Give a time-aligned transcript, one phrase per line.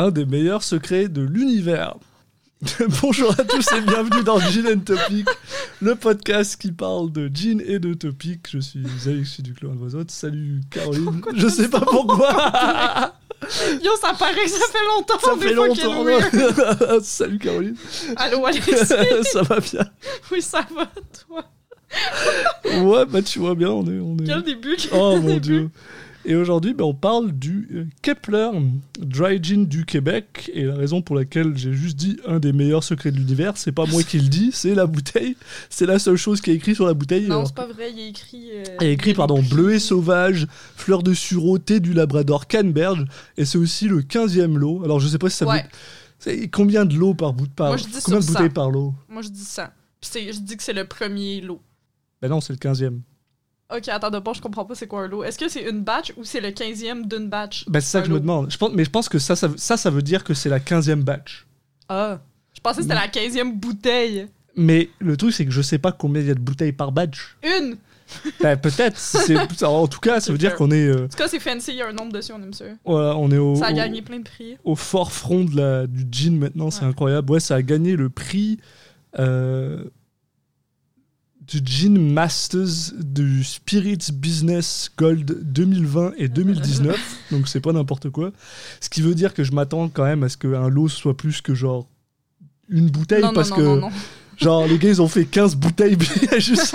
[0.00, 1.96] un des meilleurs secrets de l'univers.
[3.02, 5.28] Bonjour à tous et bienvenue dans Gin and Topic,
[5.82, 8.48] le podcast qui parle de gin et de topic.
[8.50, 10.10] Je suis Alexis du Clan autres.
[10.10, 11.20] Salut Caroline.
[11.34, 13.12] Je sais pas pourquoi.
[13.82, 15.18] Yo, ça paraît que ça fait longtemps.
[15.18, 17.00] Ça fait longtemps.
[17.02, 17.76] Salut Caroline.
[18.16, 18.72] Allô, Alexis.
[19.24, 19.84] Ça va bien.
[20.32, 20.86] oui, ça va,
[21.26, 21.44] toi.
[22.64, 23.98] Ouais, bah tu vois bien, on est.
[23.98, 24.24] On est...
[24.24, 24.76] Quel début.
[24.76, 25.40] quel Oh mon début.
[25.40, 25.70] dieu.
[26.26, 28.50] Et aujourd'hui, bah, on parle du euh, Kepler
[28.98, 30.50] Dry Gin du Québec.
[30.52, 33.72] Et la raison pour laquelle j'ai juste dit un des meilleurs secrets de l'univers, c'est
[33.72, 35.36] pas moi qui le dis, c'est la bouteille.
[35.70, 37.26] C'est la seule chose qui est écrit sur la bouteille.
[37.26, 38.50] Non, Alors, c'est pas vrai, il a écrit.
[38.52, 40.46] euh, il a écrit, pardon, bleuet sauvage,
[40.76, 43.04] fleur de sureau, thé du Labrador, canneberge.
[43.38, 44.82] Et c'est aussi le 15e lot.
[44.84, 45.64] Alors je sais pas si ça Ouais.
[46.52, 48.52] Combien de lots par bout par Moi, je dis Combien de sur bouteilles 100.
[48.52, 48.92] par lot?
[49.08, 49.72] Moi, je dis ça.
[50.00, 51.62] Puis c'est- je dis que c'est le premier lot.
[52.20, 53.00] Ben non, c'est le 15e.
[53.74, 55.22] Ok, attends, d'abord, je comprends pas c'est quoi un lot.
[55.24, 57.64] Est-ce que c'est une batch ou c'est le 15e d'une batch?
[57.68, 58.50] Ben c'est ça que je me demande.
[58.50, 60.58] Je pense, mais je pense que ça, ça, ça, ça veut dire que c'est la
[60.58, 61.46] 15e batch.
[61.88, 62.18] Ah.
[62.54, 64.26] Je pensais que c'était la 15e bouteille.
[64.56, 66.90] Mais le truc, c'est que je sais pas combien il y a de bouteilles par
[66.92, 67.36] batch.
[67.44, 67.76] Une
[68.42, 68.98] Ben, peut-être.
[68.98, 71.70] c'est- En tout cas, ça veut dire qu'on est, euh, En tout cas, c'est fancy,
[71.70, 72.64] il y a un nombre dessus, on aime ça.
[72.84, 74.56] voilà, on est au, Ça a au- gagné plein de prix.
[74.64, 76.70] au fort front de la, du gin maintenant.
[76.72, 76.88] C'est Ouais.
[76.88, 77.30] incroyable.
[77.30, 78.58] Ouais, ça a gagné le prix
[79.18, 79.84] euh,
[81.50, 87.16] du Gin Masters du Spirits Business Gold 2020 et 2019.
[87.32, 88.30] donc, c'est pas n'importe quoi.
[88.80, 91.40] Ce qui veut dire que je m'attends quand même à ce qu'un lot soit plus
[91.40, 91.88] que genre
[92.68, 93.90] une bouteille non, parce non, que non, non.
[94.36, 95.98] Genre, les gars, ils ont fait 15 bouteilles,
[96.38, 96.74] juste,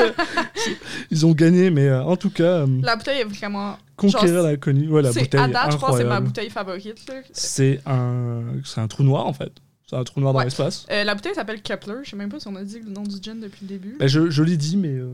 [1.09, 3.79] ils ont gagné, mais euh, en tout cas, euh, La bouteille est vraiment.
[3.95, 4.87] conquérir l'inconnu.
[4.87, 7.11] Ouais, la bouteille à date, je pense que c'est ma bouteille favorite.
[7.33, 9.51] C'est un, c'est un trou noir, en fait.
[9.87, 10.45] C'est un trou noir dans Ouais.
[10.45, 10.85] l'espace.
[10.89, 11.97] Euh, la bouteille s'appelle Kepler.
[12.03, 13.95] Je sais même pas si on a dit le nom du gin depuis le début.
[13.99, 15.09] Ben, je je l'ai dit, mais euh,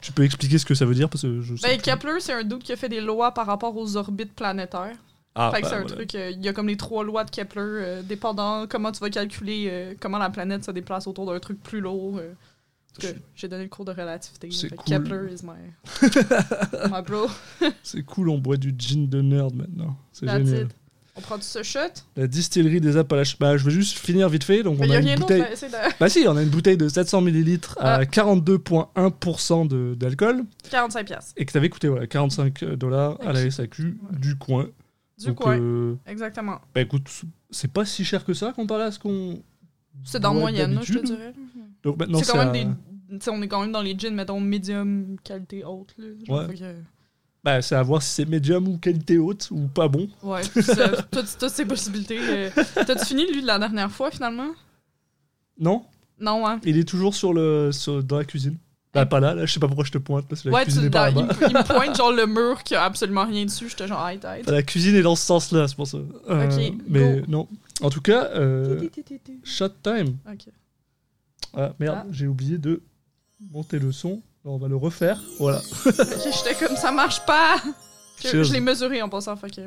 [0.00, 1.80] tu peux expliquer ce que ça veut dire, parce que je sais Ben.
[1.80, 4.96] Kepler, c'est un doute qui a fait des lois par rapport aux orbites planétaires.
[5.34, 5.96] Ah, fait que bah, c'est un voilà.
[5.96, 9.00] truc, euh, il y a comme les trois lois de Kepler, euh, dépendant comment tu
[9.00, 12.18] vas calculer euh, comment la planète se déplace autour d'un truc plus lourd.
[12.18, 12.32] euh.
[13.34, 14.50] J'ai donné le cours de relativité.
[14.50, 14.84] Fait cool.
[14.84, 15.54] Kepler is my,
[16.90, 17.26] my bro.
[17.82, 19.96] C'est cool, on boit du gin de nerd maintenant.
[20.12, 20.66] C'est génial.
[20.66, 20.76] it.
[21.14, 21.78] On prend du ce shot.
[22.16, 23.38] La distillerie des Appalaches.
[23.38, 24.62] Bah, je vais juste finir vite fait.
[24.62, 25.42] Donc, Mais on il y a a une bouteille.
[25.42, 25.98] de.
[26.00, 28.04] Bah, si, on a une bouteille de 700 ml à Ah.
[28.06, 30.44] 42,1% de- d'alcool.
[30.70, 31.32] 45 piastres.
[31.36, 34.68] et que t'avais coûté voilà, 45 dollars à la SAQ du coin.
[35.18, 35.58] Du Donc, coin.
[35.60, 36.60] euh, Exactement.
[36.74, 37.06] bah écoute,
[37.50, 39.42] c'est pas si cher que ça comparé à ce qu'on.
[40.04, 41.34] C'est dans moyenne, je te dirais.
[41.82, 42.66] Donc maintenant C'est à- des.
[43.28, 45.94] on est quand même dans les jeans, mettons, médium, qualité haute.
[45.98, 46.46] Là.
[46.46, 46.54] Ouais.
[46.54, 46.74] que-
[47.44, 50.08] bah, c'est à voir si c'est médium ou qualité haute ou pas bon.
[50.22, 52.18] Ouais, toutes, toutes ces possibilités.
[52.20, 52.50] euh.
[52.86, 54.50] T'as-tu fini, lui, de la dernière fois, finalement?
[55.58, 55.84] Non,
[56.20, 56.60] Non, hein?
[56.64, 58.56] il est toujours sur le sur, dans la cuisine.
[58.94, 60.62] Bah pas là, là, je sais pas pourquoi je te pointe parce que la Ouais,
[60.64, 63.24] cuisine tu- est pas dans- il, il me pointe, genre, le mur qui a absolument
[63.24, 63.68] rien dessus.
[63.70, 64.42] J'étais genre, aïe, aïe.
[64.46, 65.96] La cuisine est dans ce sens-là, c'est pour ça.
[66.28, 67.26] Euh, Ok, mais go.
[67.28, 67.48] non.
[67.80, 68.86] En tout cas, euh,
[69.44, 70.16] shot time.
[70.30, 70.48] Ok.
[71.54, 72.06] Ah merde, Ah.
[72.10, 72.82] j'ai oublié de
[73.50, 74.22] monter le son.
[74.44, 75.20] On va le refaire.
[75.38, 75.60] Voilà.
[75.84, 77.56] J'étais comme, ça marche pas!
[78.22, 79.60] Je l'ai mesuré en passant, fait que...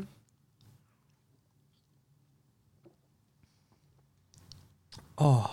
[5.18, 5.44] Oh.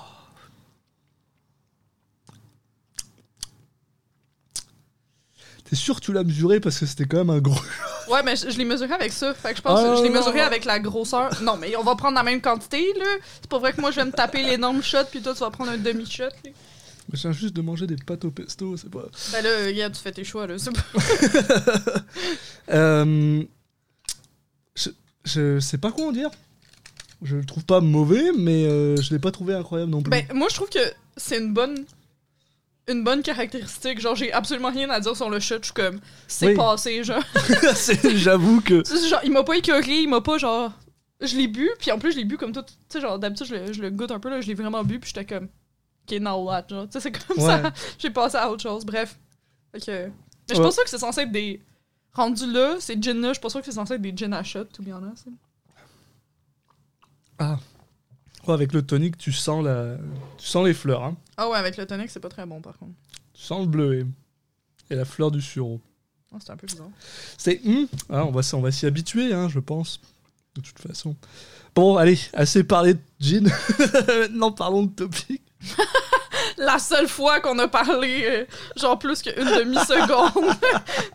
[5.65, 7.61] T'es sûr que tu l'as mesuré parce que c'était quand même un gros.
[8.09, 9.33] Ouais, mais je, je l'ai mesuré avec ça.
[9.33, 10.45] Fait que je pense Ah, que je l'ai non, mesuré non.
[10.47, 11.31] avec la grosseur.
[11.41, 13.05] Non, mais on va prendre la même quantité, là.
[13.41, 15.51] C'est pas vrai que moi, je vais me taper l'énorme shot, puis toi, tu vas
[15.51, 16.51] prendre un demi-shot, là.
[17.13, 19.05] Je viens juste de manger des pâtes au pesto, c'est pas.
[19.33, 20.57] Ben là, regarde, tu fais tes choix, là.
[20.59, 20.83] C'est pas...
[22.71, 23.43] Euh,
[24.75, 24.91] Je,
[25.25, 26.31] je sais pas quoi en dire.
[27.23, 30.11] Je le trouve pas mauvais, mais euh, je l'ai pas trouvé incroyable non plus.
[30.11, 30.79] Ben, moi, je trouve que
[31.17, 31.85] c'est une bonne.
[32.89, 34.01] Une bonne caractéristique.
[34.01, 35.59] Genre, j'ai absolument rien à dire sur le shot.
[35.61, 36.55] Je suis comme, c'est Oui.
[36.57, 37.23] passé, genre.
[38.15, 38.83] J'avoue que.
[39.09, 40.73] Genre, il m'a pas écœuré, il m'a pas, genre.
[41.21, 42.63] Je l'ai bu, puis en plus, je l'ai bu comme tout.
[42.63, 44.41] Tu sais, genre, d'habitude, je, le- je le goûte un peu, là.
[44.41, 45.47] Je l'ai vraiment bu, puis j'étais comme,
[46.11, 46.87] ok, now what, genre.
[46.87, 47.63] Tu sais, c'est comme Ouais.
[47.63, 47.73] ça.
[47.99, 48.85] J'ai passé à autre chose.
[48.85, 49.19] Bref.
[49.73, 49.91] Fait que.
[50.07, 50.13] Mais
[50.49, 50.67] je suis Ouais.
[50.69, 51.61] pas sûre que c'est censé être des.
[52.15, 54.43] Rendu là, ces gins-là, je suis pas sûre que c'est censé être des gins à
[54.43, 55.27] shot, tout bien honest.
[57.39, 57.59] Ah.
[58.47, 59.97] Ouais, avec le tonic, tu sens la.
[60.39, 61.17] Tu sens les fleurs, hein.
[61.37, 62.93] Ah ouais, avec le tonic, c'est pas très bon, par contre.
[63.33, 64.07] Tu sens le bleuet.
[64.91, 65.81] Et la fleur du sureau.
[66.35, 66.89] Ah, c'est un peu bizarre.
[67.39, 67.61] C'est.
[67.65, 70.01] hum, ah, on va, on va s'y habituer, hein, je pense.
[70.55, 71.17] De toute façon.
[71.75, 73.49] Bon, allez, assez parlé de gin.
[74.09, 75.42] Maintenant, parlons de topic.
[76.59, 78.45] La seule fois qu'on a parlé, euh,
[78.77, 80.55] genre plus qu'une demi-seconde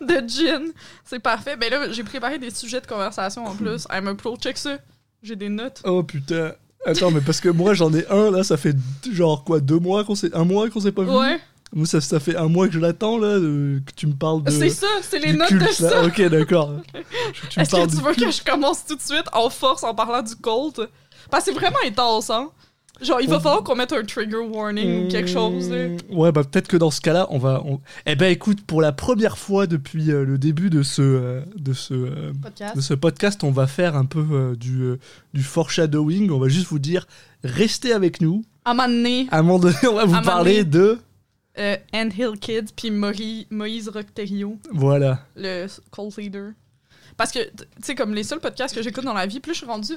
[0.00, 0.72] de gin.
[1.04, 1.56] C'est parfait.
[1.56, 3.86] Ben là, j'ai préparé des sujets de conversation en plus.
[3.92, 4.78] I'm a pro, check ça.
[5.22, 5.80] J'ai des notes.
[5.84, 6.52] Oh putain.
[6.86, 8.74] Attends, mais parce que moi j'en ai un là, ça fait
[9.12, 11.10] genre quoi, deux mois qu'on s'est, un mois qu'on s'est pas vu?
[11.10, 11.40] Ouais,
[11.72, 14.44] Moi ça, ça fait un mois que je l'attends là, de- que tu me parles
[14.44, 14.50] de.
[14.50, 15.90] c'est ça, c'est les notes culte, de là.
[15.90, 16.04] ça.
[16.04, 16.72] Ok, d'accord.
[17.56, 20.36] Est-ce que tu veux que je commence tout de suite en force en parlant du
[20.36, 20.80] Colt?
[21.30, 22.50] Parce que c'est vraiment intense, hein.
[23.00, 25.70] Genre, il va falloir qu'on mette un trigger warning ou quelque chose.
[25.70, 25.88] là.
[25.88, 27.62] Mmh, Ouais, bah peut-être que dans ce cas-là, on va.
[27.64, 31.40] on- Eh ben, écoute, pour la première fois depuis euh, le début de ce, euh,
[31.56, 32.74] de ce, euh, Podcast.
[32.76, 34.98] de ce podcast, on va faire un peu euh, du, euh,
[35.32, 36.30] du foreshadowing.
[36.30, 37.06] On va juste vous dire,
[37.44, 38.44] restez avec nous.
[38.64, 40.98] À un moment donné, À un moment donné, on va vous À parler de.
[41.58, 45.20] euh, Ant Hill Kids puis Moïse Rocterio, Voilà.
[45.36, 46.50] le cult leader.
[47.16, 49.58] Parce que, tu sais, comme les seuls podcasts que j'écoute dans la vie, plus je
[49.58, 49.94] suis rendue.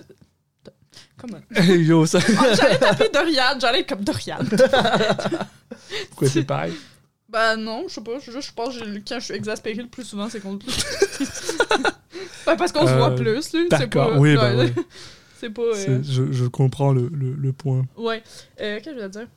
[1.17, 1.39] Comment?
[1.73, 2.19] Yo, ça.
[2.39, 4.38] Ah, j'allais taper Dorian, j'allais être comme Dorian.
[6.15, 6.73] Quoi, c'est pareil?
[7.29, 10.03] Ben non, je sais pas, je, je pense que quand je suis exaspérée le plus
[10.03, 10.73] souvent, c'est contre lui.
[12.45, 13.59] ben, parce qu'on se Euh, voit plus, là.
[13.69, 14.73] D'accord, pas, oui, bah ouais.
[15.39, 15.61] C'est pas.
[15.61, 17.85] euh, Je, je comprends le, le, le point.
[17.97, 18.21] Ouais.
[18.59, 19.27] Euh, Qu'est-ce que je voulais dire?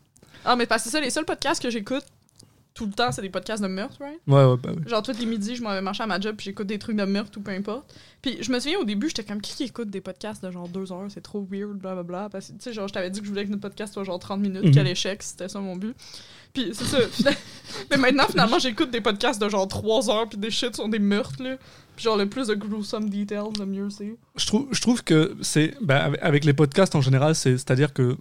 [0.45, 2.05] Ah, mais parce que c'est ça, les seuls podcasts que j'écoute
[2.75, 4.19] tout le temps, c'est des podcasts de meurtre, right?
[4.27, 4.89] Ouais, ouais, bah ouais.
[4.89, 6.97] Genre, tous les midis, je m'en vais marcher à ma job, puis j'écoute des trucs
[6.97, 7.95] de meurtre ou peu importe.
[8.21, 10.91] Puis je me souviens au début, j'étais comme, qui écoute des podcasts de genre deux
[10.91, 11.07] heures?
[11.09, 12.29] C'est trop weird, blablabla.
[12.31, 14.03] Parce que, tu sais, genre, je t'avais dit que je voulais que notre podcast soit
[14.03, 14.73] genre 30 minutes, Mhm.
[14.75, 15.95] quel échec, c'était ça mon but.
[16.53, 16.99] Puis c'est ça.
[17.91, 20.99] mais maintenant, finalement, j'écoute des podcasts de genre 3 heures, puis des shit sur des
[20.99, 21.57] meurtres, là.
[21.95, 24.17] Puis genre, le plus de gruesome details, le mieux c'est.
[24.37, 25.75] Je trouve, je trouve que c'est.
[25.81, 28.17] bah, avec- les podcasts en général, c'est- c'est-à-dire que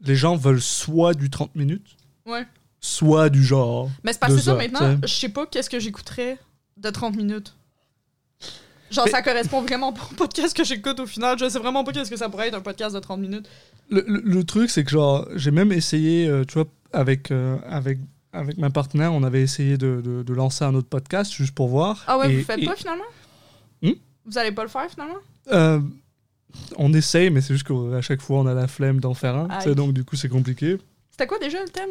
[0.00, 2.46] les gens veulent soit du 30 minutes, Ouais.
[2.80, 3.90] Soit du genre.
[4.04, 5.08] Mais c'est parce que ça, heures, maintenant, t'sais.
[5.08, 6.38] je sais pas qu'est-ce que j'écouterais
[6.76, 7.54] de 30 minutes.
[8.90, 11.38] Genre, Mais- ça correspond vraiment pas au podcast que j'écoute au final.
[11.38, 13.46] Je sais vraiment pas qu'est-ce que ça pourrait être un podcast de 30 minutes.
[13.90, 17.58] Le, le- le truc, c'est que genre, j'ai même essayé, euh, tu vois, avec, euh,
[17.68, 17.98] avec,
[18.32, 21.68] avec ma partenaire, on avait essayé de, de- de lancer un autre podcast juste pour
[21.68, 22.02] voir.
[22.06, 23.04] Ah ouais, Et- vous faites et, pas finalement?
[23.82, 23.92] Hmm?
[24.24, 25.18] Vous allez pas le faire finalement?
[25.52, 25.80] euh,
[26.76, 29.48] on essaye, mais c'est juste qu'à chaque fois, on a la flemme d'en faire un.
[29.74, 30.78] donc, du coup, c'est compliqué.
[31.18, 31.90] C'était quoi déjà le thème?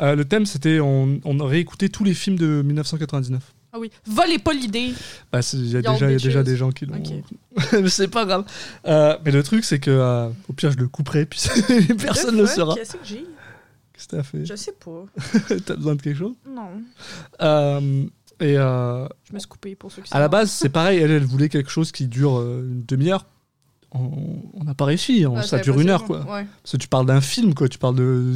[0.00, 3.42] Euh, le thème, c'était on, on aurait écouté tous les films de 1999.
[3.74, 3.90] Ah oui.
[4.06, 4.94] Volez pas l'idée.
[5.30, 6.44] Bah, il y a déjà, il y a déjà bitches.
[6.44, 6.96] des gens qui l'ont.
[6.96, 7.72] Ok.
[7.82, 8.46] mais c'est pas grave.
[8.86, 11.42] Euh, mais le truc, c'est que euh, au pire, je le couperai, puis
[12.00, 12.74] personne ne le saura.
[12.74, 13.26] Qu'est-ce que j'ai?
[13.92, 14.46] Qu'est-ce que t'as fait?
[14.46, 15.04] Je sais pas.
[15.66, 16.34] T'as besoin de quelque chose?
[16.48, 16.70] Non.
[17.42, 18.04] Euh,
[18.40, 21.00] Et Je me suis coupée pour ceux qui à la base, c'est pareil.
[21.00, 23.26] Elle, elle voulait quelque chose qui dure une demi-heure.
[23.94, 25.24] On n'a pas réussi.
[25.26, 26.20] on- ça dure une heure, quoi.
[26.20, 26.46] Ouais.
[26.62, 27.68] Parce que tu parles d'un film, quoi.
[27.68, 28.32] Tu parles de,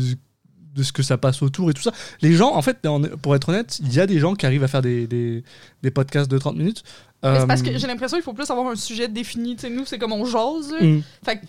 [0.75, 1.93] de ce que ça passe autour et tout ça.
[2.23, 2.79] Les gens, en fait,
[3.23, 5.43] pour être honnête, il y a des gens qui arrivent à faire des, des,
[5.83, 6.83] des podcasts de 30 minutes.
[7.23, 9.57] C'est parce Euh, que j'ai l'impression qu'il faut plus avoir un sujet défini.
[9.57, 10.73] Tu sais, nous, c'est comme on jase.
[10.81, 11.03] hum.
[11.25, 11.45] Fait que,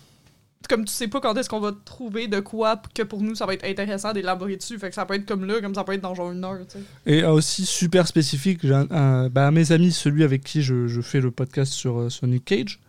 [0.68, 3.46] comme tu sais pas quand est-ce qu'on va trouver de quoi que pour nous ça
[3.46, 4.78] va être intéressant d'élaborer dessus.
[4.78, 6.58] Fait que ça peut être comme là, comme ça peut être dans genre une heure.
[7.06, 11.22] Et aussi super spécifique, un, un- à mes amis, celui avec qui je, je fais
[11.22, 12.80] le podcast sur, euh, sur Nick Cage,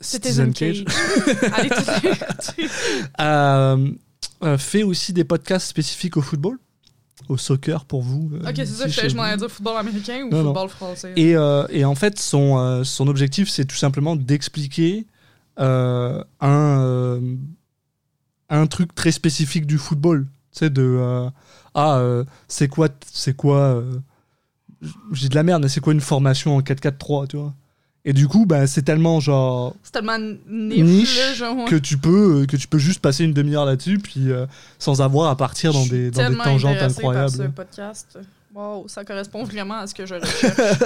[0.00, 0.84] Citizen Cage,
[1.52, 1.70] Allez,
[3.20, 3.90] euh,
[4.42, 6.58] euh, fait aussi des podcasts spécifiques au football,
[7.28, 8.30] au soccer pour vous.
[8.34, 10.44] euh, Ok, c'est ça, je, m'en allais dire football américain ou Non, non.
[10.54, 11.12] football français.
[11.16, 15.06] Et, euh, et en fait, son, euh, son objectif, c'est tout simplement d'expliquer
[15.58, 17.20] euh, un,
[18.48, 20.26] un truc très spécifique du football.
[20.52, 21.28] Tu sais, de.
[21.74, 22.02] ah,
[22.48, 22.88] c'est quoi.
[23.12, 23.82] C'est quoi.
[25.12, 27.54] J'ai de la merde, mais c'est quoi une formation en 4-4-3, tu vois?
[28.06, 29.74] Et du coup, bah, c'est tellement genre.
[29.82, 31.56] C'est tellement niche, genre.
[31.56, 31.64] ouais.
[31.66, 34.46] Que tu, peux, euh, que tu peux juste passer une demi-heure là-dessus, puis euh,
[34.78, 37.30] sans avoir à partir dans des, dans des tangentes intéressée par incroyables.
[37.30, 38.18] ce podcast.
[38.54, 40.82] Wow, ça correspond vraiment à ce que je recherche.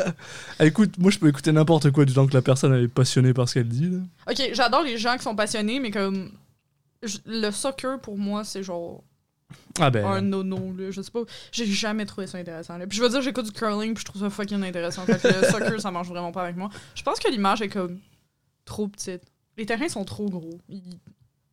[0.58, 2.88] Ah, écoute, moi je peux écouter n'importe quoi du temps que la personne elle est
[2.88, 3.88] passionnée par ce qu'elle dit.
[3.90, 3.98] là.
[4.30, 6.30] ok, j'adore les gens qui sont passionnés, mais comme.
[7.02, 9.02] je- Le soccer, pour moi, c'est genre
[9.80, 10.04] Ah ben.
[10.06, 10.90] un no-no, là.
[10.90, 11.22] Je sais pas.
[11.52, 12.86] J'ai jamais trouvé ça intéressant, là.
[12.86, 15.04] Puis je veux dire, j'écoute du curling, puis je trouve ça fucking intéressant.
[15.04, 16.68] Fait que le soccer, ça marche vraiment pas avec moi.
[16.94, 17.98] Je pense que l'image est comme
[18.64, 19.22] trop petite.
[19.56, 20.58] Les terrains sont trop gros.
[20.68, 20.82] Ils-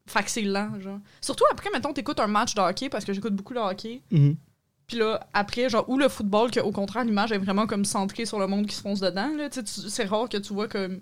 [0.08, 1.00] Fait que c'est lent, genre.
[1.22, 4.02] Surtout après, mettons, t'écoutes un match de hockey, parce que j'écoute beaucoup le hockey.
[4.12, 4.36] Mhm.
[4.88, 8.26] Puis là, après, genre, ou le football, que au contraire, l'image est vraiment comme centrée
[8.26, 9.50] sur le monde qui se fonce dedans, là.
[9.50, 11.00] Tu sais, c'est rare que tu vois comme.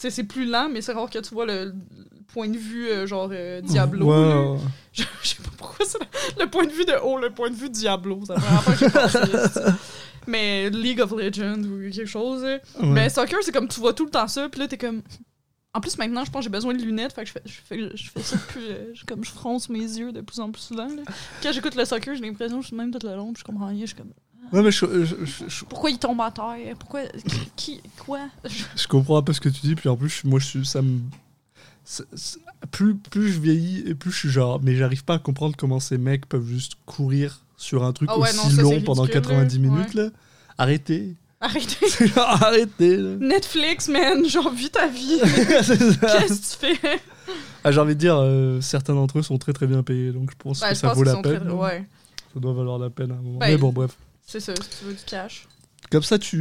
[0.00, 1.74] Sais, c'est plus lent, mais c'est rare que tu vois le, le
[2.32, 4.06] point de vue, euh, genre, euh, Diablo.
[4.92, 7.50] Je, je sais pas pourquoi c'est le, le point de vue de haut, le point
[7.50, 8.22] de vue Diablo.
[8.24, 8.34] Ça.
[10.26, 12.42] Mais League of Legends ou quelque chose.
[12.42, 12.58] là.
[12.80, 12.86] Ouais.
[12.88, 15.02] Mais soccer, c'est comme tu vois tout le temps ça, puis là, t'es comme.
[15.72, 17.60] En plus, maintenant, je pense que j'ai besoin de lunettes, fait que je fais, je
[17.64, 18.60] fais, je fais ça plus.
[18.68, 20.88] euh, je- comme je fronce mes yeux de plus en plus souvent.
[20.88, 21.02] là.
[21.42, 23.44] Quand j'écoute le soccer, j'ai l'impression que je suis même tout le long, puis je
[23.44, 23.80] comprends rien.
[23.82, 24.12] Je suis comme.
[24.52, 26.74] Ouais, mais je, je- je- je- Pourquoi il tombe à terre?
[26.78, 27.02] Pourquoi.
[27.56, 27.80] Qui.
[28.04, 28.20] quoi?
[28.76, 30.82] Je- comprends un peu ce que tu dis, puis en plus, moi, je suis, ça
[30.82, 30.98] me.
[32.70, 34.60] plus, plus je vieillis, et plus je suis genre.
[34.62, 38.18] Mais j'arrive pas à comprendre comment ces mecs peuvent juste courir sur un truc Ah
[38.18, 39.68] ouais, aussi non, ça, c'est long pendant ridicule, 90 là.
[39.68, 40.08] minutes, là.
[40.58, 41.14] Arrêtez.
[41.40, 41.88] Arrêtez.
[42.06, 43.16] Genre, arrêtez, là.
[43.16, 45.20] Netflix, man, genre, vis ta vie.
[45.24, 47.00] Qu'est-ce que tu fais?
[47.64, 50.30] Ah, J'ai envie de dire, euh, certains d'entre eux sont très très bien payés, donc
[50.30, 51.40] je pense Ouais, que je ça pense vaut la peine.
[51.40, 51.86] très- Ouais,
[52.34, 53.38] Ça doit valoir la peine à un moment.
[53.38, 53.96] Ben, mais bon, bref.
[54.30, 55.46] C'est ça, si tu veux du cash.
[55.90, 56.38] Comme ça, tu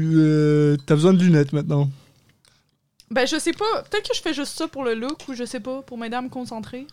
[0.88, 1.90] as besoin de lunettes maintenant.
[3.12, 3.84] Ben, je sais pas.
[3.90, 6.16] Peut-être que je fais juste ça pour le look ou je sais pas, pour m'aider
[6.16, 6.86] à me concentrer.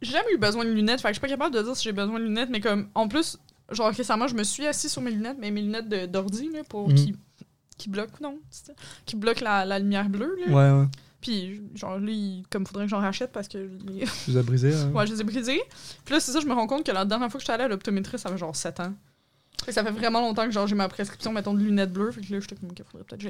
[0.00, 1.82] J'ai jamais eu besoin de lunettes, fait que je suis pas capable de dire si
[1.84, 3.36] j'ai besoin de lunettes, mais comme, en plus,
[3.70, 6.88] genre récemment, je me suis assis sur mes lunettes, mais mes lunettes d'ordi, là, pour
[6.88, 6.94] Mhm.
[6.94, 7.16] qui,
[7.76, 8.38] qui bloquent, non,
[9.06, 10.52] qui bloquent la, la lumière bleue, là.
[10.52, 10.86] Ouais, ouais.
[11.20, 13.58] Puis, genre, lui, comme faudrait que j'en rachète parce que.
[13.58, 14.72] les- Tu les as brisés.
[14.72, 14.92] hein.
[14.92, 15.60] ouais, je les ai brisés.
[16.04, 17.64] Puis là, c'est ça, je me rends compte que la dernière fois que j'étais allée
[17.64, 18.94] à l'optométriste, ça fait genre 7 ans.
[19.68, 22.10] Ça fait vraiment longtemps que genre j'ai ma prescription, mettons, de lunettes bleues.
[22.10, 23.20] Fait que là, j'étais comme, qu'il faudrait peut-être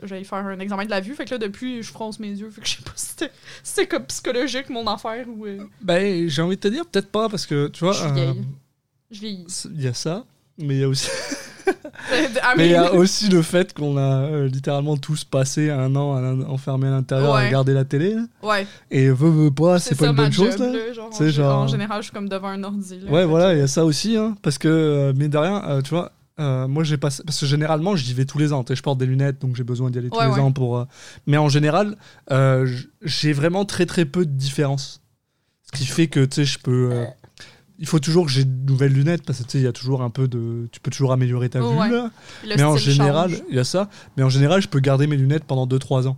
[0.00, 1.14] que j'aille faire un examen de la vue.
[1.14, 2.50] Fait que là, depuis, je fronce mes yeux.
[2.50, 3.14] Fait que je sais pas si
[3.62, 5.46] c'était comme psychologique, mon affaire, ou.
[5.46, 8.08] euh, Ben, j'ai envie de te dire, peut-être pas, parce que tu vois, Je suis
[8.20, 8.34] euh.
[9.10, 9.46] Je vieillis.
[9.74, 10.26] il y a ça,
[10.58, 11.08] mais il y a aussi.
[12.42, 15.70] Ah, Mais il y a mais- aussi le fait qu'on a euh, littéralement tous passé
[15.70, 17.46] un an à l'in- enfermés à l'intérieur à Ouais.
[17.46, 18.14] regarder la télé.
[18.14, 18.22] là.
[18.42, 20.58] Ouais, Et veut, veut pas, c'est pas ça une ma bonne chose.
[20.58, 20.72] Là.
[20.72, 23.00] là, genre, C'est en, genre- en général, je suis comme devant un ordi.
[23.00, 24.16] Là, Ouais, voilà, il y a ça aussi.
[24.16, 27.22] Hein, parce que, euh, mine de rien, euh, tu vois, euh, moi j'ai passé.
[27.24, 28.62] Parce que généralement, j'y vais tous les ans.
[28.62, 30.40] Tu sais, je porte des lunettes, donc j'ai besoin d'y aller tous Ouais, les ouais.
[30.40, 30.78] ans pour.
[30.78, 30.84] euh,
[31.26, 31.96] Mais en général,
[32.30, 35.00] euh, j- j'ai vraiment très très peu de différence.
[35.72, 36.90] Ce qui fait que, tu sais, je peux.
[36.92, 37.04] euh,
[37.78, 39.72] il faut toujours que j'ai de nouvelles lunettes parce que tu sais, il y a
[39.72, 40.68] toujours un peu de.
[40.72, 41.78] Tu peux toujours améliorer ta Oh, vue.
[41.78, 41.90] ouais.
[41.90, 42.10] là.
[42.44, 43.88] Le mais en général, il y a ça.
[44.16, 46.16] Mais en général, je peux garder mes lunettes pendant 2-3 ans.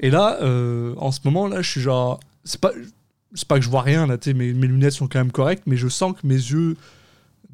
[0.00, 2.20] Et là, euh, en ce moment, là, je suis genre.
[2.44, 2.70] C'est pas,
[3.34, 5.32] c'est pas que je vois rien, là, tu sais, mes, mes lunettes sont quand même
[5.32, 6.76] correctes, mais je sens que mes yeux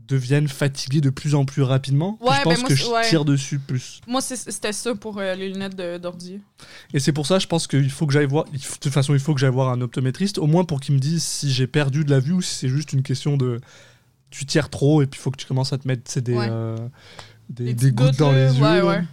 [0.07, 2.19] deviennent fatigués de plus en plus rapidement.
[2.21, 3.09] Ouais, je pense ben moi, que je ouais.
[3.09, 4.01] tire dessus plus.
[4.07, 6.41] Moi, c'était ça pour euh, les lunettes d'ordi.
[6.93, 8.45] Et c'est pour ça, je pense qu'il faut que j'aille voir.
[8.45, 11.01] De toute façon, il faut que j'aille voir un optométriste, au moins pour qu'il me
[11.01, 13.61] dise si j'ai perdu de la vue ou si c'est juste une question de.
[14.31, 16.49] Tu tires trop et puis il faut que tu commences à te mettre des, Ouais.
[16.51, 16.77] euh,
[17.49, 18.63] des, Des gouttes dans les yeux.
[18.63, 18.85] ouais, là.
[18.85, 19.05] ouais.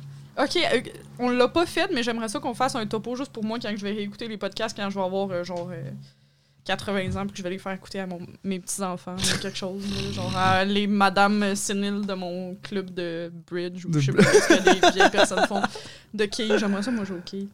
[0.41, 0.81] Ok, euh,
[1.19, 3.71] on l'a pas fait, mais j'aimerais ça qu'on fasse un topo juste pour moi quand
[3.75, 5.69] je vais réécouter les podcasts, quand je vais avoir euh, genre
[6.65, 9.57] 80 ans, puis que je vais les faire écouter à mon- mes petits-enfants ou quelque
[9.57, 9.83] chose.
[9.83, 14.23] là, genre à les madames séniles de mon club de bridge ou je sais pas
[14.23, 15.61] ce que les vieilles personnes font.
[16.13, 17.47] De quai, j'aimerais ça, moi, jouer au quai.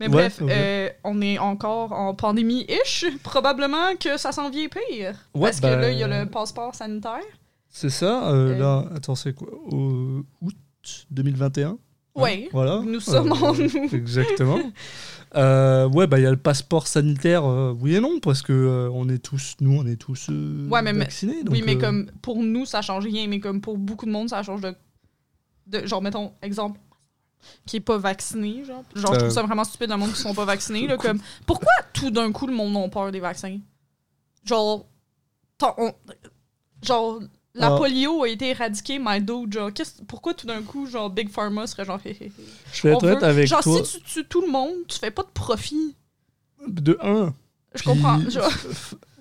[0.00, 3.06] Mais Ouais, bref, euh, on est encore en pandémie-ish.
[3.22, 5.14] Probablement que ça s'en vient pire.
[5.34, 7.20] Ouais, parce que ben- là, il y a le passeport sanitaire.
[7.70, 8.58] C'est ça, euh, Euh.
[8.58, 10.56] là, attends, c'est quoi Au août
[11.10, 11.78] 2021
[12.16, 12.48] Ouais.
[12.52, 12.80] Voilà.
[12.84, 13.54] Nous sommes en.
[13.92, 14.58] Exactement.
[15.36, 18.52] Euh, ouais, bah il y a le passeport sanitaire, euh, oui et non, parce que
[18.52, 21.42] euh, on est tous, nous, on est tous euh, Ouais, mais- mais- vaccinés.
[21.50, 24.28] oui, mais euh, comme pour nous, ça change rien, mais comme pour beaucoup de monde,
[24.28, 24.74] ça change de.
[25.66, 26.78] de genre, mettons, exemple,
[27.66, 28.84] qui est pas vacciné, genre.
[28.94, 30.96] Genre, je trouve ça vraiment stupide, le monde qui sont pas vaccinés, là.
[30.96, 33.58] Comme, pourquoi tout d'un coup le monde a peur des vaccins?
[34.44, 34.86] Genre,
[35.78, 35.92] on-
[36.82, 37.20] genre,
[37.54, 37.76] la Ah.
[37.76, 39.70] polio a été éradiquée, my dude, genre,
[40.08, 42.32] pourquoi tout d'un coup, genre, Big Pharma serait genre, hé, hé, hé.
[42.72, 43.84] Je vais être avec genre, toi.
[43.84, 45.94] si tu tues tout le monde, tu fais pas de profit.
[46.66, 47.32] De un.
[47.74, 48.20] Je puis- comprends.
[48.30, 48.50] Genre,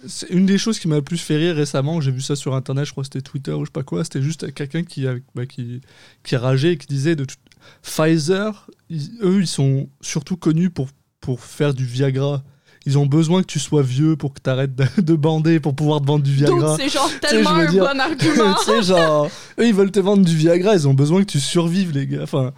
[0.06, 2.54] C'est une des choses qui m'a le plus fait rire récemment, j'ai vu ça sur
[2.56, 5.06] internet, je crois que c'était Twitter ou je sais pas quoi, c'était juste quelqu'un qui,
[5.34, 5.80] bah, qui,
[6.26, 7.36] qui rageait et qui disait de tout-
[7.82, 10.90] Pfizer, ils- eux ils sont surtout connus pour,
[11.22, 12.44] pour faire du Viagra.
[12.86, 15.74] Ils ont besoin que tu sois vieux pour que tu arrêtes de, de bander pour
[15.76, 16.76] pouvoir te vendre du Viagra.
[16.78, 18.54] c'est genre tellement un dire- bon argument.
[18.60, 21.40] tu sais, genre, eux, ils veulent te vendre du Viagra, ils ont besoin que tu
[21.40, 22.24] survives, les gars.
[22.24, 22.52] Enfin,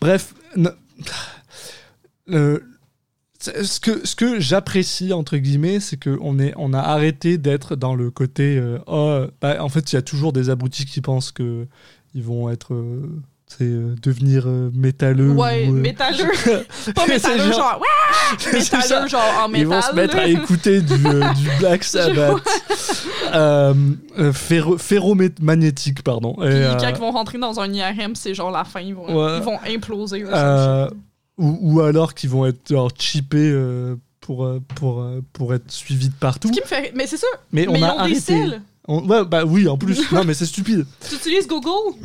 [0.00, 0.34] bref.
[3.40, 8.10] ce que, ce que j'apprécie, entre guillemets, c'est qu'on on a arrêté d'être dans le
[8.10, 8.58] côté.
[8.58, 11.66] euh, oh, bah, en fait, il y a toujours des abrutis qui pensent que
[12.14, 12.74] ils vont être.
[12.74, 13.08] euh,
[13.56, 15.30] sais, euh, devenir euh, métalleux.
[15.30, 16.24] Ouais, ou, euh, métalleux.
[16.94, 18.36] Pas C'est métalleux, genre- ouais!
[18.38, 18.52] c'est.
[18.76, 19.60] Métalleux, genre en métal.
[19.60, 22.42] Ils vont se mettre à écouter du, euh, du Black Sabbath.
[23.34, 23.74] euh,
[24.32, 26.34] ferro- ferromagnétique, pardon.
[26.42, 28.80] Et, Puis quand ils vont rentrer dans un IRM, c'est genre la fin.
[28.80, 29.38] Ils vont, Ouais.
[29.38, 30.24] ils vont imploser.
[31.38, 36.14] ou, ou alors qu'ils vont être genre cheapés euh, pour, pour, pour être suivis de
[36.14, 36.48] partout.
[36.48, 36.92] Ce qui me fait.
[36.94, 37.26] Mais c'est ça.
[37.52, 38.14] Mais, Mais, on ils a ont arrêté.
[38.14, 38.62] des selles.
[38.88, 40.10] On- ouais, bah oui, en plus.
[40.12, 40.84] non, mais c'est stupide.
[41.08, 41.96] Tu utilises Google?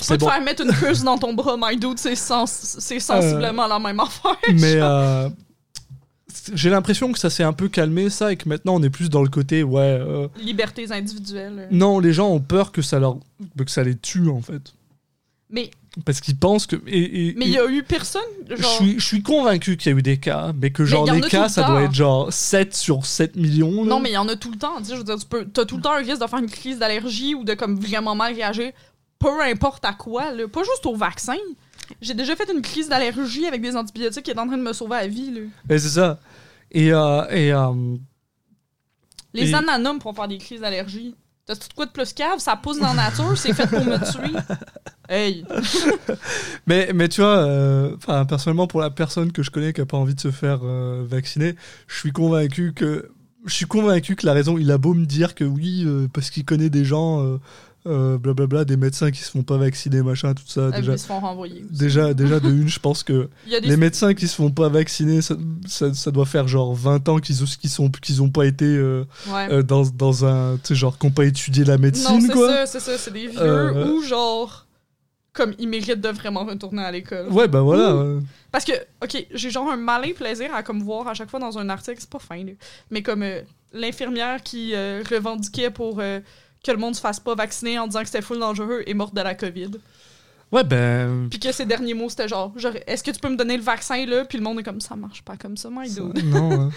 [0.00, 0.30] Tu peux te bon.
[0.30, 1.98] faire mettre une puce dans ton bras, my dude.
[1.98, 4.36] C'est sens- c'est sensiblement la même affaire.
[4.54, 5.28] Mais euh,
[6.54, 9.10] j'ai l'impression que ça s'est un peu calmé, ça, et que maintenant on est plus
[9.10, 9.80] dans le côté, ouais.
[9.80, 11.68] euh, Libertés individuelles.
[11.70, 13.16] non, les gens ont peur que ça, leur,
[13.56, 14.72] que ça les tue, en fait.
[15.52, 15.70] Mais
[16.04, 16.76] Parce qu'ils pensent que.
[16.86, 18.22] et- et- mais il y a eu personne.
[18.48, 21.04] Je Genre, suis, je suis convaincu qu'il y a eu des cas, mais que genre
[21.04, 21.70] tout cas, le ça temps.
[21.72, 23.82] doit être genre 7 sur 7 millions.
[23.82, 23.88] là.
[23.90, 24.76] Non, mais il y en a tout le temps.
[24.78, 26.38] Tu sais, je veux dire, tu peux, as tout le temps un risque de faire
[26.38, 28.70] une crise d'allergie ou de comme vraiment mal réagir,
[29.20, 30.48] peu importe à quoi, là.
[30.48, 31.36] pas juste au vaccin.
[32.02, 34.72] J'ai déjà fait une crise d'allergie avec des antibiotiques qui est en train de me
[34.72, 35.30] sauver la vie.
[35.32, 35.40] Là.
[35.68, 36.18] Mais c'est ça.
[36.72, 37.72] Et, euh, et euh,
[39.34, 41.14] Les Et- ananas pour faire des crises d'allergie.
[41.46, 42.38] T'as tout quoi de plus cave?
[42.38, 44.36] Ça pousse dans la nature, c'est fait pour me tuer.
[45.12, 45.44] Hey!
[46.68, 47.96] Mais, mais tu vois, euh,
[48.28, 51.04] personnellement, pour la personne que je connais qui a pas envie de se faire euh,
[51.04, 51.56] vacciner,
[51.88, 53.10] je suis convaincu que.
[53.46, 56.30] Je suis convaincu que la raison, il a beau me dire que oui, euh, parce
[56.30, 57.38] qu'il connaît des gens, euh,
[57.86, 60.68] euh, blablabla, des médecins qui se font pas vacciner, machin, tout ça.
[60.72, 61.64] Ah, déjà, Ils se font renvoyer.
[61.70, 65.22] déjà, déjà, de une, je pense que des les médecins qui se font pas vacciner,
[65.22, 65.34] ça,
[65.66, 68.66] ça, ça doit faire genre 20 ans qu'ils ont, qu'ils sont, qu'ils ont pas été
[68.66, 69.48] euh, Ouais.
[69.50, 70.56] euh, dans, dans un.
[70.58, 72.48] Tu sais, genre, qu'ils ont pas étudié la non, médecine, c'est quoi.
[72.48, 72.98] ça, c'est ça.
[72.98, 74.66] C'est des vieux ou genre.
[75.32, 77.28] Comme ils méritent de vraiment retourner à l'école.
[77.28, 77.94] Ouais, bah voilà.
[77.94, 78.20] Ouh.
[78.50, 78.72] Parce que,
[79.02, 81.98] ok, j'ai genre un malin plaisir à comme voir à chaque fois dans un article,
[82.00, 82.50] c'est pas fin, là,
[82.90, 83.24] mais comme
[83.72, 86.02] l'infirmière qui revendiquait pour
[86.64, 89.14] que le monde se fasse pas vacciner en disant que c'était full dangereux est morte
[89.14, 89.70] de la COVID.
[90.52, 91.28] Ouais, ben.
[91.30, 93.62] Puis que ses derniers mots c'était genre, genre, est-ce que tu peux me donner le
[93.62, 94.24] vaccin là?
[94.24, 96.24] Puis le monde est comme ça marche pas comme ça, my Ça- dude.
[96.24, 96.70] non, hein.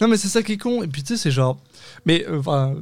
[0.00, 0.82] non, mais c'est ça qui est con.
[0.82, 1.58] Et puis, tu sais, c'est genre.
[2.06, 2.74] Mais, euh, enfin.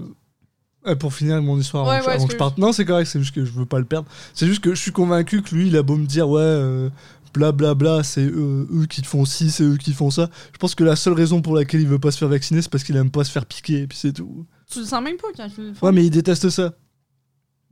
[0.86, 2.58] euh, pour finir mon histoire Ouais, avant, que- ouais, avant que je parte.
[2.58, 4.08] Non, c'est correct, c'est juste que je veux pas le perdre.
[4.32, 6.88] C'est juste que je suis convaincu que lui, il a beau me dire, ouais, euh,
[7.34, 10.30] blablabla, c'est eux, eux qui te font ci, c'est eux qui font ça.
[10.52, 12.70] Je pense que la seule raison pour laquelle il veut pas se faire vacciner, c'est
[12.70, 14.46] parce qu'il aime pas se faire piquer, et puis c'est tout.
[14.70, 15.72] Tu le sens même pas quand le.
[15.82, 16.72] Ouais, mais il déteste ça.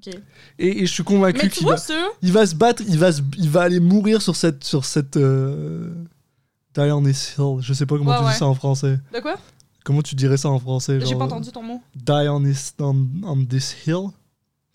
[0.06, 0.14] Ok.
[0.58, 1.94] Et, et je suis convaincu qu'il va, ça?
[2.22, 4.62] il va se battre, il va, se- il va aller mourir sur cette.
[4.64, 5.92] Sur cette euh,
[6.74, 7.56] Die on this hill.
[7.60, 8.32] Je sais pas comment Ouais, tu ouais.
[8.32, 9.00] dis ça en français.
[9.14, 9.36] De quoi?
[9.84, 11.82] Comment tu dirais ça en français J'ai pas euh, entendu ton mot.
[11.96, 14.08] Die on this, on, on this hill?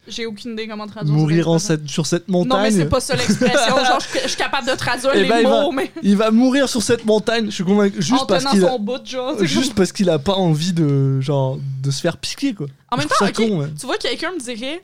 [0.07, 1.13] J'ai aucune idée comment traduire.
[1.15, 2.73] Mourir en cette cette, sur cette Non, mais montagne.
[2.75, 3.77] c'est pas ça l'expression.
[3.85, 6.17] genre, je, je suis capable de traduire Eh les ben, il va- mots, mais Il
[6.17, 7.45] va mourir sur cette montagne.
[7.45, 8.01] Je suis convaincu.
[8.01, 9.43] Juste en parce qu'il a, bout, genre.
[9.43, 12.67] juste parce qu'il a pas envie de genre de se faire piquer quoi.
[12.91, 13.67] En même temps, ça ok, con, ouais.
[13.79, 14.83] tu vois, quelqu'un me dirait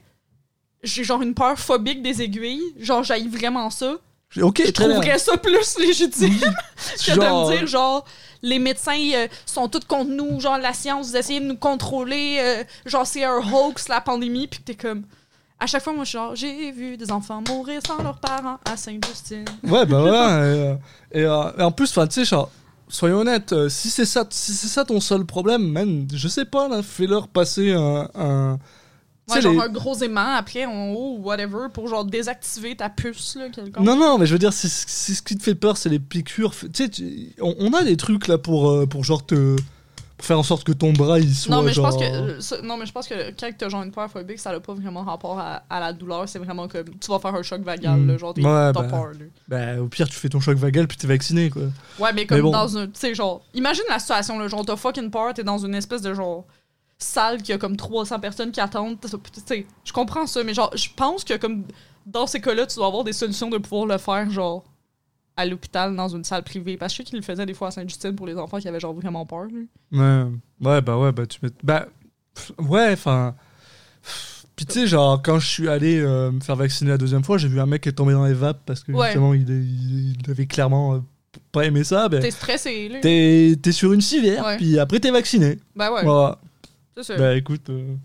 [0.83, 3.95] j'ai genre une peur phobique des aiguilles, genre j'haïs vraiment ça.
[4.41, 4.93] Ok, Je très bien.
[4.99, 6.39] trouverais ça plus légitime
[7.05, 8.05] que Genre, de me dire genre
[8.41, 12.37] les médecins euh, sont tous contre nous, genre la science, vous essayez de nous contrôler,
[12.39, 15.03] euh, genre c'est un hoax la pandémie, puis t'es comme.
[15.61, 18.59] À chaque fois, moi, je suis genre, j'ai vu des enfants mourir sans leurs parents
[18.63, 19.43] à Sainte-Justine.
[19.63, 20.37] Ouais, bah voilà.
[21.11, 22.49] et, euh, et, et en plus, tu sais, genre,
[22.87, 26.81] soyons honnêtes, si c'est ça, si ça ton seul problème, man, je sais pas, là,
[26.81, 28.57] fais-leur passer un.
[29.35, 32.89] Ouais, genre les- un gros aimant après en haut ou whatever pour genre désactiver ta
[32.89, 33.83] puce, là, quelconque.
[33.85, 35.99] Non, non, mais je veux dire, c'est c'est ce qui te fait peur, c'est les
[35.99, 36.53] piqûres.
[36.55, 39.55] Tu sais, tu- on, on a des trucs là pour, euh, pour genre te.
[40.17, 42.61] pour faire en sorte que ton bras il soit Non mais, je pense que, euh,
[42.63, 45.01] non, mais je pense que quand t'as genre une peur phobique, ça n'a pas vraiment
[45.03, 46.27] rapport à, à la douleur.
[46.27, 48.07] C'est vraiment comme tu vas faire un choc vagal, Mm.
[48.07, 48.83] là, genre t'es- Ouais, t'as bah.
[48.83, 49.05] peur.
[49.13, 49.25] Là.
[49.47, 51.61] Bah, au pire, tu fais ton choc vagal puis t'es vacciné quoi.
[51.99, 52.51] Ouais, mais comme bon.
[52.51, 52.87] dans un.
[52.87, 56.01] Tu sais, genre, imagine la situation, là, genre t'as fucking peur, t'es dans une espèce
[56.01, 56.43] de genre
[56.99, 58.97] salle qui a comme 300 personnes qui attendent.
[59.85, 61.63] Je comprends ça, mais genre, je pense que comme
[62.05, 64.63] dans ces cas-là, tu dois avoir des solutions de pouvoir le faire, genre
[65.37, 66.75] à l'hôpital dans une salle privée.
[66.75, 68.67] Parce que je sais qu'ils le faisaient des fois à Sainte-Justine pour les enfants qui
[68.67, 69.45] avaient genre vraiment peur.
[69.91, 70.25] là.
[70.27, 70.29] Ouais,
[70.69, 71.49] ouais, bah ouais, bah tu mets.
[71.63, 71.87] Bah,
[72.35, 73.33] pff, ouais, enfin.
[74.57, 77.37] Puis tu sais, genre, quand je suis allé euh, me faire vacciner la deuxième fois,
[77.37, 79.07] j'ai vu un mec qui est tombé dans les vapes parce que Ouais.
[79.07, 80.99] justement, il, il- il avait clairement euh,
[81.53, 82.09] pas aimé ça.
[82.09, 85.57] Ben, T'es stressé, t'es t'es sur une civière, puis après t'es vacciné.
[85.77, 86.37] Ben ouais, Voilà.
[87.03, 87.17] C'est.
[87.17, 87.69] Bah écoute.
[87.69, 87.95] euh,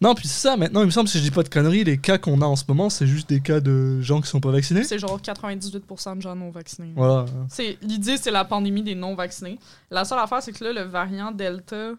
[0.00, 1.96] Non, puis c'est ça, maintenant, il me semble, si je dis pas de conneries, les
[1.98, 4.50] cas qu'on a en ce moment, c'est juste des cas de gens qui sont pas
[4.50, 4.84] vaccinés.
[4.84, 6.92] C'est genre 98% de gens non vaccinés.
[6.94, 7.24] Voilà.
[7.48, 9.58] C'est L'idée, c'est la pandémie des non vaccinés.
[9.90, 11.92] La seule affaire, c'est que là, le variant Delta.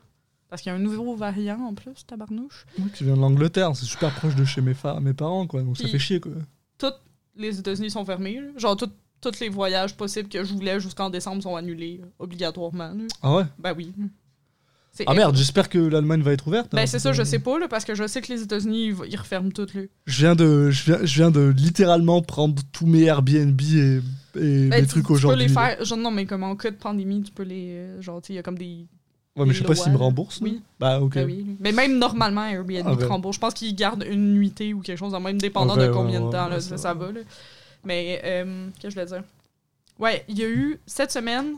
[0.50, 2.68] Parce qu'il y a un nouveau variant en plus, tabarnouche.
[2.78, 5.64] Moi qui viens de l'Angleterre, c'est super proche de chez mes, fa- mes parents, quoi,
[5.64, 6.32] donc ça Puis- fait chier, quoi.
[7.36, 8.36] Les États-Unis sont fermés.
[8.40, 8.50] là.
[8.58, 12.90] Genre, tout- tous les voyages possibles que je voulais jusqu'en décembre sont annulés, euh, obligatoirement.
[12.90, 13.04] là.
[13.24, 13.44] Ah ouais?
[13.58, 13.92] Ben oui.
[15.08, 16.72] Ah merde, j'espère que l'Allemagne va être ouverte.
[16.72, 18.90] Ben hein, c'est ça, je sais pas, là, parce que je sais que les États-Unis,
[18.90, 19.82] ils, ils referment tout, là.
[20.06, 24.00] Je viens de, je viens, je viens de littéralement prendre tous mes Airbnb et, et
[24.36, 25.48] Ben, mes tu- trucs tu, peux aujourd'hui.
[25.48, 25.84] les faire.
[25.84, 27.70] Genre, non, mais comme en cas de pandémie, tu peux les.
[27.72, 28.86] euh, Genre, tu sais, il y a comme des.
[29.36, 30.42] Ouais, mais je sais pas s'ils me remboursent.
[30.42, 30.62] Oui.
[30.80, 31.16] Bah, ok.
[31.16, 31.44] Ben oui.
[31.60, 33.38] Mais même normalement, Airbnb Ah, te rembourse.
[33.38, 36.28] Je pense qu'ils gardent une nuitée ou quelque chose, même dépendant Ah, de combien ouais,
[36.28, 37.12] de temps ouais, là, ouais, ça, ça va.
[37.12, 37.22] Là.
[37.84, 39.24] Mais, euh, qu'est-ce que je voulais dire?
[39.98, 41.54] Ouais, il y a eu, cette semaine,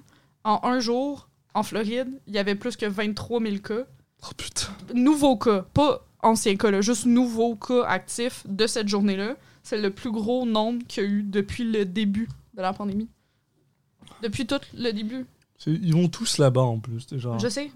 [0.45, 3.85] en un jour, en Floride, il y avait plus que 23 000 cas.
[4.23, 4.67] Oh putain.
[4.93, 9.35] Nouveaux cas, pas anciens cas, là, juste nouveaux cas actifs de cette journée-là.
[9.63, 13.09] C'est le plus gros nombre qu'il y a eu depuis le début de la pandémie.
[14.21, 15.25] Depuis tout le début.
[15.65, 17.37] Ils vont tous là-bas en plus, déjà.
[17.39, 17.71] Je sais.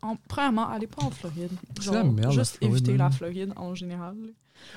[0.00, 1.50] En, premièrement, allez pas en Floride.
[1.80, 2.98] C'est la merde, Juste éviter man.
[2.98, 4.14] la Floride en général.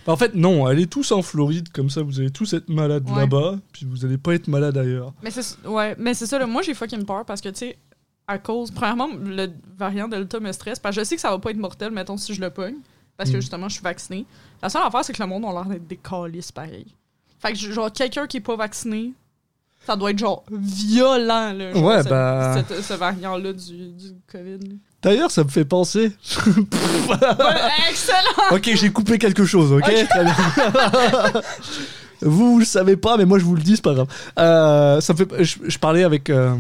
[0.06, 3.08] Bah, en fait, non, allez tous en Floride, comme ça vous allez tous être malades
[3.10, 3.16] Ouais.
[3.16, 5.14] là-bas, puis vous allez pas être malades ailleurs.
[5.24, 6.40] Mais c'est ouais, mais c'est ça.
[6.40, 7.78] là, moi, j'ai fucking peur parce que, tu sais,
[8.28, 8.72] à cause.
[8.72, 11.58] Premièrement, le variant Delta me stresse parce que je sais que ça va pas être
[11.58, 12.76] mortel, mettons, si je le pogne.
[13.16, 13.42] Parce que Mm.
[13.42, 14.26] justement, je suis vaccinée.
[14.62, 16.86] La seule affaire, c'est que le monde a l'air d'être des calices pareil.
[17.40, 19.14] Fait que, genre, quelqu'un qui est pas vacciné,
[19.86, 21.74] ça doit être genre violent, là.
[21.74, 22.56] genre, Ouais, bah.
[22.68, 24.60] cette- ce variant-là du, du COVID.
[24.70, 24.76] là.
[25.02, 26.12] D'ailleurs, ça me fait penser.
[27.90, 28.52] Excellent!
[28.56, 30.08] ok, j'ai coupé quelque chose, ok, Ok.
[30.10, 30.36] Très bien.
[32.22, 34.08] vous, vous le savez pas, mais moi je vous le dis, c'est pas grave.
[34.40, 35.44] Euh, ça me fait.
[35.44, 36.30] Je, je parlais avec.
[36.30, 36.56] euh,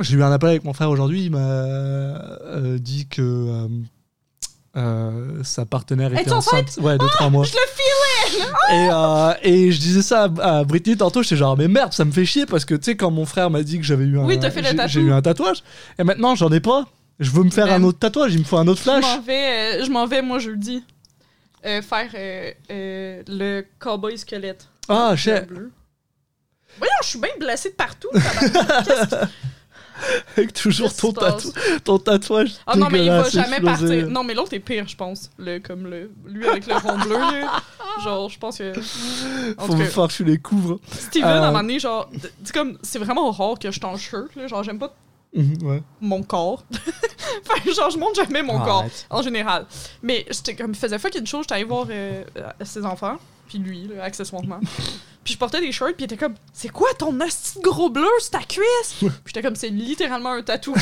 [0.00, 1.24] J'ai eu un appel avec mon frère aujourd'hui.
[1.26, 3.20] Il m'a euh, dit que.
[3.22, 3.68] euh,
[4.74, 7.44] euh, sa partenaire était est enceinte ouais, de trois mois.
[7.44, 8.46] Je le filais!
[8.72, 12.06] Et, euh, et je disais ça à, à Britney tantôt, j'étais genre, mais merde, ça
[12.06, 14.18] me fait chier parce que tu sais, quand mon frère m'a dit que j'avais eu
[14.18, 14.24] un.
[14.24, 14.38] Oui,
[14.88, 15.62] j'ai- eu un tatouage.
[15.98, 16.86] Et maintenant, j'en ai pas.
[17.20, 19.02] Je veux me faire un autre tatouage, il me faut un autre Je flash.
[19.04, 20.82] m'en vais, euh, je m'en vais, moi, jeudi,
[21.82, 22.08] faire
[23.28, 24.66] le cowboy squelette.
[24.88, 25.14] Ah,
[25.46, 25.70] bleu.
[26.78, 28.08] Voyons, je suis bien blessée de partout.
[28.14, 29.26] Qu'est-ce que-
[30.36, 31.52] Avec toujours ton, tatou,
[31.98, 32.52] tatouage.
[32.66, 33.86] Ah non, mais il va jamais explosé.
[33.98, 34.10] partir.
[34.10, 35.30] Non, mais l'autre est pire, je pense.
[35.38, 37.18] Le, comme le, lui avec le rond bleu.
[38.02, 38.72] Genre, je pense que.
[39.58, 40.80] En Faut me faire que tu les couvres.
[40.90, 42.10] Steven, Euh, à un moment donné, genre,
[42.44, 44.46] c'est comme, c'est vraiment rare que je t'en shirt, là.
[44.46, 44.94] Genre, j'aime pas
[45.34, 45.82] Mhm, ouais.
[46.00, 46.62] mon corps.
[46.72, 49.66] enfin, genre, je montre jamais mon corps, en général.
[50.02, 53.16] Mais j'étais comme, faisait fucking chose, j'étais allée voir euh, euh, ses enfants,
[53.52, 54.60] puis lui, là, accessoirement.
[55.24, 58.06] puis je portais des shirts, puis il était comme, c'est quoi ton asti gros bleu
[58.20, 58.94] sur ta cuisse?
[58.98, 60.72] puis j'étais comme, c'est littéralement un tatou.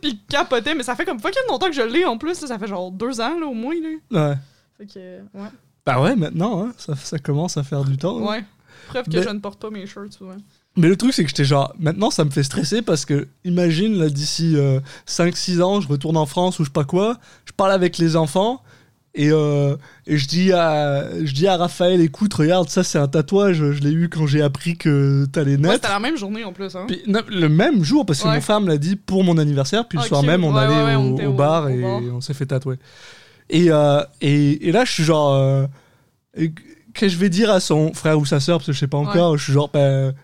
[0.00, 2.48] puis il capotait, mais ça fait comme fucking longtemps que je l'ai en plus, là,
[2.48, 3.74] ça fait genre deux ans, là, au moins,
[4.10, 4.30] là.
[4.30, 4.36] Ouais.
[4.78, 5.48] Fait que, euh, ouais.
[5.86, 8.18] Bah ouais, maintenant, hein, ça, ça commence à faire du temps.
[8.18, 8.30] hein.
[8.30, 8.44] Ouais.
[8.88, 10.36] Preuve que Mais- je ne porte pas mes shirts souvent.
[10.76, 13.96] Mais le truc, c'est que j'étais genre, maintenant, ça me fait stresser parce que, imagine,
[13.96, 14.56] là, d'ici
[15.06, 18.16] 5-6 ans, je retourne en France ou je sais pas quoi, je parle avec les
[18.16, 18.60] enfants
[19.14, 23.06] et, euh, et je, dis à, je dis à Raphaël, écoute, regarde, ça, c'est un
[23.08, 25.74] tatouage, je l'ai eu quand j'ai appris que t'allais Ouais, naître.
[25.74, 26.84] c'était la même journée en plus, hein.
[26.88, 28.34] Puis, non, le même jour, parce que Ouais.
[28.34, 30.84] mon femme l'a dit pour mon anniversaire, puis le soir même, on Ouais, allait ouais,
[30.84, 32.00] ouais, au, on bar au et bar.
[32.12, 32.76] on s'est fait tatouer.
[33.50, 35.32] Et, euh, et, et là, je suis genre.
[35.34, 35.66] euh,
[36.36, 38.86] Qu'est-ce que je vais dire à son frère ou sa soeur, parce que je sais
[38.86, 40.14] pas encore, je suis genre, ben.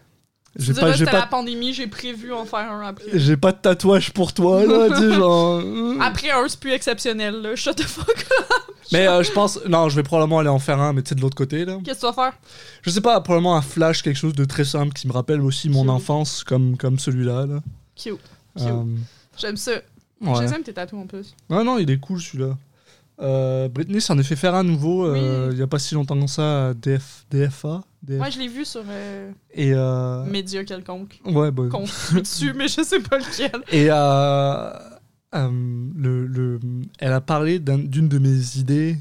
[0.56, 3.04] J'ai pas, j'ai c'était la pas, pandémie, j'ai prévu en faire un après.
[3.14, 5.60] j'ai pas de tatouage pour toi, là, genre.
[5.64, 5.96] euh.
[6.00, 7.54] Après un, c'est plus exceptionnel, là.
[7.54, 8.46] Shut the fuck up.
[8.92, 9.60] Mais euh, je pense.
[9.68, 11.78] Non, je vais probablement aller en faire un, mais tu sais, de l'autre côté, là.
[11.84, 12.32] Qu'est-ce que tu vas faire?
[12.82, 15.68] Je sais pas, probablement un flash, quelque chose de très simple qui me rappelle aussi
[15.68, 17.60] mon enfance, comme, comme celui-là, là.
[17.94, 18.18] Cute.
[18.56, 18.66] Cute.
[18.66, 18.82] Euh,
[19.38, 19.70] J'aime ça.
[20.20, 20.34] ouais.
[20.34, 21.36] Je les aime tes tatous en plus.
[21.48, 22.56] Non, non, il est cool celui-là.
[23.20, 25.54] Euh, Britney s'en est fait faire un nouveau euh, Oui.
[25.54, 27.82] il y a pas si longtemps que ça à DF, DFA.
[28.02, 28.16] DF.
[28.16, 31.20] Moi, je l'ai vu sur euh, Et euh, média quelconque.
[31.26, 31.64] ouais, bah,
[32.14, 33.52] dessus, mais je sais pas lequel.
[33.72, 33.88] et
[35.32, 36.60] le, le,
[36.98, 38.96] elle a parlé d'un- d'une de mes idées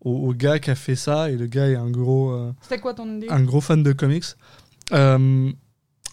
[0.00, 2.94] au, au gars qui a fait ça et le gars est un gros, C'était quoi
[2.94, 3.28] ton idée?
[3.30, 4.24] un gros fan de comics.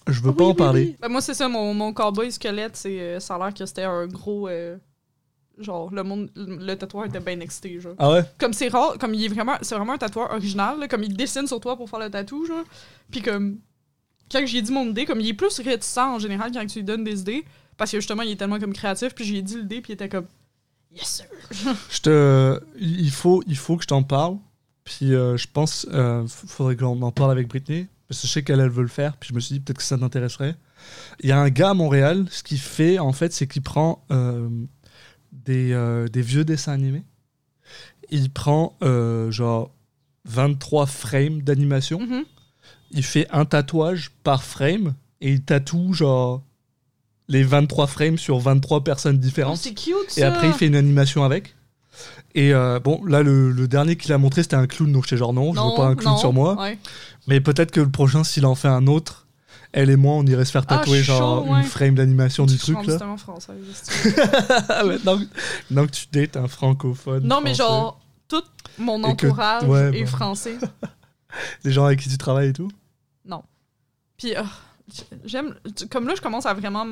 [0.08, 0.82] Je veux pas oui, en oui, parler.
[0.91, 0.96] oui.
[1.02, 4.06] Ben, moi, c'est ça, mon, mon cowboy squelette, c'est, ça a l'air que c'était un
[4.08, 4.50] gros.
[5.60, 7.96] Genre, le monde, le tatoueur était bien excité, genre.
[7.98, 8.24] Ah ouais?
[8.39, 11.16] Comme c'est rare, comme il est vraiment, c'est vraiment un tatoueur original, là, comme il
[11.16, 12.63] dessine sur toi pour faire le tatou, genre.
[13.12, 13.60] Puis comme,
[14.32, 16.86] quand j'ai dit mon idée, comme il est plus réticent en général quand tu lui
[16.86, 17.46] donnes des idées,
[17.78, 20.10] parce que justement, il est tellement comme créatif, puis j'ai dit l'idée, puis il était
[20.10, 20.26] comme,
[20.92, 21.26] yes sir.
[21.89, 24.38] Je te, il faut, il faut que je t'en parle.
[24.84, 28.34] Puis euh, je pense, euh, faudrait que l'on en parle avec Britney, parce que je
[28.34, 29.16] sais qu'elle elle veut le faire.
[29.18, 30.56] Puis je me suis dit peut-être que ça t'intéresserait.
[31.22, 34.04] Il y a un gars à Montréal, ce qu'il fait en fait, c'est qu'il prend
[34.12, 34.50] euh,
[35.46, 37.04] des, euh, des vieux dessins animés.
[38.10, 39.72] Il prend euh, genre
[40.26, 42.00] 23 frames d'animation.
[42.00, 42.24] Mhm.
[42.91, 46.43] Il fait un tatouage par frame et il tatoue genre
[47.28, 49.58] les 23 frames sur 23 personnes Oh, différentes.
[49.58, 50.22] c'est cute ça.
[50.22, 51.56] Et après, il fait une animation avec.
[52.36, 54.91] Et euh, bon, là, le, le dernier qu'il a montré, c'était un clown.
[54.91, 56.60] Donc, j'étais genre, non, je veux pas un clown non, sur moi.
[56.62, 56.78] ouais.
[57.28, 59.23] Mais peut-être que le prochain, s'il en fait un autre,
[59.74, 61.60] elle et moi, on irait se faire Ah, tatouer suis genre chaud, ouais.
[61.60, 63.18] une frame d'animation du truc, là.
[63.18, 63.58] française.
[63.74, 65.18] c'est- maintenant,
[65.70, 67.24] maintenant que tu dates un francophone.
[67.28, 68.44] non, mais français, genre, tout
[68.78, 70.08] mon que- entourage ouais, est bon.
[70.10, 70.58] français.
[71.64, 72.70] Les gens avec qui tu travailles et tout?
[74.18, 74.46] Puis, ah,
[75.26, 75.56] j'aime.
[75.90, 76.86] Comme là, je commence à vraiment.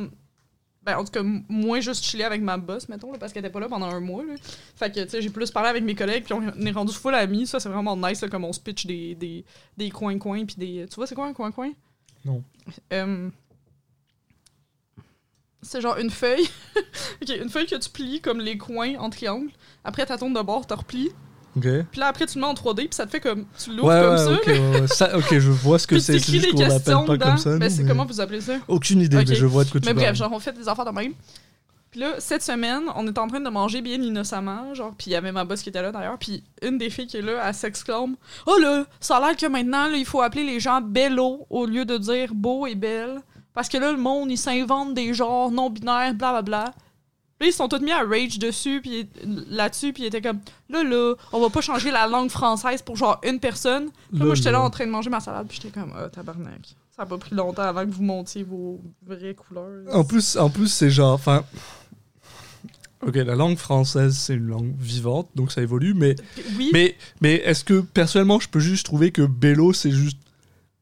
[0.84, 3.52] Ben, en tout cas, moins juste chiller avec ma boss, mettons, là, parce qu'elle était
[3.54, 4.24] pas là pendant un mois.
[4.24, 4.34] Là.
[4.76, 7.13] Fait que, tu sais, j'ai plus parlé avec mes collègues, puis on est rendu full
[7.13, 7.46] amis.
[7.46, 9.46] Ça, c'est vraiment nice, là, comme on se pitch des, des,
[9.78, 10.88] des coins-coins, puis des.
[10.89, 11.70] Tu vois, c'est quoi un coin-coin?
[12.25, 12.43] Non.
[12.93, 13.29] Euh,
[15.62, 16.47] C'est genre une feuille.
[17.21, 19.49] ok, une feuille que tu plies comme les coins en triangle.
[19.84, 21.10] Après, ta tourne de bord, tu replies.
[21.57, 21.65] Ok.
[21.65, 23.45] Ouais, Puis là, après, tu le mets en 3D, puis ça te fait comme.
[23.62, 24.34] Tu l'ouvres ouais, comme ça.
[24.34, 24.88] ok, ouais, ouais.
[24.88, 26.13] Ça, ok, je vois ce que c'est.
[26.13, 27.25] tu C'est juste qu'on l'appelle pas dedans.
[27.25, 27.57] comme ça.
[27.57, 28.53] Ben, nous, c'est mais- comment vous appelez ça?
[28.67, 30.86] Aucune idée, mais je vois de quoi tu Mais bref, genre, on fait des affaires
[30.86, 31.13] de même.
[31.91, 35.13] Puis là, cette semaine, on est en train de manger bien innocemment, genre, puis il
[35.13, 37.43] y avait ma boss qui était là d'ailleurs, puis une des filles qui est là,
[37.45, 38.15] elle s'exclame
[38.47, 41.65] «Oh là, ça a l'air que maintenant, là, il faut appeler les gens bello au
[41.65, 43.19] lieu de dire beau et belle,
[43.54, 46.73] parce que là, le monde, il s'invente des genres non-binaires, blablabla.»
[47.41, 49.10] Là, ils sont tous mis à rage dessus, puis
[49.49, 52.95] là-dessus, puis ils étaient comme «Là, là, on va pas changer la langue française pour
[52.95, 55.60] genre une personne.» Puis là, moi, j'étais là en train de manger ma salade, puis
[55.62, 59.34] j'étais comme «Ah, tabarnak.» Ça a pas pris longtemps avant que vous montiez vos vraies
[59.34, 59.93] couleurs.
[59.93, 61.13] En plus, en plus c'est genre.
[61.13, 61.43] Enfin.
[63.07, 66.15] Ok, la langue française, c'est une langue vivante, donc ça évolue, mais,
[66.57, 70.17] Oui, mais, mais est-ce que personnellement, je peux juste trouver que Bello, c'est juste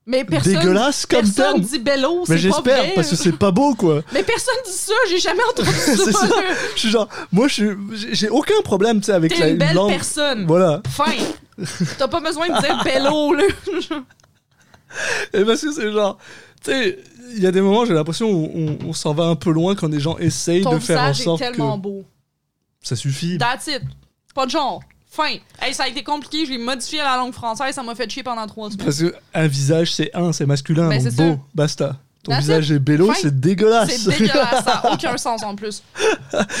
[0.06, 1.60] Mais personne, dégueulasse comme personne terme.
[1.60, 4.02] dit bello, c'est Mais j'espère, parce que c'est pas beau, quoi.
[4.12, 5.96] Mais personne dit ça, j'ai jamais entendu ça.
[5.96, 6.28] C'est ça.
[6.74, 9.90] Je suis genre, moi, j'ai- aucun problème, tu sais, avec la une belle langue.
[9.90, 10.46] personne.
[10.46, 10.82] Voilà.
[10.90, 11.12] Fin.
[11.98, 13.44] T'as pas besoin de dire bello, là.
[15.32, 16.18] Et parce que c'est genre,
[16.64, 16.98] tu sais,
[17.36, 19.74] il y a des moments, j'ai l'impression, où on, on s'en va un peu loin
[19.74, 22.04] quand des gens essayent Ton de faire en visage est sorte tellement que beau.
[22.82, 23.38] ça suffit.
[23.38, 23.82] That's it.
[24.34, 24.80] Pas de genre.
[25.12, 25.36] Fin.
[25.60, 28.08] Hey, ça a été compliqué, je l'ai modifié à la langue française, ça m'a fait
[28.08, 28.84] chier pendant trois semaines.
[28.84, 31.96] Parce que un visage, c'est un, c'est masculin, Ben, donc c'est beau, basta.
[32.22, 33.14] Ton That's visage est Fin.
[33.14, 33.90] c'est dégueulasse.
[33.96, 35.82] C'est dégueulasse, ça a aucun sens en plus.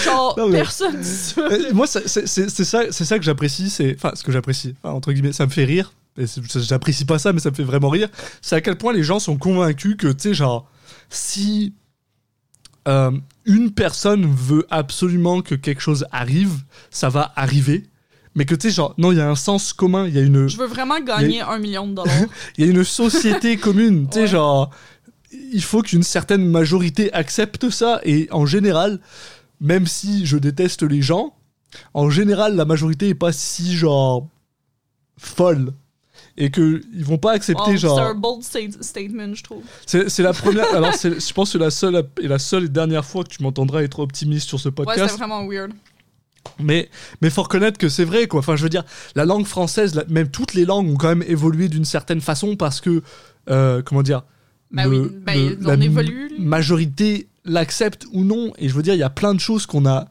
[0.04, 1.42] Genre, Non, mais- personne dit ça.
[1.42, 3.68] Euh, Moi, c'est ça, ça que j'apprécie.
[3.70, 4.74] C'est enfin ce que j'apprécie.
[4.82, 5.92] Enfin, entre guillemets, ça me fait rire.
[6.20, 6.26] Et
[6.60, 8.08] J'apprécie pas ça, mais ça me fait vraiment rire.
[8.42, 10.70] C'est à quel point les gens sont convaincus que tu sais, genre,
[11.08, 11.74] si
[12.88, 13.10] euh,
[13.44, 17.84] une personne veut absolument que quelque chose arrive, ça va arriver.
[18.34, 20.06] Mais que tu sais, genre, non, il y a un sens commun.
[20.06, 22.14] Il y a une, Je veux vraiment gagner un million de dollars.
[22.58, 24.06] il y a une société commune.
[24.08, 24.26] Tu sais, Ouais.
[24.28, 24.70] genre,
[25.52, 28.00] il faut qu'une certaine majorité accepte ça.
[28.04, 29.00] Et en général,
[29.60, 31.34] même si je déteste les gens,
[31.92, 34.28] en général, la majorité est pas si, genre,
[35.18, 35.72] folle.
[36.42, 38.00] Et que ils vont pas accepter, Oh, C'est genre.
[38.00, 39.62] un bold sta- statement, je trouve.
[39.86, 40.64] C'est c'est la première.
[40.74, 43.28] alors, c'est- je pense que c'est la seule et la seule et dernière fois que
[43.28, 45.00] tu m'entendras être optimiste sur ce Ouais, podcast.
[45.12, 45.72] c'était vraiment weird.
[46.58, 46.88] Mais
[47.20, 48.40] mais faut reconnaître que c'est vrai quoi.
[48.40, 51.24] Enfin je veux dire la langue française, la- même toutes les langues ont quand même
[51.26, 53.02] évolué d'une certaine façon parce que
[53.50, 54.22] euh, comment dire
[54.72, 56.30] le- oui, ben, le- on la évolue.
[56.38, 58.52] majorité l'accepte ou non.
[58.56, 60.08] Et je veux dire il y a plein de choses qu'on a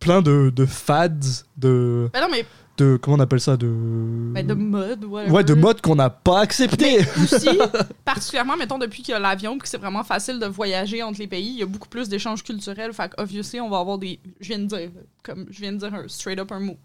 [0.00, 2.44] plein de, de fads de Ben non, mais
[2.78, 5.28] de comment on appelle ça de ben de mode, ouais.
[5.30, 7.00] ouais de modes qu'on n'a pas accepté.
[7.22, 7.48] aussi,
[8.04, 11.18] particulièrement, mettons, depuis qu'il y a l'avion, puis que c'est vraiment facile de voyager entre
[11.18, 12.92] les pays, il y a beaucoup plus d'échanges culturels.
[12.92, 14.20] Fait obviously, on va avoir des.
[14.40, 14.90] Je viens de dire,
[15.22, 16.76] comme je viens de dire un straight up un mot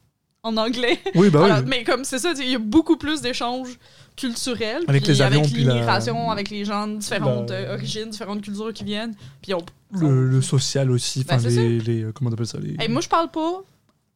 [0.45, 0.99] en anglais.
[1.15, 1.51] oui bah oui.
[1.51, 3.79] Alors, mais comme c'est ça, il y a beaucoup plus d'échanges
[4.17, 4.83] culturels.
[4.87, 7.73] Avec puis les avions, avec puis la- l'immigration, avec les gens de différentes La- euh,
[7.75, 9.13] origines, différentes cultures qui viennent.
[9.41, 9.59] Puis on.
[9.91, 11.23] Le, le social aussi.
[11.23, 12.75] Ben, Enfin les- euh, comment on appelle ça les...
[12.79, 13.61] Hey, moi, je parle pas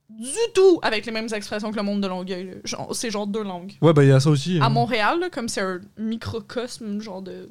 [0.09, 2.61] du tout avec les mêmes expressions que le monde de Longueuil.
[2.93, 3.73] C'est genre deux langues.
[3.81, 4.59] Ouais bah il y a ça aussi.
[4.59, 4.69] À hein.
[4.69, 7.49] Montréal, là, comme c'est un microcosme, genre de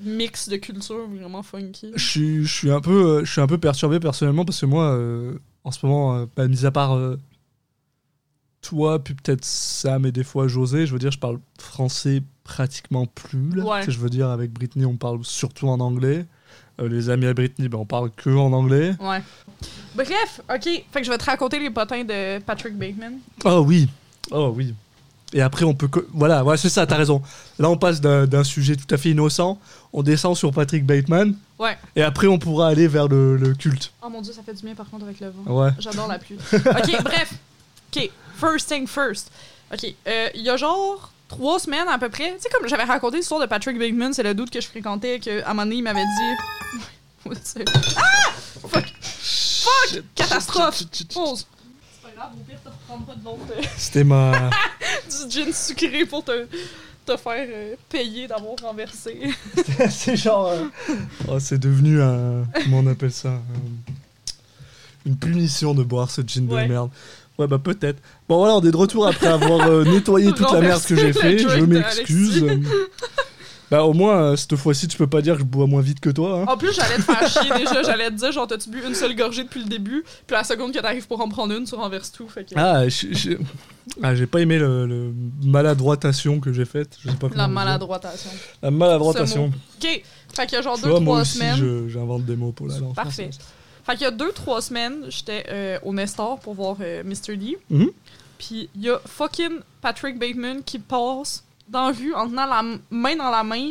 [0.00, 1.92] mix de culture vraiment funky.
[1.96, 5.38] Je suis, un peu, euh, je suis un peu perturbé personnellement parce que moi, euh,
[5.64, 7.16] en ce moment, euh, bah, mis à part euh,
[8.60, 13.06] toi, puis peut-être Sam et des fois José, je veux dire, je parle français pratiquement
[13.06, 13.50] plus.
[13.54, 13.64] Là.
[13.64, 13.80] Ouais.
[13.80, 16.26] Tu sais, Je veux dire, avec Britney, on parle surtout en anglais.
[16.80, 18.94] Euh, les amis à Britney, ben, on parle que en anglais.
[19.00, 19.22] Ouais.
[19.94, 20.62] Bref, ok.
[20.62, 23.14] Fait que je vais te raconter les potins de Patrick Bateman.
[23.44, 23.88] Oh oui,
[24.30, 24.74] oh oui.
[25.34, 25.88] Et après, on peut.
[26.14, 27.20] Voilà, ouais, c'est ça, t'as raison.
[27.58, 29.58] Là, on passe d'un sujet tout à fait innocent,
[29.92, 31.76] on descend sur Patrick Bateman, Ouais.
[31.96, 33.92] et après, on pourra aller vers le, le culte.
[34.02, 35.52] Oh mon dieu, ça fait du bien par contre avec le vent.
[35.52, 35.70] Ouais.
[35.80, 36.38] J'adore la pluie.
[36.54, 37.34] ok, bref.
[37.94, 39.30] Ok, first thing first.
[39.72, 42.32] Ok, euh, il y a genre trois semaines à peu près.
[42.36, 45.20] Tu sais, comme j'avais raconté l'histoire de Patrick Bateman, c'est le doute que je fréquentais,
[45.20, 46.34] qu'à un moment donné, il m'avait dit.
[47.96, 48.30] Ah!
[48.68, 48.84] Fuck!
[49.02, 50.02] Fuck!
[50.14, 50.82] Catastrophe!
[51.12, 51.46] Pause.
[51.92, 53.40] C'est pas grave, au pire, reprendras de l'autre.
[53.58, 54.48] euh, C'était ma.
[55.10, 56.46] du gin sucré pour te,
[57.04, 59.30] te faire euh, payer d'avoir renversé.
[59.90, 60.46] c'est genre.
[60.48, 60.64] euh,
[61.28, 62.44] oh, c'est devenu un.
[62.64, 63.42] Comment on appelle ça un-
[65.04, 66.64] Une punition de boire ce gin Ouais.
[66.64, 66.90] de merde.
[67.38, 68.02] Ouais, bah peut-être.
[68.28, 71.12] Bon, voilà, on est de retour après avoir euh, nettoyé toute la merde que j'ai
[71.12, 71.38] fait.
[71.38, 72.44] Je m'excuse.
[73.70, 76.00] bah, au moins, euh, cette fois-ci, tu peux pas dire que je bois moins vite
[76.00, 76.40] que toi.
[76.40, 76.46] Hein.
[76.48, 77.84] En plus, j'allais te faire chier déjà.
[77.84, 80.02] J'allais te dire, genre, t'as-tu bu une seule gorgée depuis le début?
[80.26, 82.28] Puis la seconde que t'arrives pour en prendre une, tu renverses tout.
[82.28, 82.54] Fait que...
[82.56, 82.82] Ah,
[84.02, 86.98] ah, j'ai pas aimé le, le maladroitation que j'ai faite.
[87.00, 88.30] Je sais pas comment la maladroitation.
[88.62, 89.52] La maladroitation.
[89.80, 90.02] Ok.
[90.34, 91.88] Fait qu'il y a genre Tu deux, vois, moi trois aussi, semaines.
[91.88, 93.30] j'invente des mots pour la langue Parfait.
[93.88, 97.38] Fait qu'il y a deux, trois semaines, j'étais euh, au Nestor pour voir euh, Mr.
[97.38, 97.56] D.
[97.70, 97.90] Mhm.
[98.38, 102.62] Puis il y a fucking Patrick Bateman qui passe dans la rue en tenant la
[102.90, 103.70] main dans la main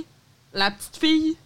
[0.54, 1.38] la petite fille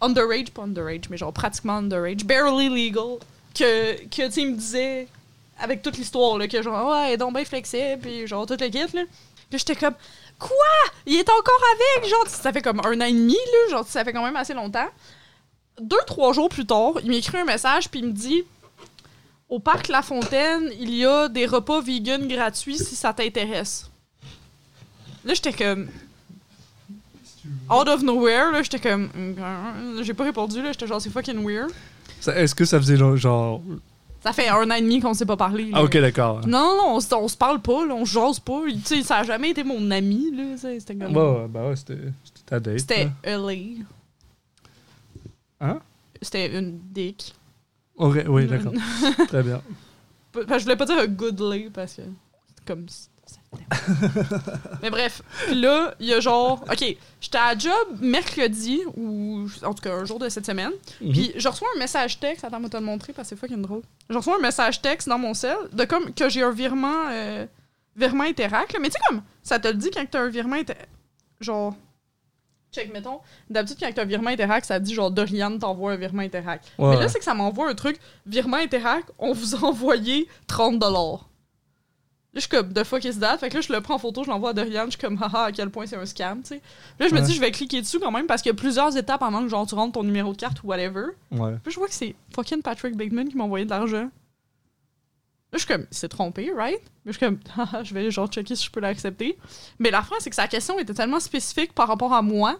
[0.00, 3.18] underage, pas underage, mais genre pratiquement underage, barely legal,
[3.54, 5.06] que, que tu me disait
[5.60, 8.56] avec toute l'histoire, là, que genre, ouais, elle est donc bien flexible, puis genre, tout
[8.58, 9.02] le kit, là.
[9.50, 9.94] Que j'étais comme,
[10.38, 10.56] quoi?
[11.06, 12.10] Il est encore avec?
[12.10, 14.54] Genre, ça fait comme un an et demi, là, genre, ça fait quand même assez
[14.54, 14.88] longtemps.
[15.82, 18.42] Deux, trois jours plus tard, il m'écrit un message, puis il me dit,
[19.48, 23.90] au parc La Fontaine, il y a des repas vegan gratuits si ça t'intéresse.
[25.24, 25.88] Là, j'étais comme.
[27.70, 29.08] Out of nowhere, là, j'étais comme.
[29.16, 31.70] euh, J'ai pas répondu, là, j'étais genre, c'est fucking weird.
[32.26, 33.60] Est-ce que ça faisait genre.
[34.22, 35.64] Ça fait un an et demi qu'on s'est pas parlé.
[35.64, 35.78] là.
[35.78, 36.46] Ah, ok, d'accord.
[36.46, 38.60] Non, non, non, on, se- on se parle pas, là, on se jase pas.
[38.72, 40.56] Tu sais, ça a jamais été mon ami, là.
[40.56, 41.16] C'était comme.
[41.16, 42.78] Ouais, bah ouais, c'était c'était ta date.
[42.78, 43.38] C'était là.
[45.62, 45.80] Hein?
[46.20, 47.34] C'était une dick.
[47.96, 48.72] Ok, oui, d'accord.
[49.28, 49.62] Très bien.
[50.32, 52.86] Que je voulais pas dire un good lay parce que c'est comme
[54.82, 55.22] Mais bref,
[55.52, 60.04] là, il y a genre, ok, j'étais à job mercredi ou en tout cas un
[60.04, 60.72] jour de cette semaine.
[61.00, 61.12] Mhm.
[61.12, 63.62] Puis je reçois un message texte, attends, moi te le montrer parce que c'est fucking
[63.62, 63.82] drôle.
[64.08, 67.46] Je reçois un message texte dans mon cell de comme que j'ai un virement euh,
[67.94, 68.78] virement Interac, là.
[68.80, 70.88] mais tu sais comme ça te le dit quand t'as un virement Interac
[71.40, 71.74] genre
[72.72, 76.22] check mettons, d'habitude quand t'as un virement Interac, ça dit genre Dorian t'envoie un virement
[76.22, 76.62] Interac.
[76.78, 77.08] Ouais, mais là ouais.
[77.08, 81.28] c'est que ça m'envoie un truc virement Interac, on vous a envoyé 30 dollars.
[82.34, 83.36] Là, je suis comme, the fuck is that?
[83.36, 85.22] Fait que là, je le prends en photo, je l'envoie à Dorian, je suis comme,
[85.22, 86.62] haha, à quel point c'est un scam, tu sais.
[86.98, 87.26] Là, je me Ouais.
[87.26, 89.48] dis, je vais cliquer dessus quand même parce qu'il y a plusieurs étapes avant que
[89.48, 91.08] genre, tu rentres ton numéro de carte ou whatever.
[91.30, 91.52] Ouais.
[91.62, 94.08] Puis je vois que c'est fucking Patrick Bigman qui m'a envoyé de l'argent.
[95.52, 96.80] Là, je suis comme, il s'est trompé, right?
[97.04, 99.36] Mais je suis comme, haha, je vais genre checker si je peux l'accepter.
[99.78, 102.58] Mais la fin, c'est que sa question était tellement spécifique par rapport à moi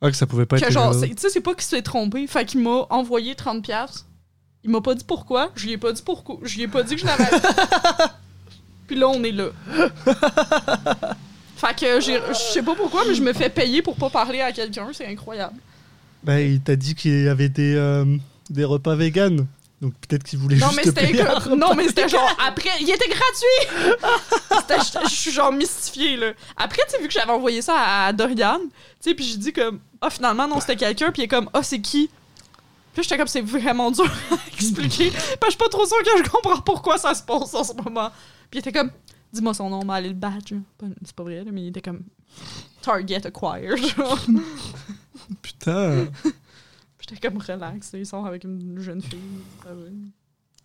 [0.00, 0.72] Ah, que ça pouvait pas que être.
[0.72, 2.26] genre, c'est- tu sais, c'est pas qu'il s'est trompé.
[2.26, 3.62] Fait qu'il m'a envoyé 30$.
[3.62, 4.04] piastres.
[4.64, 5.52] Il m'a pas dit pourquoi.
[5.54, 6.38] Je lui ai pas dit pourquoi.
[6.42, 7.24] Je lui ai pas dit que je l'avais.
[8.88, 9.50] Puis là, on est là.
[11.56, 14.50] fait que je sais pas pourquoi, mais je me fais payer pour pas parler à
[14.52, 14.88] quelqu'un.
[14.92, 15.56] C'est incroyable.
[16.24, 18.04] Ben, il t'a dit qu'il y avait des, euh,
[18.50, 19.46] des repas vegan.
[19.80, 22.70] Donc peut-être qu'il voulait Non, juste mais payer comme- Non, mais c'était genre après.
[22.80, 25.04] Il était gratuit!
[25.08, 26.32] Je suis genre mystifiée, là.
[26.56, 27.74] Après, tu sais, vu que j'avais envoyé ça
[28.06, 31.24] à Dorian, tu sais, puis j'ai dit comme, ah, finalement, non, c'était quelqu'un, puis il
[31.26, 32.10] est comme, ah, c'est qui?
[32.92, 35.10] Puis j'étais comme, c'est vraiment dur à expliquer.
[35.12, 37.62] Parce que je suis pas trop sûre que je comprends pourquoi ça se passe en
[37.64, 38.10] ce moment.
[38.50, 38.90] Puis il était comme,
[39.32, 40.54] dis-moi son nom, va aller le badge.
[41.04, 42.02] C'est pas vrai, là, mais il était comme,
[42.82, 43.78] Target acquired.
[43.96, 44.18] genre.
[45.42, 46.06] Putain.
[47.08, 49.18] J'étais comme relax, il sort avec une jeune fille.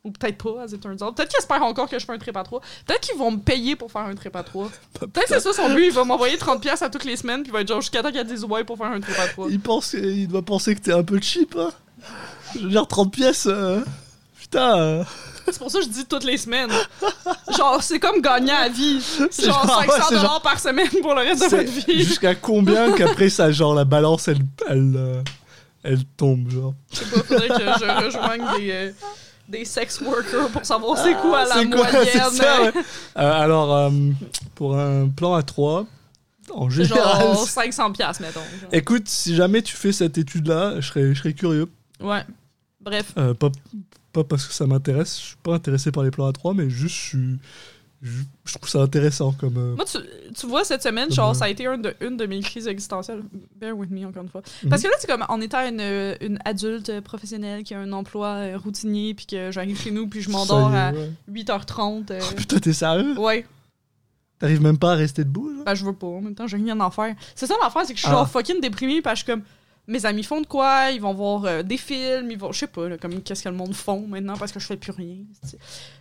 [0.06, 1.16] Ou peut-être pas, as it turns out.
[1.16, 2.60] Peut-être qu'ils espèrent encore que je fais un trip à 3.
[2.86, 4.70] Peut-être qu'ils vont me payer pour faire un trip à 3.
[5.00, 7.44] Peut-être que c'est ça son but, il va m'envoyer 30$ piastres à toutes les semaines,
[7.44, 9.28] puis il va être genre jusqu'à temps qu'elle dise ouais pour faire un trip à
[9.30, 9.48] 3.
[9.50, 11.72] Il, pense, il doit penser que t'es un peu cheap, hein.
[12.56, 13.46] Je veux dire, 30 pièces.
[13.50, 13.80] euh,
[14.42, 14.78] Putain.
[14.78, 15.04] euh,
[15.46, 16.70] C'est pour ça que je dis toutes les semaines.
[17.58, 19.00] Genre, c'est comme gagner à vie.
[19.32, 21.86] C'est Genre genre, ouais, 500$ c'est genre- par semaine pour le reste de c'est votre
[21.88, 22.04] vie.
[22.04, 25.22] Jusqu'à combien qu'après ça, genre, la balance, elle, elle, euh,
[25.84, 26.74] elle tombe, genre.
[26.92, 28.92] Je sais pas, faudrait que je rejoigne des, euh,
[29.48, 32.32] des sex workers pour savoir c'est quoi la C'est quoi, moyenne.
[32.32, 32.72] ça, ouais.
[33.18, 33.90] Euh, alors, euh,
[34.56, 35.86] pour un plan à 3,
[36.54, 37.22] en général.
[37.22, 38.40] Genre 500$, piastres, mettons.
[38.40, 38.70] genre.
[38.72, 41.68] Écoute, si jamais tu fais cette étude-là, je serais, je serais curieux.
[42.00, 42.24] Ouais.
[42.82, 43.14] Bref.
[43.18, 43.50] Euh, pas,
[44.12, 46.70] pas parce que ça m'intéresse, je suis pas intéressé par les plans à 3, mais
[46.70, 47.40] juste, je, suis-
[48.04, 49.58] je, je trouve ça intéressant comme.
[49.58, 49.98] euh, Moi, tu,
[50.36, 52.68] tu vois, cette semaine, genre, euh, ça a été une de, une de mes crises
[52.68, 53.24] existentielles.
[53.60, 54.42] Bear with me, encore une fois.
[54.64, 54.70] Mhm.
[54.70, 55.80] Parce que là, c'est comme, en étant une,
[56.22, 60.22] une adulte professionnelle qui a un emploi euh, routinier, puis que j'arrive chez nous, puis
[60.22, 61.12] je m'endors à ouais.
[61.32, 62.12] 8h30.
[62.12, 63.18] euh, Putain, t'es sérieux?
[63.18, 63.46] Ouais,
[64.40, 65.64] T'arrives même pas à rester debout, genre?
[65.64, 66.08] Ben je veux pas.
[66.08, 67.16] En même temps, j'ai rien à en faire.
[67.34, 68.16] C'est ça l'affaire, c'est que je suis Ah.
[68.18, 69.48] genre fucking déprimée, parce que je suis comme,
[69.88, 72.68] mes amis font de quoi, ils vont voir euh, des films, ils vont, je sais
[72.68, 75.18] pas, là, comme qu'est-ce que le monde font maintenant, parce que je fais plus rien.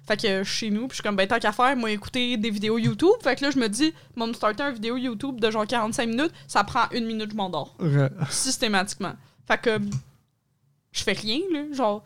[0.06, 2.36] Fait que euh, chez nous, puis je suis comme, ben tant qu'à faire, moi, écouter
[2.36, 3.14] des vidéos YouTube.
[3.22, 6.06] Fait que là, je me dis, moi, me starter une vidéo YouTube de genre 45
[6.08, 7.74] minutes, ça prend une minute, je m'endors.
[7.80, 8.08] Ouais.
[8.30, 9.14] systématiquement.
[9.48, 9.78] Fait que
[10.92, 11.64] je fais rien, là.
[11.72, 12.04] Genre,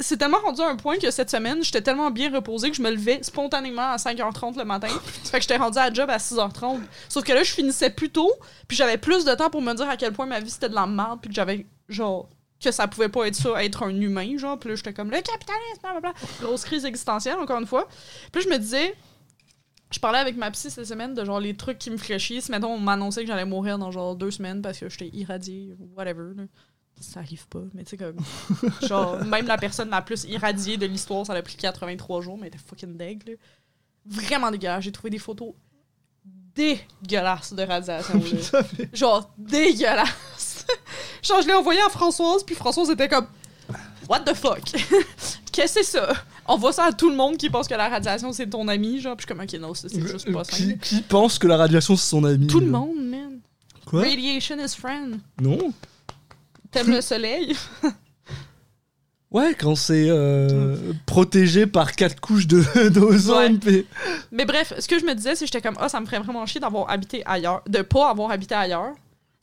[0.00, 2.82] c'est tellement rendu à un point que cette semaine, j'étais tellement bien reposée que je
[2.82, 4.88] me levais spontanément à 5h30 le matin.
[5.24, 6.80] fait que j'étais rendue à la job à 6h30.
[7.08, 8.32] Sauf que là, je finissais plus tôt,
[8.66, 10.74] puis j'avais plus de temps pour me dire à quel point ma vie c'était de
[10.74, 12.28] la merde, puis que j'avais, genre,
[12.62, 14.58] que ça pouvait pas être ça, être un humain, genre.
[14.58, 16.12] Puis là, j'étais comme, le capitalisme, blablabla.
[16.40, 17.86] Grosse crise existentielle, encore une fois.
[18.32, 18.96] Puis là, je me disais,
[19.90, 21.96] je parlais avec ma psy cette semaine de genre les trucs qui me.
[21.98, 25.74] Si mettons on m'annonçait que j'allais mourir dans genre deux semaines parce que j'étais irradiée
[25.96, 26.34] whatever.
[26.36, 26.42] là.
[27.00, 28.16] Ça arrive pas, mais tu sais comme.
[28.88, 32.48] genre, même la personne la plus irradiée de l'histoire, ça a pris 83 jours, mais
[32.48, 33.34] elle était fucking deg, là.
[34.06, 34.84] Vraiment dégueulasse.
[34.84, 35.52] J'ai trouvé des photos
[36.54, 38.20] dégueulasses de radiation,
[38.52, 38.62] là.
[38.92, 40.66] Genre dégueulasse.
[41.22, 43.26] genre, je l'ai envoyé à Françoise, puis Françoise était comme
[44.08, 44.62] What the fuck?
[45.52, 46.12] Qu'est-ce que c'est ça?
[46.46, 49.16] Envoie ça à tout le monde qui pense que la radiation c'est ton ami, genre,
[49.16, 50.56] puis je suis comme ok, non, ça, c'est juste pas sain.
[50.56, 53.40] qui, qui pense que la radiation c'est son ami Tout le monde, man.
[53.84, 54.02] Quoi?
[54.02, 55.20] Radiation is friend.
[55.40, 55.72] Non
[56.70, 57.56] T'aimes le soleil?
[59.30, 63.60] Ouais, quand c'est euh, protégé par quatre couches de d'ozone.
[64.32, 66.20] Mais bref, ce que je me disais, c'est que j'étais comme, ah, ça me ferait
[66.20, 68.94] vraiment chier d'avoir habité ailleurs, de pas avoir habité ailleurs.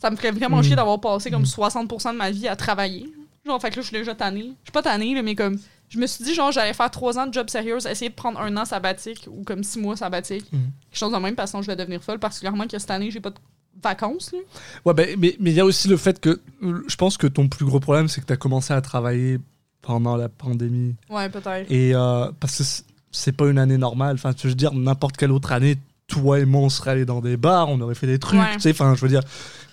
[0.01, 0.63] Ça me ferait vraiment Mm.
[0.63, 1.45] chier d'avoir passé comme Mm.
[1.45, 3.07] 60% de ma vie à travailler.
[3.45, 4.53] Genre, fait que là, je suis déjà tannée.
[4.63, 5.59] Je suis pas tannée, mais comme,
[5.89, 8.39] je me suis dit, genre, j'allais faire trois ans de job sérieux, essayer de prendre
[8.39, 10.51] un an sabbatique ou comme six mois sabbatique.
[10.51, 10.57] Mm.
[10.89, 13.19] Quelque chose de même, parce que je vais devenir folle, particulièrement que cette année, j'ai
[13.21, 13.35] pas de
[13.81, 14.39] vacances, là.
[14.85, 17.27] Ouais, ben, mais mais il y a aussi le fait que euh, je pense que
[17.27, 19.39] ton plus gros problème c'est que tu as commencé à travailler
[19.81, 20.95] pendant la pandémie.
[21.09, 21.71] Ouais, peut-être.
[21.71, 22.63] Et euh, parce que
[23.11, 24.15] c'est pas une année normale.
[24.15, 27.21] Enfin, je veux dire, n'importe quelle autre année, toi et moi, on serait allés dans
[27.21, 28.39] des bars, on aurait fait des trucs.
[28.39, 28.53] Ouais.
[28.55, 29.21] Tu sais, enfin, je veux dire.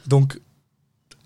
[0.06, 0.38] Donc,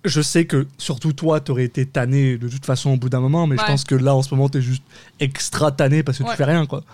[0.04, 3.46] je sais que surtout toi, t'aurais été tanné de toute façon au bout d'un moment,
[3.48, 4.84] mais je pense que là, en ce moment, t'es juste
[5.18, 6.30] extra tanné parce que Ouais.
[6.30, 6.84] tu fais rien, quoi.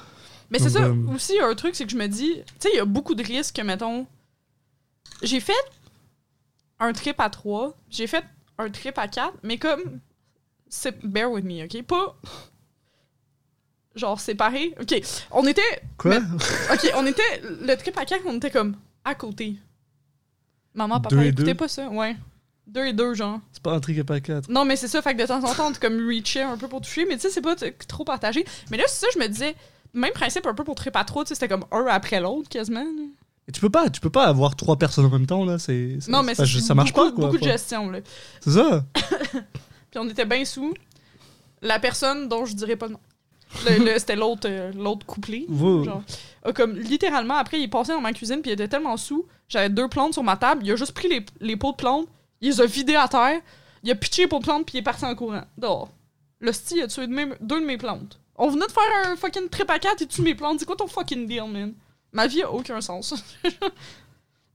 [0.51, 2.77] Mais c'est ça, euh, aussi, un truc, c'est que je me dis, tu sais, il
[2.77, 4.07] y a beaucoup de risques, mettons.
[5.23, 5.53] J'ai fait
[6.81, 8.25] un trip à 3, j'ai fait
[8.59, 10.01] un trip à 4, mais comme.
[10.69, 11.83] C'est, bear with me, ok?
[11.85, 12.17] Pas.
[13.95, 14.75] Genre séparés.
[14.81, 14.95] Ok,
[15.31, 15.83] on était.
[15.99, 16.19] Quoi?
[16.73, 17.43] Ok, on était.
[17.43, 19.57] Le trip à 4, on était comme à côté.
[20.75, 21.55] Maman, papa, Deux et écoutez deux?
[21.55, 22.17] pas ça, ouais.
[22.67, 23.41] Deux et deux, genre.
[23.53, 24.49] C'est pas un truc à pas 4.
[24.49, 26.69] Non, mais c'est ça, fait que de temps en temps, on comme reachait un peu
[26.69, 28.47] pour toucher, mais tu sais, c'est pas t- trop partagé.
[28.71, 29.55] Mais là, c'est ça, je me disais,
[29.93, 32.49] même principe un peu pour trip à trop, tu sais, c'était comme un après l'autre
[32.49, 32.85] quasiment.
[32.85, 33.03] là.
[33.49, 35.99] Et tu peux pas, tu peux pas avoir trois personnes en même temps là, c'est
[36.09, 37.25] Non, mais pas- ça marche beaucoup, pas quoi.
[37.27, 37.99] beaucoup de gestion, là.
[38.41, 38.85] C'est ça.
[39.91, 40.73] Puis on était bien sous.
[41.61, 43.01] La personne dont je dirais pas le nom.
[43.99, 45.45] C'était l'autre euh, l'autre couplé.
[45.49, 45.85] Wow.
[45.85, 46.03] Genre,
[46.45, 49.27] a comme littéralement, après, il est passé dans ma cuisine, puis il était tellement sous.
[49.49, 50.63] J'avais deux plantes sur ma table.
[50.65, 52.07] Il a juste pris les, les pots de plantes,
[52.41, 53.41] il les a vidés à terre,
[53.83, 55.43] il a pitché les pots de plantes, puis il est parti en courant.
[55.59, 55.91] Dehors.
[56.41, 58.19] Le style a tué de mes- deux de mes plantes.
[58.37, 58.83] On venait de faire
[59.13, 60.59] un fucking trip à quatre et tu mes plantes.
[60.61, 61.75] C'est quoi ton fucking deal, man?
[62.13, 63.15] Ma vie a aucun sens.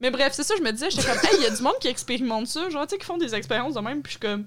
[0.01, 1.73] Mais bref, c'est ça, je me disais, j'étais comme, hey, il y a du monde
[1.81, 4.19] qui expérimente ça, genre, tu sais, qui font des expériences de même, puis je suis
[4.19, 4.45] comme.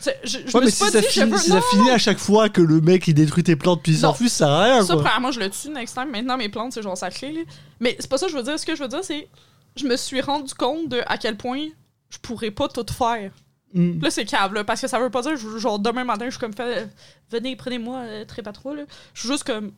[0.00, 1.38] c'est- Je, je Ouais, me mais suis si pas ça, dit, finit, veux.
[1.38, 3.92] si non, ça finit à chaque fois que le mec il détruit tes plantes puis
[3.92, 4.10] il Non.
[4.10, 5.02] s'enfuit, ça sert à rien Ça, quoi.
[5.04, 6.10] premièrement, je le tue next time.
[6.10, 7.32] Maintenant, mes plantes, c'est genre sacré.
[7.32, 7.40] Là.
[7.80, 8.58] Mais c'est pas ça que je veux dire.
[8.58, 9.28] Ce que je veux dire, c'est
[9.76, 11.68] je me suis rendu compte de à quel point
[12.10, 13.30] je pourrais pas tout faire.
[13.72, 14.00] Mm.
[14.02, 16.38] Là, c'est cave, là, parce que ça veut pas dire, genre, demain matin, je suis
[16.40, 16.88] comme fait,
[17.30, 18.82] venez, prenez-moi, euh, très pas trop, là.
[19.14, 19.72] Je suis juste comme,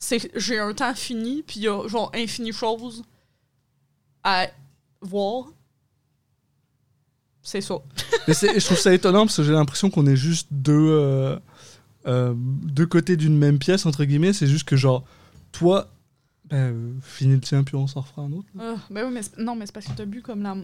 [0.00, 3.02] c'est, j'ai un temps fini, puis il y a, genre, infini choses
[4.24, 4.48] à
[5.02, 5.44] voir.
[7.42, 7.74] C'est ça.
[8.28, 11.38] Mais je trouve ça étonnant parce que j'ai l'impression qu'on est juste deux, euh,
[12.06, 14.32] euh, deux côtés d'une même pièce, entre guillemets.
[14.32, 15.04] C'est juste que, genre,
[15.52, 15.88] toi,
[16.48, 18.48] ben, euh, finis le tien, puis on s'en refera un autre.
[18.58, 20.56] Ah, ben oui, mais c'est- non, mais c'est parce que t'as bu comme la.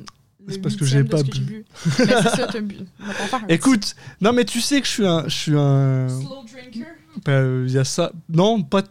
[0.48, 1.40] C'est parce que j'ai pas bu.
[1.40, 1.64] bu.
[1.98, 2.78] Mais c'est ça, t'as bu.
[3.48, 5.24] Écoute, non, mais tu sais que je suis un.
[5.28, 6.08] Je suis un.
[6.08, 6.86] slow drinker.
[7.24, 8.12] Ben, il y a ça.
[8.28, 8.82] Non, pas.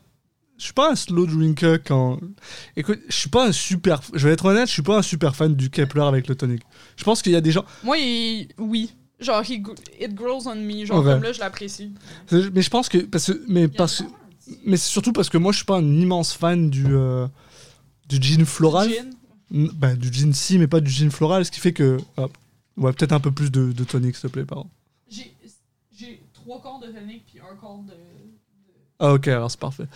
[0.58, 2.20] Je suis pas un slow drinker quand.
[2.78, 4.02] Écoute, je suis pas un super.
[4.14, 6.62] Je vais être honnête, je suis pas un super fan du Kepler avec le tonic.
[6.96, 7.66] Je pense qu'il y a des gens.
[7.84, 8.94] Moi, il- oui.
[9.20, 10.86] Genre, he gr- it grows on me.
[10.86, 11.92] Genre, comme là, je l'apprécie.
[12.32, 13.00] Mais je pense que.
[13.00, 14.04] Parce mais, parce,
[14.66, 16.86] mais c'est surtout parce que moi, je suis pas un immense fan du.
[16.90, 17.28] euh,
[18.08, 18.90] du gin floral.
[18.90, 19.10] Gin.
[19.54, 21.98] N- bah, du gin si, mais pas du gin floral, ce qui fait que.
[22.18, 22.38] hop.
[22.78, 24.68] Ouais, peut-être un peu plus de, de tonic, s'il te plaît, pardon.
[25.10, 25.34] J'ai
[25.98, 27.94] j'ai trois quarts de tonic puis un quart de.
[29.00, 29.88] Ah, ok, alors c'est parfait.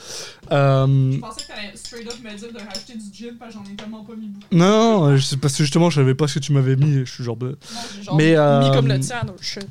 [0.52, 3.60] Euh, Je pensais que t'allais straight up me dire de racheter du gin parce que
[3.60, 4.45] j'en ai tellement pas mis beaucoup.
[4.52, 7.06] non, non, je sais- parce que justement, je savais pas ce que tu m'avais mis.
[7.06, 7.38] Je suis genre.
[7.38, 7.56] bah, Non,
[7.95, 9.66] j'ai genre Mais, euh, mis comme le tien le shit.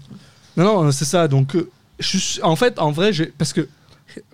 [0.57, 1.29] Non, non, c'est ça.
[1.29, 1.69] Donc, euh,
[1.99, 3.69] je suis- en fait, en vrai, j'ai parce que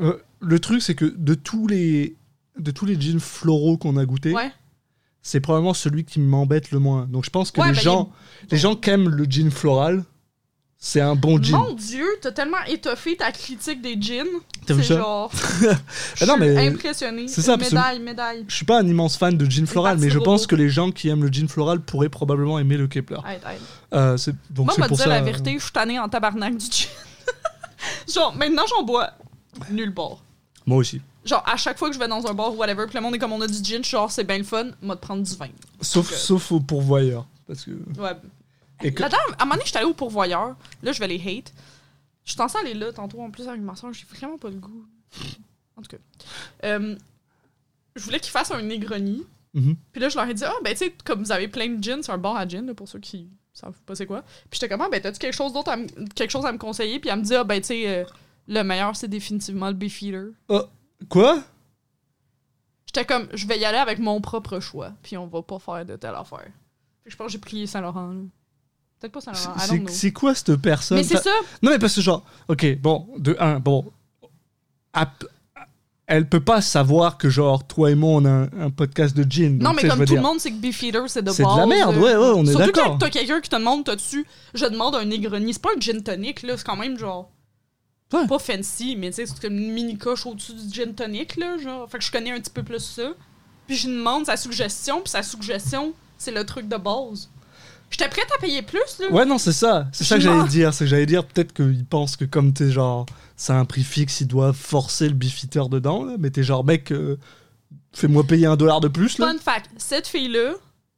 [0.01, 2.15] euh, le truc, c'est que de tous les
[2.59, 4.53] de tous les gins floraux qu'on a goûté, Ouais.
[5.23, 7.09] c'est probablement celui qui m'embête le moins.
[7.11, 8.13] Donc, je pense que Ouais, les ben, gens,
[8.49, 10.05] les gens qui aiment le gin floral,
[10.87, 11.57] c'est un bon gin.
[11.57, 14.27] Mon dieu, t'as tellement étoffé ta critique des gins.
[14.67, 15.01] T'as vu C'est ça?
[15.01, 15.33] genre.
[16.27, 17.27] Non, mais impressionné.
[17.27, 18.45] c'est ça, Médaille, médaille.
[18.49, 20.51] Je suis pas un immense fan de gin floral, mais je pense robot.
[20.51, 23.17] que les gens qui aiment le gin floral pourraient probablement aimer le Kepler.
[23.25, 23.57] Aïe, aïe.
[23.95, 24.19] Euh,
[24.51, 25.09] donc Moi, pour dire ça.
[25.09, 26.89] la euh, vérité, je suis tannée en tabarnak du gin.
[28.15, 29.09] genre, maintenant, j'en bois
[29.71, 30.19] nulle part.
[30.67, 31.01] Moi aussi.
[31.25, 33.15] Genre, à chaque fois que je vais dans un bar ou whatever, puis le monde
[33.15, 35.01] est comme on a du gin, je suis genre, c'est bien le fun, moi de
[35.01, 35.49] prendre du vin.
[35.81, 36.15] Sauf, Ok.
[36.19, 37.27] sauf au pourvoyeur.
[37.47, 37.71] Parce que.
[37.99, 38.13] Ouais.
[38.93, 40.57] Que- Là-dedans, à un moment donné, j'étais allée au pourvoyeur.
[40.83, 41.53] Là, je vais les hate.
[42.25, 43.93] Je suis censée aller là tantôt en plus avec soeur.
[43.93, 44.85] J'ai vraiment pas le goût.
[45.77, 46.03] En tout cas.
[46.65, 46.97] Euh,
[47.97, 49.25] je voulais qu'ils fassent un Negroni.
[49.55, 49.77] Mhm.
[49.93, 51.83] Puis là, je leur ai dit, ah, ben, tu sais, comme vous avez plein de
[51.83, 54.23] gin, c'est un bar à gin, là, pour ceux qui savent pas c'est quoi.
[54.51, 56.59] Puis j'étais comme, ah, ben, t'as-tu quelque chose d'autre à me- quelque chose à me
[56.59, 56.99] conseiller?
[56.99, 58.05] Puis elle me dit, ah, ben, tu sais, euh,
[58.49, 60.31] le meilleur, c'est définitivement le Beefeater.
[61.09, 61.43] Quoi?
[62.87, 64.93] J'étais comme, je vais y aller avec mon propre choix.
[65.03, 66.49] Puis on va pas faire de telle affaire.
[67.07, 68.21] Je pense que j'ai pris Saint-Laurent, là.
[69.05, 69.89] Peut-être pas Saint-Laurent, I don't C'est know.
[69.89, 70.97] c'est quoi cette personne?
[70.97, 71.31] Mais c'est ça.
[71.63, 73.85] Non, mais parce que genre, ok, bon, de un, bon,
[76.07, 79.31] elle peut pas savoir que genre toi et moi on a un, un podcast de
[79.31, 79.59] gin.
[79.59, 81.03] Non, donc, mais tu sais, je comme veux tout le dire, monde sait que Beefeater,
[81.09, 81.31] c'est de.
[81.33, 82.95] C'est de la merde, euh, ouais, ouais, on est Surtout d'accord.
[82.95, 84.27] que t'as quelqu'un qui te demande, t'as-tu.
[84.55, 85.53] Je demande un Negroni.
[85.53, 86.57] C'est pas un gin tonic, là.
[86.57, 87.31] C'est quand même genre.
[88.13, 88.27] Ouais.
[88.27, 91.59] Pas fancy, mais tu sais, c'est comme une mini coche au-dessus du gin tonic, là.
[91.59, 91.89] Genre.
[91.91, 93.13] Fait que je connais un petit peu plus ça.
[93.67, 97.31] Puis je lui demande sa suggestion, puis sa suggestion, c'est le truc de base.
[97.97, 99.09] J'étais prête à payer plus, là.
[99.13, 99.87] Ouais, non, c'est ça.
[99.93, 100.75] C'est ça que j'allais dire.
[100.75, 104.21] C'est que j'allais dire peut-être qu'ils pensent que comme t'es genre, c'est un prix fixe,
[104.21, 107.17] ils doivent forcer le beefeater dedans, là, mais t'es genre, mec, euh,
[107.93, 109.29] fais-moi payer un dollar de plus, là.
[109.33, 110.55] Fun fact, cette fille-là,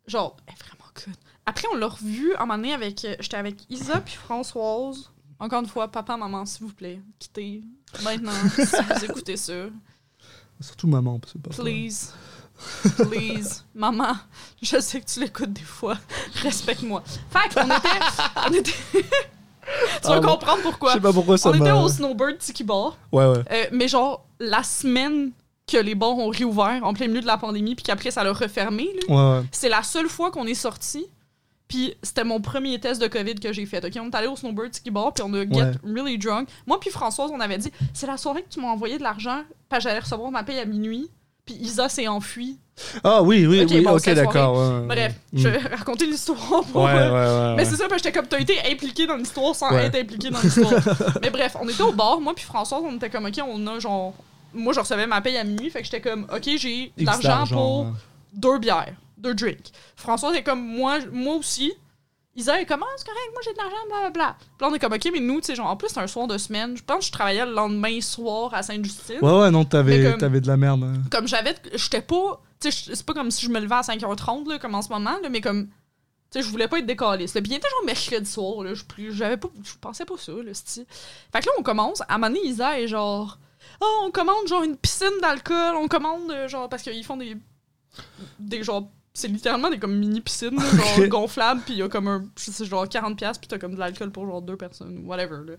[0.07, 1.15] genre, elle est vraiment good.
[1.45, 3.05] Après, on l'a revue un moment donné avec.
[3.05, 5.11] euh, J'étais avec Isa puis Françoise.
[5.39, 7.63] Encore une fois, papa, maman, s'il vous plaît, quittez.
[8.05, 9.53] Maintenant, si vous écoutez ça.
[10.61, 12.13] Surtout maman, parce que pas Please.
[12.97, 13.65] Please.
[13.75, 14.15] Maman,
[14.63, 15.97] je sais que tu l'écoutes des fois.
[16.43, 17.03] Respecte-moi.
[17.31, 17.89] Fait qu'on était.
[18.49, 18.73] On était
[20.03, 20.93] tu vas Ah comprendre Je pourquoi.
[20.95, 22.97] sais pas pourquoi ça On était au Snowbird Tiki Bar.
[23.13, 23.43] Ouais, ouais.
[23.51, 25.33] Euh, mais genre, la semaine
[25.71, 28.33] que les bars ont réouvert en plein milieu de la pandémie, puis qu'après ça l'a
[28.33, 28.89] refermé.
[29.09, 29.43] Ouais, ouais.
[29.51, 31.07] C'est la seule fois qu'on est sorti.
[31.69, 33.85] Puis c'était mon premier test de COVID que j'ai fait.
[33.85, 35.73] OK, on est allé au snowboard ski bar, puis on a get Ouais.
[35.85, 36.49] really drunk.
[36.65, 39.43] Moi puis Françoise, on avait dit c'est la soirée que tu m'as envoyé de l'argent,
[39.69, 41.11] que j'allais recevoir ma paye à minuit.
[41.47, 42.59] Puis Isa s'est enfuie.
[43.05, 44.59] Ah oui, oui, Ok, oui, bon, ok, d'accord.
[44.59, 44.87] ouais.
[44.87, 45.39] Bref, Mm.
[45.39, 46.83] je vais raconter l'histoire pour.
[46.83, 47.55] Ouais, ouais, ouais.
[47.57, 50.29] Mais c'est ça, parce que j'étais comme, t'as été impliqué dans l'histoire sans être impliqué
[50.31, 50.73] dans l'histoire.
[51.23, 53.79] mais bref, on était au bar, moi puis Françoise, on était comme, ok, on a
[53.79, 54.13] genre.
[54.53, 57.47] Moi, je recevais ma paye à minuit, fait que j'étais comme, ok, j'ai de l'argent
[57.47, 57.87] pour
[58.35, 59.71] deux bières, deux drinks.
[59.97, 61.73] Françoise est comme, moi, moi aussi.
[62.37, 64.37] Isa est comme, ah, c'est correct, moi j'ai de l'argent, blablabla.
[64.39, 66.07] Puis là, on est comme, ok, mais nous, tu sais, genre, en plus, c'est un
[66.07, 66.77] soir de semaine.
[66.77, 69.19] Je pense que je travaillais le lendemain soir à Sainte-Justine.
[69.23, 70.83] Ouais, ouais, non, t'avais t'avais de la merde.
[70.85, 71.03] hein.
[71.11, 71.55] Comme j'avais.
[71.75, 72.43] J'étais pas.
[72.61, 74.91] Tu sais, c'est pas comme si je me levais à 5h30, là, comme en ce
[74.91, 75.67] moment, là, mais comme.
[76.31, 77.41] Tu sais, je voulais pas être décaliste.
[77.41, 78.75] Puis il était genre mercredi soir, là.
[78.75, 79.49] Je, plus- j'avais pas.
[79.65, 80.85] Je pensais pas ça, là, c'ti.
[81.33, 82.01] Fait que là, on commence.
[82.03, 83.39] À un moment donné, Isa est genre.
[83.81, 85.75] Oh, on commande genre une piscine d'alcool.
[85.77, 86.69] On commande, euh, genre.
[86.69, 87.37] Parce qu'ils font des.
[88.39, 88.91] Des genre.
[89.17, 90.63] C'est littéralement des comme mini piscines, là,
[90.97, 92.27] genre gonflables, puis il y a comme un.
[92.37, 95.55] Je sais, genre 40$, puis t'as comme de l'alcool pour genre deux personnes, whatever, là.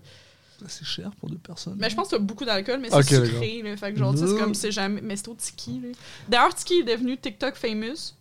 [0.68, 1.76] C'est cher pour deux personnes.
[1.78, 3.76] Mais je pense que t'as beaucoup d'alcool, mais c'est Ok, sucré, là.
[3.76, 5.00] Fait que genre, c'est comme c'est jamais.
[5.00, 5.88] Mais c'est au Tiki, là.
[6.28, 8.14] D'ailleurs, Tiki est devenu TikTok famous.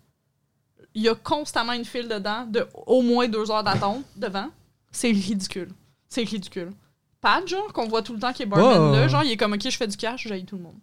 [0.96, 4.50] Il y a constamment une file dedans de au moins deux heures d'attente devant.
[4.92, 5.70] C'est ridicule.
[6.10, 6.72] C'est ridicule.
[7.22, 9.54] Pat, genre, qu'on voit tout le temps qui est barman là, genre, il est comme,
[9.54, 10.78] ok, je fais du cash, j'aille tout le monde.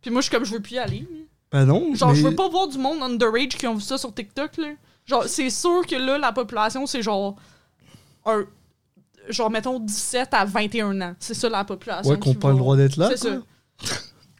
[0.00, 1.00] Puis moi, je suis comme, je veux plus y aller.
[1.00, 1.18] là.
[1.52, 2.14] Bah non, Genre, mais...
[2.16, 4.68] je veux pas voir du monde underage qui ont vu ça sur TikTok, là.
[5.06, 7.36] Genre, c'est sûr que là, la population, c'est genre.
[8.24, 8.44] Un.
[9.28, 11.14] Genre, mettons 17 à 21 ans.
[11.18, 12.10] C'est ça la population.
[12.10, 13.10] Ouais, qu'on pas le droit d'être là.
[13.10, 13.38] C'est ça.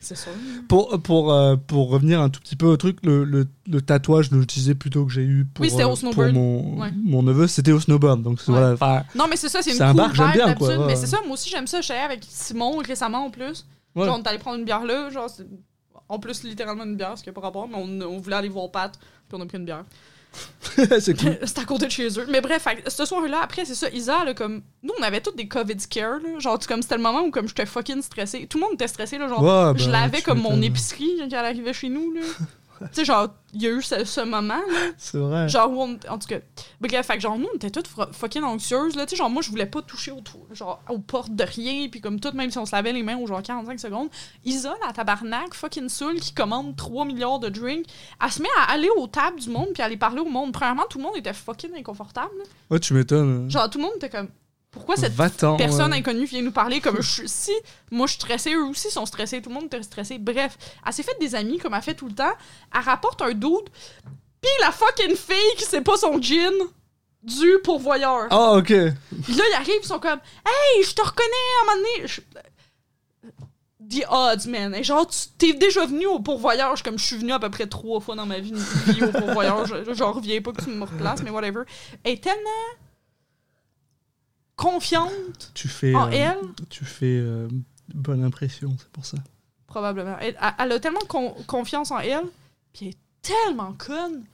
[0.04, 0.30] C'est ça.
[0.68, 4.30] Pour, pour, euh, pour revenir un tout petit peu au truc, le, le, le tatouage,
[4.32, 6.88] je disais plutôt que j'ai eu pour, Oui, c'était au euh, pour mon, Ouais.
[7.04, 8.20] mon neveu, c'était au snowboard.
[8.20, 8.74] Donc Ouais.
[8.76, 10.86] voilà, Non, mais c'est ça, c'est une un bar j'aime bien, quoi, ouais.
[10.88, 11.78] Mais c'est ça, moi aussi, j'aime ça.
[11.80, 13.64] Je suis allée avec Simon récemment en plus.
[13.94, 15.08] Genre, on est allé prendre une bière là.
[15.10, 15.30] Genre,
[16.12, 17.66] en plus, littéralement une bière, ce qui n'a pas rapport.
[17.66, 19.84] Mais on, on voulait aller voir Pat, puis on a pris une bière.
[21.00, 21.38] c'est cool.
[21.44, 22.26] c'est à côté de chez eux.
[22.28, 24.62] Mais bref, ce soir-là, après, c'est ça, Isa, là, comme.
[24.82, 26.38] Nous, on avait tous des COVID scare, là.
[26.38, 28.46] Genre, comme c'était le moment où, comme, j'étais fucking stressée.
[28.46, 29.28] Tout le monde était stressé, là.
[29.28, 32.20] Genre, Ouais, je bah, l'avais comme mon épicerie quand elle arrivait chez nous, là.
[32.88, 34.78] tu sais, genre, il y a eu ce, ce moment, là.
[34.98, 35.48] C'est vrai.
[35.48, 36.38] Genre, où on- en tout cas.
[36.80, 39.04] Bref, fait que genre, nous, on était toutes fucking anxieuses, là.
[39.06, 40.20] Tu sais, genre, moi, je voulais pas toucher au,
[40.54, 43.16] genre, aux portes de rien, puis comme tout, même si on se lavait les mains
[43.18, 44.08] aux genre 45 secondes.
[44.44, 47.86] Isa, la tabarnak, fucking saoule, qui commande 3 milliards de drinks,
[48.22, 50.52] elle se met à aller aux tables du monde, puis à aller parler au monde.
[50.52, 52.44] Premièrement, tout le monde était fucking inconfortable, là.
[52.70, 53.50] Ouais, tu m'étonnes.
[53.50, 54.28] Genre, tout le monde était comme,
[54.72, 55.98] pourquoi cette personne ouais.
[55.98, 57.52] inconnue vient nous parler comme je, si
[57.90, 60.18] moi je suis stressée, eux aussi sont stressés, tout le monde était stressé.
[60.18, 62.32] Bref, elle s'est fait des amis comme elle fait tout le temps.
[62.74, 63.66] Elle rapporte un doute,
[64.40, 66.52] puis la fucking fille qui sait pas son jean
[67.22, 68.26] du pourvoyeur.
[68.30, 68.70] Ah, ok.
[68.70, 68.94] Là,
[69.28, 72.08] ils arrivent, ils sont comme Hey, je te reconnais à un moment donné.
[72.08, 72.20] Je-
[73.90, 74.74] The odds, man.
[74.74, 76.74] Et genre, tu t'es déjà venu au pourvoyeur.
[76.76, 78.54] Je comme, je suis venu à peu près trois fois dans ma vie,
[78.86, 79.66] vie au pourvoyeur.
[79.66, 81.62] Je, j'en reviens pas que tu me replaces, mais whatever.
[82.04, 82.48] Est tellement
[84.62, 85.12] confiante
[85.54, 86.38] Tu fais, en euh, elle,
[86.68, 87.48] tu fais euh,
[87.94, 89.18] bonne impression, c'est pour ça.
[89.66, 90.16] probablement.
[90.20, 92.24] Elle, elle- elle a tellement con- confiance en elle,
[92.72, 94.24] puis elle est tellement conne.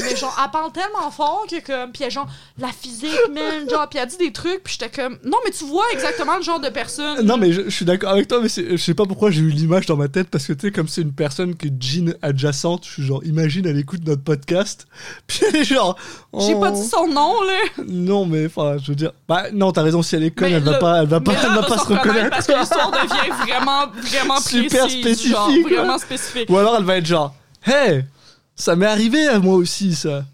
[0.00, 1.92] Mais genre, elle parle tellement fort que comme.
[1.92, 3.68] Puis elle, genre, la physique, man.
[3.68, 5.18] Genre, puis elle dit des trucs, puis j'étais comme.
[5.24, 7.24] Non, mais tu vois exactement le genre de personne.
[7.24, 9.50] Non, mais je, je suis d'accord avec toi, mais je sais pas pourquoi j'ai eu
[9.50, 12.14] l'image dans ma tête, parce que tu sais, comme c'est une personne qui est jean
[12.22, 14.86] adjacente, je suis genre, imagine, elle écoute notre podcast,
[15.26, 15.96] puis elle est genre.
[16.38, 17.84] J'ai oh, pas dit son nom, là.
[17.86, 19.12] Non, mais enfin, je veux dire.
[19.28, 21.40] Bah, non, t'as raison, si elle est conne, elle va pas, elle va pas, là,
[21.44, 22.30] elle va pas se reconnaître.
[22.30, 25.30] Parce que l'histoire devient vraiment, vraiment Super précise.
[25.30, 26.50] genre, spécifique, vraiment spécifique.
[26.50, 28.04] Ou alors elle va être genre, hey,
[28.56, 30.24] ça m'est arrivé à moi aussi, ça.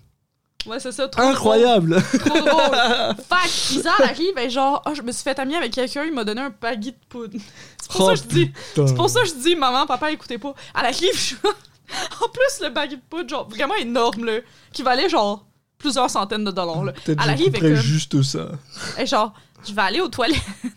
[0.65, 1.09] Ouais, c'est ça.
[1.09, 1.91] Trop Incroyable.
[2.01, 3.17] Drôle, trop drôle.
[3.29, 6.13] que Isa, elle arrive, et genre, Ah, je me suis fait amie avec quelqu'un, il
[6.15, 7.37] m'a donné un pagui de poudre.
[7.81, 8.47] C'est pour ça Oh, que je dis.
[8.47, 8.87] putain.
[8.87, 10.55] C'est pour ça que je dis, maman, papa, écoutez pas.
[10.79, 11.35] Elle arrive, je...
[11.45, 14.39] en plus, le baggy de poudre, genre, vraiment énorme, là,
[14.73, 15.45] qui valait, genre,
[15.79, 16.93] plusieurs centaines de dollars, là.
[16.93, 18.51] Peut-être Elle arrive comme, juste ça.
[18.99, 19.35] et genre,
[19.67, 20.41] je vais aller aux toilettes.
[20.63, 20.71] puis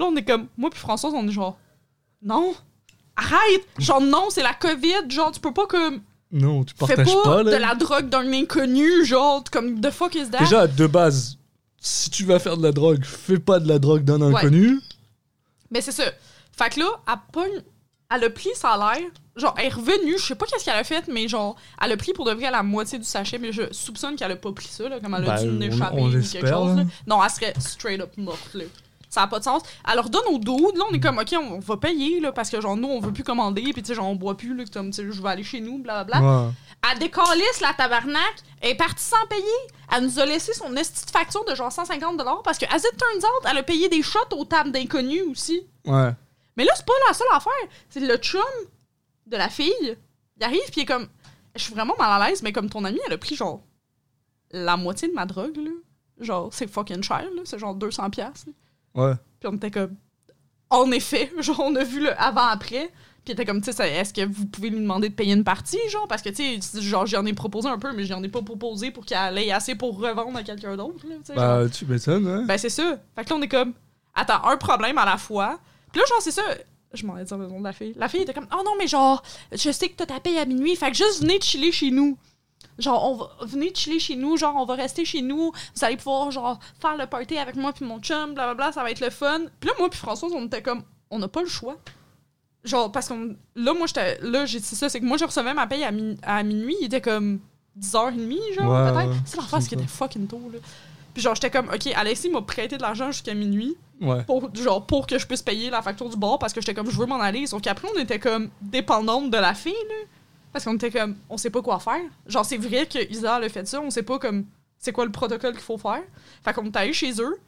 [0.00, 1.58] là, on est comme, moi puis Françoise, on est genre,
[2.22, 2.54] non,
[3.16, 3.66] arrête!
[3.78, 6.00] Genre, non, c'est la COVID, genre, tu peux pas comme,
[6.36, 7.50] Non, tu fais partages pas, pas, là.
[7.52, 10.38] de la drogue d'un inconnu, genre, comme, the fuck is that?
[10.38, 11.38] Déjà, de base,
[11.80, 14.36] si tu vas faire de la drogue, fais pas de la drogue d'un Ouais.
[14.38, 14.80] inconnu.
[15.70, 16.04] Mais c'est ça.
[16.56, 17.62] Fait que là, elle, pogne-
[18.14, 19.06] elle a pris sa l'air.
[19.36, 20.14] Genre, elle est revenue.
[20.18, 22.50] Je sais pas qu'est-ce qu'elle a fait, mais genre, elle a pris pour de vrai
[22.50, 23.38] la moitié du sachet.
[23.38, 25.58] Mais je soupçonne qu'elle a pas pris ça, là, comme elle a Ben, dû on-
[25.58, 26.76] l'échapper on ou quelque l'espère, chose.
[26.76, 26.82] là.
[26.84, 26.88] là.
[27.06, 28.64] Non, elle serait straight up morte, là.
[29.08, 29.62] Ça a pas de sens.
[29.88, 30.72] Elle leur donne au dos.
[30.74, 33.00] Là, on est comme, OK, on, on va payer, là, parce que genre, nous, on
[33.00, 33.62] veut plus commander.
[33.62, 35.60] Puis, tu sais, genre, on boit plus, là, comme, tu sais, je vais aller chez
[35.60, 36.46] nous, blablabla.
[36.46, 36.50] Ouais.
[36.92, 38.34] Elle décalisse la tabarnak.
[38.60, 39.42] Elle est partie sans payer.
[39.94, 42.96] Elle nous a laissé son esti de facture de genre 150 parce que, as it
[42.96, 45.62] turns out, elle a payé des shots aux tables d'inconnus aussi.
[45.86, 46.10] Ouais.
[46.56, 47.52] Mais là, c'est pas la seule affaire.
[47.90, 48.40] C'est le chum
[49.26, 49.96] de la fille.
[50.38, 51.08] Il arrive, puis il est comme.
[51.54, 53.62] Je suis vraiment mal à l'aise, mais comme ton amie, elle a pris genre
[54.50, 55.70] la moitié de ma drogue, là.
[56.18, 57.42] Genre, c'est fucking cher, là.
[57.44, 58.10] C'est genre 200$.
[58.10, 58.52] piastres, là.
[58.96, 59.14] Ouais.
[59.40, 59.94] Puis on était comme.
[60.68, 62.90] En effet, genre, on a vu le avant-après.
[63.24, 65.42] Puis il était comme, tu sais, est-ce que vous pouvez lui demander de payer une
[65.42, 66.06] partie, genre?
[66.06, 68.92] Parce que, tu sais, genre, j'en ai proposé un peu, mais j'en ai pas proposé
[68.92, 71.36] pour qu'elle ait assez pour revendre à quelqu'un d'autre, là, genre.
[71.36, 72.44] Bah, tu m'étonnes, ouais.
[72.44, 72.98] Ben, c'est ça.
[73.16, 73.72] Fait que là, on est comme,
[74.14, 75.58] attends, un problème à la fois.
[75.90, 76.42] Puis là, genre, c'est ça.
[76.92, 77.94] Je m'en ai dit le nom de la fille.
[77.96, 80.44] La fille était comme, oh non, mais genre, je sais que t'as ta paye à
[80.44, 80.76] minuit.
[80.76, 82.16] Fait que juste venez chiller chez nous.
[82.78, 84.36] Genre, on va, venez chiller chez nous.
[84.36, 85.50] Genre, on va rester chez nous.
[85.74, 88.72] Vous allez pouvoir, genre, faire le party avec moi puis mon chum, blablabla.
[88.72, 89.42] Ça va être le fun.
[89.60, 91.76] Puis là, moi puis Françoise, on était comme, on n'a pas le choix.
[92.64, 93.14] Genre, parce que
[93.54, 94.18] là, moi, j'étais.
[94.22, 96.74] Là, j'ai dit ça, c'est que moi, je recevais ma paye à, mi- à minuit.
[96.80, 97.38] Il était comme
[97.78, 99.08] 10h30, genre, Ouais, peut-être.
[99.10, 100.58] ouais, c'est c'est qui était fucking tôt, là.
[101.14, 104.22] Puis genre, j'étais comme, OK, Alexis m'a prêté de l'argent jusqu'à minuit Ouais.
[104.24, 106.90] pour, genre, pour que je puisse payer la facture du bar parce que j'étais comme,
[106.90, 107.46] je veux m'en aller.
[107.46, 109.94] Sauf qu'après, on était comme dépendante de la fille, là.
[110.56, 112.00] Parce qu'on était comme, on sait pas quoi faire.
[112.24, 114.46] Genre, c'est vrai que Isa a fait ça, on sait pas comme,
[114.78, 116.02] c'est quoi le protocole qu'il faut faire.
[116.42, 117.38] Fait qu'on est allé chez eux.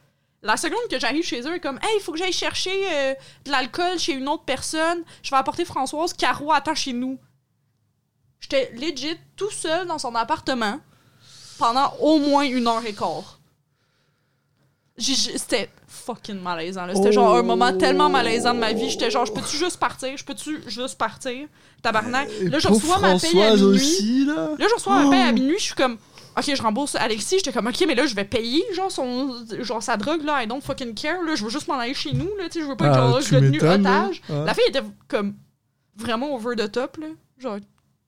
[0.42, 3.14] La seconde que j'arrive chez eux, comme, hey, il faut que j'aille chercher euh,
[3.46, 5.04] de l'alcool chez une autre personne.
[5.22, 6.12] Je vais apporter Françoise.
[6.12, 7.18] Caro attend chez nous.
[8.40, 10.78] J'étais legit tout seul dans son appartement
[11.56, 13.37] pendant au moins une heure et quart.
[14.98, 16.86] C'était fucking malaisant.
[16.86, 16.94] là.
[16.94, 18.90] C'était genre un moment tellement malaisant de ma vie.
[18.90, 20.16] J'étais genre, je peux-tu juste partir?
[20.16, 21.46] Je peux-tu juste partir?
[21.82, 22.28] Tabarnak.
[22.42, 23.64] Là, je reçois ma paye à minuit.
[23.76, 24.50] aussi, là.
[24.58, 25.32] Là, je reçois ma paye à Oh.
[25.34, 25.56] minuit.
[25.58, 25.98] Je suis comme,
[26.36, 27.36] OK, je rembourse Alexis.
[27.38, 30.42] J'étais comme, OK, mais là, je vais payer, genre, son, genre sa drogue, là.
[30.42, 31.22] I don't fucking care.
[31.22, 32.48] Là, je veux juste m'en aller chez nous, là.
[32.48, 34.04] Tu sais, je veux pas être, Ah, genre, tu retenue m'étonnes, là.
[34.06, 34.22] otage.
[34.28, 34.44] Ouais.
[34.44, 35.34] La fille était comme
[35.96, 37.06] vraiment over the top, là.
[37.38, 37.58] Genre,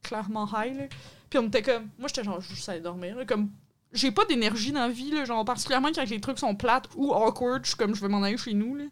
[0.02, 0.84] clairement high, là.
[1.28, 3.24] Puis on était comme, moi, j'étais genre, juste aller dormir, là.
[3.24, 3.50] Comme,
[3.92, 5.24] j'ai pas d'énergie dans la vie, là.
[5.24, 8.22] Genre, particulièrement quand les trucs sont plates ou awkward, je suis comme, je vais m'en
[8.22, 8.84] aller chez nous, là.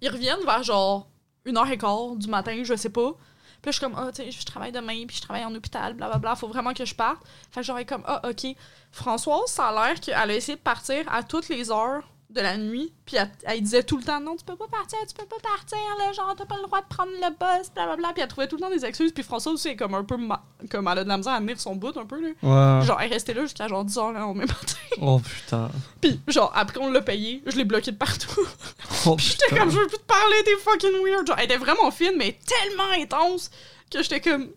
[0.00, 1.08] Ils reviennent vers genre
[1.44, 3.12] une heure et quart du matin, je sais pas.
[3.12, 5.54] Puis là, je suis comme, ah, tu sais, je travaille demain, puis je travaille en
[5.54, 7.22] hôpital, blablabla, faut vraiment que je parte.
[7.50, 8.54] Fait que j'aurais comme, ah, ok.
[8.92, 12.56] Françoise, ça a l'air qu'elle a essayé de partir à toutes les heures de la
[12.56, 15.24] nuit, puis elle, elle disait tout le temps, non, tu peux pas partir, tu peux
[15.26, 18.12] pas partir, là, genre, t'as pas le droit de prendre le bus, blablabla.
[18.12, 20.16] Puis elle trouvait tout le temps des excuses, puis Françoise aussi est comme un peu,
[20.16, 22.28] ma- comme elle a de la misère à tenir son bout un peu, là.
[22.80, 22.84] Ouais.
[22.86, 24.76] Genre, elle est restée là jusqu'à genre 10 heures, là, au même matin.
[25.00, 25.70] Oh putain.
[26.00, 28.40] Puis, genre, après on l'a payé, je l'ai bloqué de partout.
[29.06, 31.26] Oh, J'étais comme, je veux plus te parler, t'es fucking weird.
[31.26, 33.50] Genre, elle était vraiment fine, mais tellement intense
[33.90, 34.48] que j'étais comme.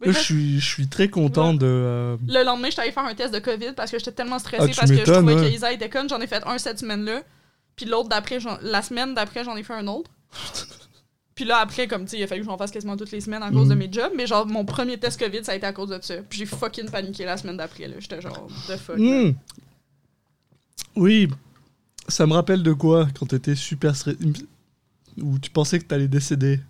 [0.00, 1.64] Là, je suis, je suis très content de.
[1.66, 4.70] euh, Le lendemain, j'étais allée faire un test de COVID parce que j'étais tellement stressée
[4.72, 6.08] Ah, parce que je trouvais que Isa était conne.
[6.08, 7.22] J'en ai fait un cette semaine-là.
[7.76, 10.10] Puis l'autre d'après, la semaine d'après, j'en ai fait un autre.
[11.34, 13.20] Puis là, après, comme tu sais, il a fallu que j'en fasse quasiment toutes les
[13.20, 13.78] semaines à cause de Mhm.
[13.78, 14.12] mes jobs.
[14.16, 16.16] Mais genre, mon premier test COVID, ça a été à cause de ça.
[16.28, 17.96] Puis j'ai fucking paniqué la semaine d'après, là.
[17.98, 18.96] J'étais genre, the fuck.
[18.98, 19.32] hmm.
[20.94, 21.28] Oui.
[22.08, 24.18] Ça me rappelle de quoi quand t'étais super stressé.
[25.20, 26.60] Où tu pensais que t'allais décéder?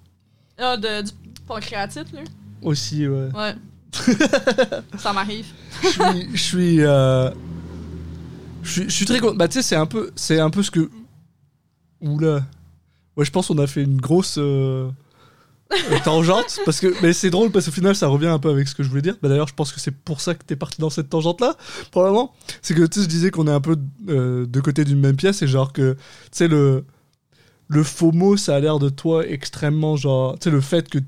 [0.59, 1.13] Ah, de, du
[1.47, 2.23] pancréatite, là.
[2.67, 3.29] Aussi, ouais.
[3.35, 3.55] Ouais.
[4.99, 5.47] ça m'arrive.
[5.83, 6.29] Je suis.
[6.37, 6.81] Je suis.
[6.83, 7.31] euh,
[8.63, 9.37] Je suis, je suis très content.
[9.37, 10.91] Bah, tu sais, c'est un peu, c'est un peu ce que.
[12.01, 12.45] Oula.
[13.17, 14.91] Ouais, je pense qu'on a fait une grosse euh,
[16.05, 16.59] tangente.
[16.67, 18.83] parce que, mais c'est drôle parce qu'au final, ça revient un peu avec ce que
[18.83, 19.17] je voulais dire.
[19.23, 21.57] Bah, D'ailleurs, je pense que c'est pour ça que t'es parti dans cette tangente-là,
[21.91, 22.35] probablement.
[22.61, 23.77] C'est que, tu sais, je disais qu'on est un peu
[24.09, 25.99] euh, de côté d'une même pièce et genre que, tu
[26.33, 26.85] sais, le,
[27.69, 30.99] le FOMO, ça a l'air de toi extrêmement, genre, tu sais, le fait que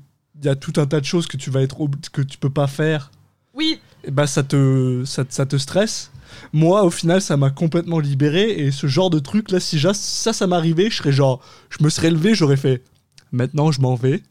[0.41, 1.77] il y a tout un tas de choses que tu vas être
[2.11, 3.11] que tu peux pas faire
[3.53, 6.11] Oui, et bah ça te, ça, te- ça te stresse.
[6.53, 8.51] Moi, au final, ça m'a complètement libéré.
[8.51, 11.41] Et ce genre de truc, là, si ça, ça m'arrivait, je serais genre.
[11.69, 12.83] Je me serais levé, j'aurais fait.
[13.31, 14.23] Maintenant, je m'en vais.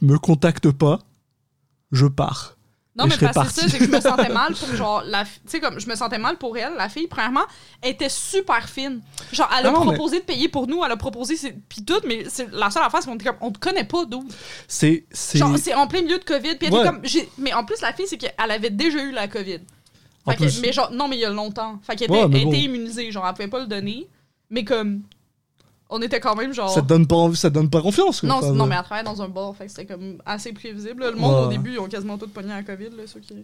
[0.00, 1.00] Me contacte pas.
[1.92, 2.56] Je pars.
[2.98, 5.24] Non, mais parce que c'est ça, c'est que je me sentais mal pour genre la
[5.24, 7.44] tu sais comme je me sentais mal pour elle, la fille premièrement,
[7.80, 9.00] elle était super fine.
[9.32, 11.36] Genre elle a mais- proposé de payer pour nous, elle a proposé
[11.68, 14.04] puis tout mais c'est la seule affaire c'est qu'on était comme on te connaît pas
[14.04, 14.26] d'où.
[14.66, 15.04] C'est.
[15.10, 16.80] c'est- Genre c'est en plein milieu de Covid puis elle Ouais.
[16.80, 17.02] était comme
[17.38, 19.60] mais en plus la fille c'est qu'elle avait déjà eu la Covid.
[20.28, 21.78] Fait que- mais genre non mais il y a longtemps.
[21.86, 22.52] Fait qu'elle Ouais, était, mais elle bon.
[22.52, 24.08] était immunisée, genre elle pouvait pas le donner,
[24.50, 25.02] mais comme
[25.90, 28.20] on était quand même genre Ça te donne pas, envie- ça te donne pas confiance.
[28.20, 28.28] quoi.
[28.28, 31.02] non, non, mais elle travaillait dans un bar, fait que c'était comme assez prévisible.
[31.02, 31.10] là.
[31.10, 33.34] Le monde, au début, ils ont quasiment tout pogné à la COVID, là, ceux qui...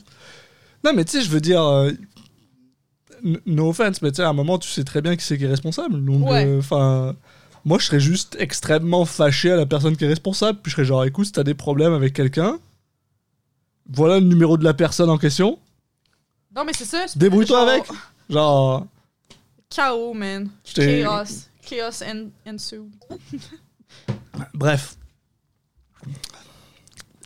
[0.84, 1.62] Non, mais tu sais, je veux dire.
[1.62, 1.90] euh,
[3.47, 5.45] No offense, mais tu sais, à un moment, tu sais très bien qui c'est qui
[5.45, 6.05] est responsable.
[6.05, 6.45] Donc, Ouais.
[6.47, 7.14] euh, enfin.
[7.64, 10.59] moi, je serais juste extrêmement fâché à la personne qui est responsable.
[10.62, 12.59] Puis je serais genre, écoute, si t'as des problèmes avec quelqu'un,
[13.90, 15.59] voilà le numéro de la personne en question.
[16.55, 17.07] Non, mais c'est ça.
[17.16, 17.84] Débrouille-toi genre, avec.
[18.28, 18.86] Genre.
[19.70, 20.51] Chaos, man.
[20.74, 21.24] Chaos.
[21.66, 22.80] Chaos en- ensue.
[24.54, 24.96] Bref.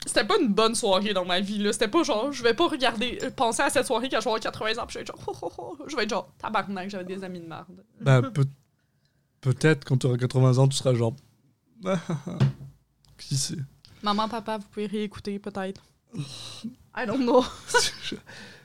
[0.07, 1.73] C'était pas une bonne soirée dans ma vie, là.
[1.73, 4.31] C'était pas genre, je vais pas regarder, euh, penser à cette soirée quand je vais
[4.31, 5.85] avoir 80 ans, puis je vais être genre, oh, oh, oh.
[5.87, 7.85] je vais être genre, tabarnak, j'avais des amis de merde.
[8.01, 8.47] Bah, peut-
[9.41, 11.15] peut-être quand tu auras 80 ans, tu seras genre.
[13.19, 13.57] Qui sait?
[14.03, 15.83] Maman, papa, vous pouvez réécouter peut-être.
[16.97, 17.45] I don't know.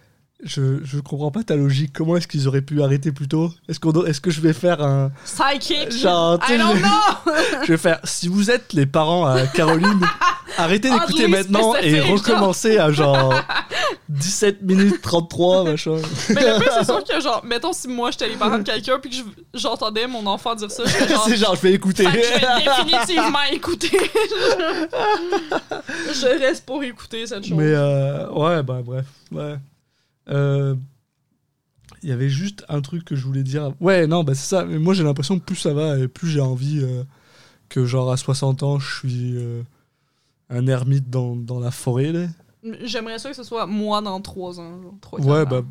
[0.45, 1.91] je, je, comprends pas ta logique.
[1.93, 3.51] Comment est-ce qu'ils auraient pu arrêter plus tôt?
[3.69, 5.11] Est-ce qu'on est-ce que je vais faire un.
[5.25, 5.91] Psychic.
[5.91, 7.33] Genre, I don't je- know.
[7.63, 7.99] Je vais faire.
[8.03, 10.01] Si vous êtes les parents à Caroline,
[10.57, 13.33] arrêtez d'écouter maintenant et recommencez à genre
[14.09, 15.95] 17 minutes 33, machin.
[16.29, 18.99] Mais le pire, c'est sûr que, genre, mettons si moi j'étais les parents de quelqu'un
[18.99, 19.23] puis que je-
[19.59, 21.23] j'entendais mon enfant dire ça, je serais genre.
[21.27, 22.03] C'est genre, je vais écouter.
[22.03, 23.91] Je vais définitivement écouter.
[26.13, 27.57] je reste pour écouter cette chose.
[27.57, 29.05] Mais euh, ouais, bah bref.
[29.31, 29.55] Ouais.
[30.29, 30.75] Euh,
[32.01, 33.71] Il y avait juste un truc que je voulais dire.
[33.79, 34.65] Ouais, non, bah c'est ça.
[34.65, 37.03] Mais moi, j'ai l'impression que plus ça va et plus j'ai envie euh,
[37.69, 39.61] que, genre, à 60 ans, je suis euh,
[40.49, 42.11] un ermite dans, dans la forêt.
[42.11, 42.27] Là.
[42.83, 44.81] J'aimerais ça que ce soit moi dans trois ans.
[44.81, 45.63] genre, trois, Ouais, bah.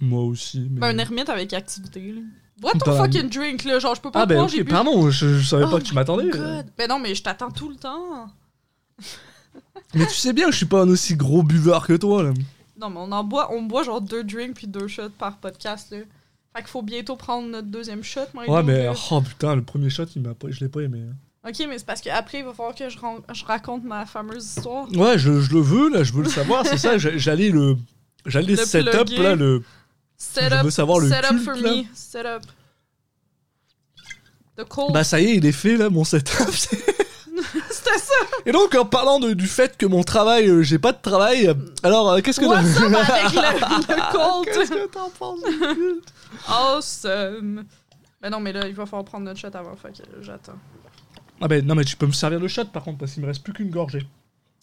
[0.00, 0.66] Moi aussi.
[0.70, 0.80] Mais...
[0.80, 2.12] Ben, un ermite avec activité.
[2.12, 2.20] Là.
[2.58, 3.78] Bois Dans ton la- fucking drink, là?
[3.78, 4.70] Genre, je peux pas Ah, ben boire, ok, j'ai bu.
[4.70, 6.30] pardon, je, je savais Oh pas que tu my m'attendais.
[6.30, 6.66] God.
[6.76, 8.26] Ben non, mais je t'attends tout le temps.
[9.94, 12.22] Mais tu sais bien que je suis pas un aussi gros buveur que toi.
[12.22, 12.32] Là.
[12.80, 15.90] Non, mais on en boit, on boit genre deux drinks puis deux shots par podcast,
[15.90, 15.98] là.
[16.54, 20.06] Fait qu'il faut bientôt prendre notre deuxième shot, Ouais, mais oh putain, le premier shot,
[20.16, 21.02] il m'a pas, je l'ai pas aimé.
[21.08, 21.14] hein.
[21.48, 24.44] Ok, mais c'est parce qu'après, il va falloir que je, ran- je raconte ma fameuse
[24.44, 24.90] histoire.
[24.92, 26.98] Ouais, je, je le veux, là, je veux le savoir, c'est ça.
[26.98, 27.76] j'a- J'allais le.
[28.26, 29.22] J'allais Le setup, plugger.
[29.22, 29.62] là, le.
[30.16, 31.76] Set Je veux savoir le set up culte, for là.
[31.76, 31.82] me.
[31.94, 32.42] Set up.
[34.56, 34.92] The cold.
[34.92, 36.46] Bah, ça y est, il est fait, là, mon setup.
[37.98, 38.14] Ça.
[38.46, 41.52] Et donc, en parlant de- du fait que mon travail, euh, j'ai pas de travail,
[41.82, 44.46] alors, euh, qu'est-ce que What's up avec le, le cold?
[44.54, 46.12] Qu'est-ce que t'en penses du culte?
[46.48, 47.64] Awesome.
[48.22, 50.58] Ben non, mais là, il va falloir prendre notre shot avant, fait que j'attends.
[51.40, 53.26] Ah, ben non, mais tu peux me servir le shot, par contre, parce qu'il me
[53.28, 54.06] reste plus qu'une gorgée.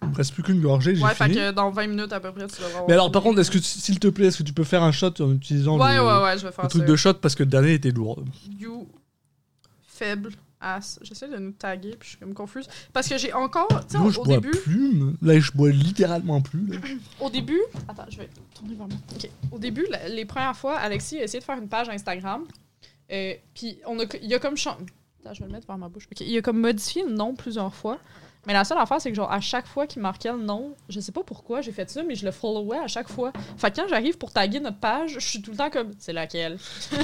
[0.04, 1.38] Il me reste plus qu'une gorgée, j'ai Ouais, fait fini.
[1.38, 2.84] que dans 20 minutes à peu près, tu vas voir.
[2.88, 4.84] Mais alors, par contre, est-ce que, tu- s'il te plaît, est-ce que tu peux faire
[4.84, 7.34] un shot en utilisant Ouais, le, ouais, ouais, je vais faire truc de shot parce
[7.34, 8.24] que le dernier était lourd
[8.60, 8.88] You
[9.88, 11.00] faible ass.
[11.02, 12.68] J'essaie de nous taguer, puis je suis comme confuse.
[12.94, 13.68] Parce que j'ai encore.
[13.88, 14.52] Tu sais, au, je au bois début.
[14.52, 15.00] plus.
[15.22, 16.66] Là, je bois littéralement plus.
[16.68, 16.78] là.
[17.22, 17.60] Au début.
[17.88, 18.98] Attends, je vais tourner vers moi.
[19.52, 22.44] Au début, la- les premières fois, Alexis a essayé de faire une page Instagram.
[23.12, 24.58] Euh, puis on a, il a comme.
[24.58, 24.78] chan-
[25.24, 26.08] Attends, je vais le mettre vers ma bouche.
[26.12, 26.22] Ok.
[26.22, 27.98] Il a comme modifié le nom plusieurs fois.
[28.46, 31.02] Mais la seule affaire, c'est que genre, à chaque fois qu'il marquait le nom, je
[31.02, 33.34] sais pas pourquoi j'ai fait ça, mais je le followais à chaque fois.
[33.58, 36.14] Fait que quand j'arrive pour taguer notre page, je suis tout le temps comme, c'est
[36.14, 36.58] laquelle?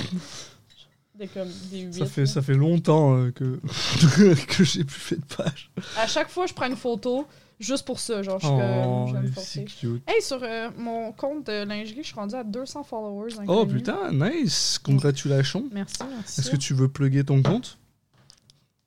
[1.16, 2.28] des comme des huit, Ça fait, là.
[2.28, 3.60] ça fait longtemps euh, que,
[4.48, 5.70] que j'ai plus fait de page.
[5.98, 7.28] À chaque fois, je prends une photo
[7.60, 8.24] juste pour ça.
[8.24, 9.66] Genre, je suis Oh, comme, je vais me forcer.
[9.66, 10.04] cute.
[10.08, 13.34] Hey, sur euh, mon compte de lingerie, je suis rendue à 200 followers.
[13.48, 13.74] Oh inconnus.
[13.74, 14.80] putain, nice.
[14.84, 15.66] Congratulations.
[15.72, 16.40] Merci, merci.
[16.42, 17.78] Est-ce que tu veux plugger ton compte?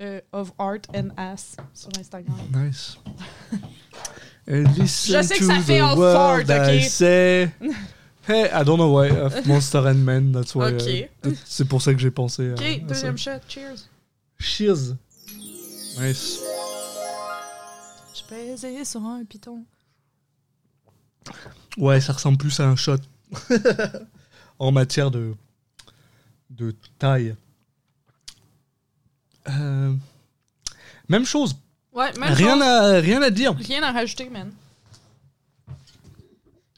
[0.03, 2.37] Euh, of Art and Ass sur Instagram.
[2.55, 2.99] Nice.
[4.47, 5.97] Je sais que to ça fait all
[6.49, 7.72] I ok?
[8.29, 9.09] Hey, I don't know why.
[9.11, 10.72] of Monster and Men, that's why.
[10.74, 10.83] Ok.
[10.89, 12.51] euh, peut-être c'est pour ça que j'ai pensé.
[12.53, 12.79] Ok, à ça.
[12.87, 13.31] deuxième shot.
[13.49, 13.89] Cheers.
[14.39, 14.97] Cheers.
[15.99, 16.41] Nice.
[18.14, 19.64] Je pesais sur un piton.
[21.79, 22.97] Ouais, ça ressemble plus à un shot.
[24.59, 25.35] en matière de,
[26.51, 27.35] de taille.
[29.49, 29.93] Euh,
[31.09, 31.57] même chose.
[31.93, 32.62] Ouais, même Rien chose.
[32.62, 33.55] à, rien à dire.
[33.57, 34.51] Rien à rajouter, man.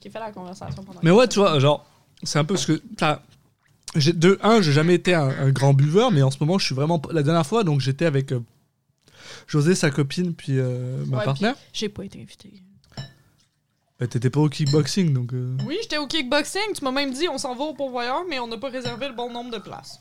[0.09, 1.87] Qui fait la conversation pendant Mais ouais, tu vois, genre,
[2.23, 2.83] c'est un peu ce que.
[3.97, 6.65] j'ai- De un, j'ai jamais été un, un grand buveur, mais en ce moment, je
[6.67, 7.01] suis vraiment.
[7.13, 8.41] La dernière fois, donc j'étais avec euh,
[9.47, 11.55] José, sa copine, puis euh, ma Ouais, partenaire.
[11.73, 12.53] J'ai pas été invité.
[14.01, 15.33] Bah, T'étais pas au kickboxing, donc.
[15.33, 16.73] euh, Oui, j'étais au kickboxing.
[16.77, 19.15] Tu m'as même dit on s'en va au pourvoyeur, mais on n'a pas réservé le
[19.15, 20.01] bon nombre de places.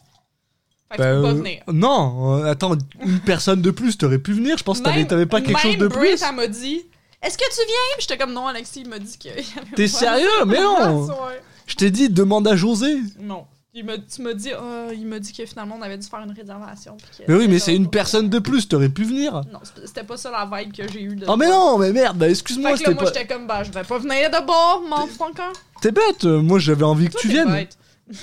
[0.91, 1.64] Fait que bah, tu peux pas venir.
[1.74, 4.58] Non, attends, une personne de plus, t'aurais pu venir.
[4.58, 6.24] Je pense que t'avais pas quelque chose de Britt, plus.
[6.24, 6.86] elle m'a dit
[7.28, 7.75] Est-ce que tu viens?
[7.97, 9.43] Puis J'étais comme non, Alexis, il m'a dit qu'il y avait
[9.75, 10.28] T'es sérieux?
[10.45, 11.07] Mais non.
[11.67, 12.95] Je t'ai dit, demande à José.
[13.19, 13.45] Non.
[13.73, 16.21] Il m'a, tu m'as dit, Ah, il m'a dit que finalement on avait dû faire
[16.21, 16.95] une réservation.
[16.97, 19.34] puis que Mais oui, mais c'est une personne de plus, t'aurais pu venir.
[19.53, 21.25] Non, c'était- pas ça la vibe que j'ai eue de.
[21.28, 23.19] Oh, mais non, mais merde, bah, excuse-moi, Fait que là, c'était moi, pas.
[23.19, 25.53] j'étais comme, bah, je vais pas venir de bord, m'en fous encore.
[25.82, 27.51] T'es bête, euh, moi j'avais envie que tu viennes.
[27.51, 27.78] bête.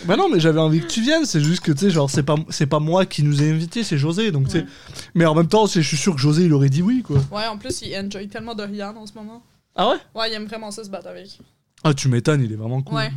[0.07, 2.23] Bah non, mais j'avais envie que tu viennes, c'est juste que tu sais, genre, c'est
[2.23, 4.59] pas, c'est pas moi qui nous ai invités, c'est José, donc tu sais.
[4.61, 4.67] Ouais.
[5.15, 7.19] Mais en même temps, je suis sûr que José il aurait dit oui, quoi.
[7.31, 9.43] Ouais, en plus, il enjoy tellement de Rihanna en ce moment.
[9.77, 9.97] Ah ouais?
[10.15, 11.39] Ouais, il aime vraiment ça se battre avec.
[11.83, 12.97] Ah, tu m'étonnes, il est vraiment cool.
[12.97, 13.11] Ouais.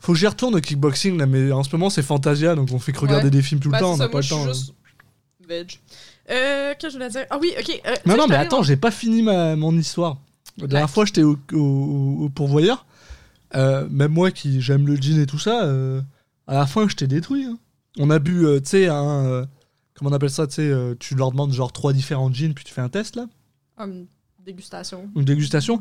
[0.00, 2.78] Faut que j'y retourne au kickboxing, là, mais en ce moment c'est Fantasia, donc on
[2.80, 3.30] fait que regarder Ouais.
[3.30, 4.46] des films tout le Bah, temps, on n'a pas moi, le temps.
[4.52, 4.74] juste
[5.48, 5.78] veg.
[6.30, 7.26] Euh, qu'est-ce que je voulais dire?
[7.30, 7.80] Ah oui, ok.
[7.86, 10.16] euh, Non, non, mais attends, j'ai pas fini ma, mon histoire.
[10.58, 12.86] La dernière fois, j'étais au, au- au pourvoyeur.
[13.54, 16.00] Euh, même moi qui j'aime le gin et tout ça, euh,
[16.46, 17.44] à la fin, j'étais détruit.
[17.44, 17.58] hein.
[17.98, 19.46] On a bu, euh, tu sais, un.
[19.94, 22.72] comment on appelle ça, tu sais, tu leur demandes genre trois différents gins, puis tu
[22.74, 23.26] fais un test, là
[23.78, 24.06] Une
[24.44, 25.08] dégustation.
[25.14, 25.80] Une dégustation.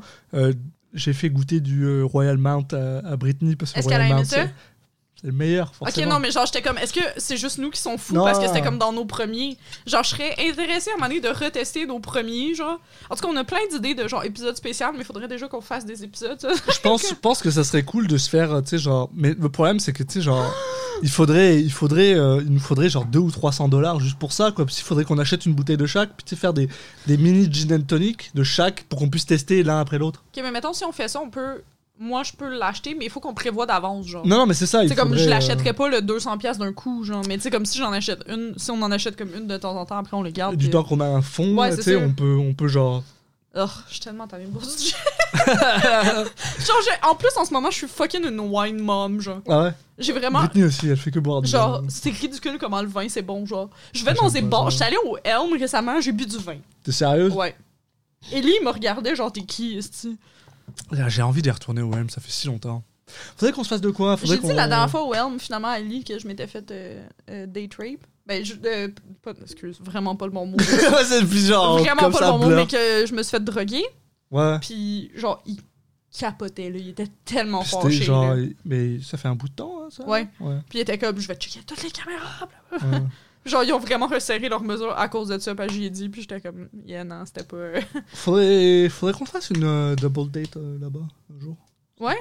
[0.93, 4.25] J'ai fait goûter du Royal Mount à, à Britney parce que Est-ce qu'elle a aimé
[4.25, 4.45] ça?
[5.23, 6.13] Le meilleur, Ok, forcément.
[6.15, 8.25] non, mais genre, j'étais comme, est-ce que c'est juste nous qui sont fous Non.
[8.25, 9.57] parce que c'était comme dans nos premiers?
[9.87, 12.79] Genre, je serais intéressée à un moment donné de retester nos premiers, genre.
[13.09, 15.47] En tout cas, on a plein d'idées de genre épisodes spéciaux, mais il faudrait déjà
[15.47, 16.39] qu'on fasse des épisodes.
[16.41, 16.49] ça.
[16.53, 19.09] Je pense, je pense que ça serait cool de se faire, euh, tu sais, genre.
[19.13, 20.53] Mais le problème, c'est que, tu sais, genre.
[21.01, 24.31] Il faudrait, il faudrait, euh, il nous faudrait genre 2 ou 300 dollars juste pour
[24.31, 24.65] ça, quoi.
[24.65, 26.67] Parce qu'il faudrait qu'on achète une bouteille de chaque, puis tu sais, faire des,
[27.07, 30.23] des mini gin and tonic de chaque pour qu'on puisse tester l'un après l'autre.
[30.35, 31.63] ok, mais mettons, si on fait ça, on peut.
[32.03, 34.27] Moi, je peux l'acheter, mais il faut qu'on prévoit d'avance, genre.
[34.27, 34.83] Non, non, mais c'est ça.
[34.83, 37.21] il C'est comme je euh, l'achèterais pas le 200$ piastres d'un coup, genre.
[37.29, 39.55] Mais tu sais, comme si j'en achète une, si on en achète comme une de
[39.55, 40.57] temps en temps, après on le garde.
[40.57, 43.03] Du temps qu'on a un fond, Ouais, tu sais, on peut, on peut genre.
[43.55, 44.97] Oh, je suis tellement boire du gin.
[46.65, 49.39] genre, en plus, en ce moment, je suis fucking une wine mom, genre.
[49.47, 49.71] Ah ouais?
[49.97, 50.39] J'ai vraiment.
[50.39, 53.45] Britney aussi, elle fait que boire du Genre, c'est ridicule comment le vin c'est bon,
[53.45, 53.69] genre.
[53.93, 54.69] Je vais Ah, dans des bars, ça.
[54.71, 56.57] j'étais allée au Elm récemment, j'ai bu du vin.
[56.83, 57.31] T'es sérieuse?
[57.31, 57.55] Ouais.
[58.33, 60.17] Ellie me regardait, genre, t'es qui, esti?
[61.07, 62.83] J'ai envie d'y retourner au M, ça fait si longtemps.
[63.37, 64.17] Faudrait qu'on se fasse de quoi?
[64.23, 67.05] J'ai dit la dernière fois au Elm, finalement, à Ellie, que je m'étais fait euh,
[67.29, 68.05] euh, date rape.
[68.25, 68.87] Ben, je, euh,
[69.21, 70.57] pas, excuse, vraiment pas le bon mot.
[71.05, 71.79] C'est plus genre.
[71.79, 73.83] vraiment comme pas ça, le bon mot, mais que je me suis fait droguer.
[74.31, 74.57] Ouais.
[74.59, 75.57] Puis, genre, il
[76.17, 76.77] capotait, là.
[76.77, 78.03] Il était tellement Puis fâché.
[78.03, 78.33] genre.
[78.35, 78.45] là.
[78.63, 80.07] Mais ça fait un bout de temps, hein, ça?
[80.07, 80.27] Ouais.
[80.39, 80.59] Ouais.
[80.69, 82.47] Puis il était comme, je vais checker toutes les caméras.
[82.71, 83.03] ouais.
[83.45, 86.09] Genre, ils ont vraiment resserré leurs mesures à cause de ça, puis j'y ai dit,
[86.09, 87.79] puis j'étais comme, yeah, non, c'était pas.
[88.13, 91.57] Faudrait, faudrait qu'on fasse une euh, double date euh, là-bas un jour.
[91.99, 92.19] Ouais.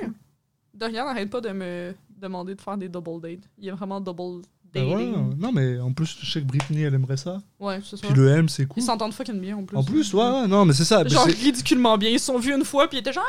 [0.74, 3.48] Dorian n'arrête pas de me demander de faire des double dates.
[3.58, 4.42] Il y a vraiment double
[4.74, 5.14] Ouais, dating.
[5.14, 7.40] euh, non, mais en plus, je sais que Britney, elle aimerait ça.
[7.60, 8.06] Ouais, c'est ça.
[8.06, 8.82] Puis le M, c'est cool.
[8.82, 9.76] Ils s'entendent fucking bien en plus.
[9.76, 11.06] En plus, ouais, ouais, non, mais c'est ça.
[11.06, 12.10] Genre C'est- ridiculement bien.
[12.10, 13.24] Ils se sont vus une fois, puis ils étaient genre.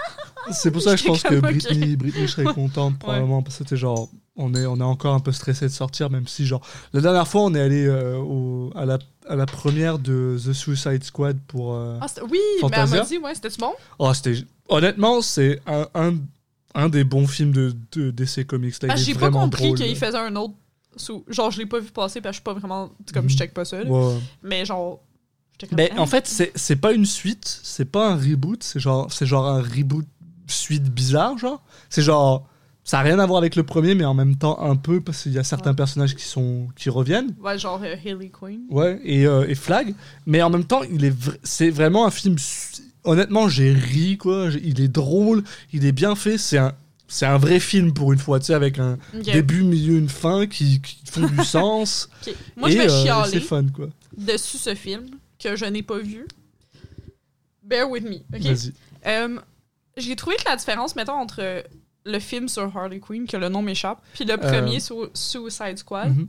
[0.52, 1.52] C'est pour ça que je pense que comme, ok.
[1.64, 5.20] Britney, Britney serait contente probablement parce que c'était genre on est on est encore un
[5.20, 8.72] peu stressé de sortir même si genre la dernière fois on est allé euh, au,
[8.76, 8.98] à la
[9.30, 13.00] à la première de The Suicide Squad pour euh, Ah, c'était- oui, mais elle m'a
[13.02, 13.74] dit, ouais, c'était-tu bon?
[14.00, 14.36] oh c'était
[14.70, 16.16] honnêtement c'est un, un
[16.76, 20.18] un des bons films de, de DC Comics là, Ah, j'ai pas compris qu'il faisait
[20.18, 20.56] un autre.
[20.96, 22.89] Sous- Genre, je l'ai pas vu passer, parce que je suis pas vraiment.
[23.14, 23.30] Comme Mhm.
[23.30, 23.89] je check pas ça, là.
[23.89, 24.18] Ouais.
[24.44, 25.02] Mais genre.
[25.54, 25.98] j'étais comme, Mais hein?
[26.00, 29.46] en fait c'est c'est pas une suite c'est pas un reboot c'est genre c'est genre
[29.48, 30.06] un reboot
[30.48, 32.48] suite bizarre genre c'est genre
[32.84, 35.22] ça a rien à voir avec le premier mais en même temps un peu parce
[35.24, 35.76] qu'il y a certains Ouais.
[35.76, 38.62] personnages qui sont qui reviennent Ouais, genre euh, Hailey Quinn.
[38.72, 39.94] Ouais, et, euh, et Flag.
[40.26, 42.38] Mais en même temps, il est vr- c'est vraiment un film.
[42.39, 44.50] su- Honnêtement, j'ai ri, quoi.
[44.50, 46.38] J'ai- Il est drôle, il est bien fait.
[46.38, 46.74] C'est un,
[47.14, 49.22] c'est un vrai film pour une fois, tu sais, avec un Ok.
[49.24, 52.09] début, milieu, une fin qui, qui font du sens.
[52.55, 53.30] Moi, je vais euh, chialer.
[53.32, 53.88] C'est fun, quoi.
[54.18, 55.05] dessus ce film
[55.39, 56.28] que je n'ai pas vu.
[57.64, 58.41] Bear with me, ok?
[58.41, 58.74] Vas-y.
[59.05, 59.39] Euh,
[59.97, 61.64] J'ai trouvé que la différence, mettons, entre
[62.05, 66.09] le film sur Harley Quinn, que le nom m'échappe, puis le premier sur Suicide Squad,
[66.16, 66.28] Mhm.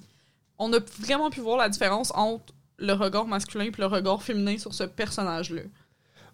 [0.59, 4.59] on a vraiment pu voir la différence entre le regard masculin et le regard féminin
[4.59, 5.63] sur ce personnage-là.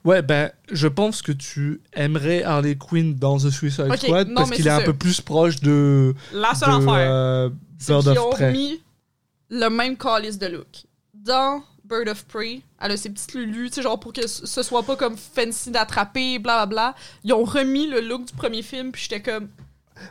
[0.04, 4.34] Ouais, ben, je pense que tu aimerais Harley Quinn dans The Suicide Ok, Squad non,
[4.36, 7.50] parce qu'il est un peu plus proche de, La de seule affaire, euh,
[7.86, 8.52] Bird of ont Prey.
[8.52, 8.82] mis
[9.50, 10.84] le même calice de look.
[11.12, 14.62] Dans Bird of Prey, elle a ses petites lulus, tu sais, genre pour que ce
[14.62, 16.94] soit pas comme fancy d'attraper, blablabla.
[17.24, 19.48] Ils ont remis le look du premier film, puis j'étais comme...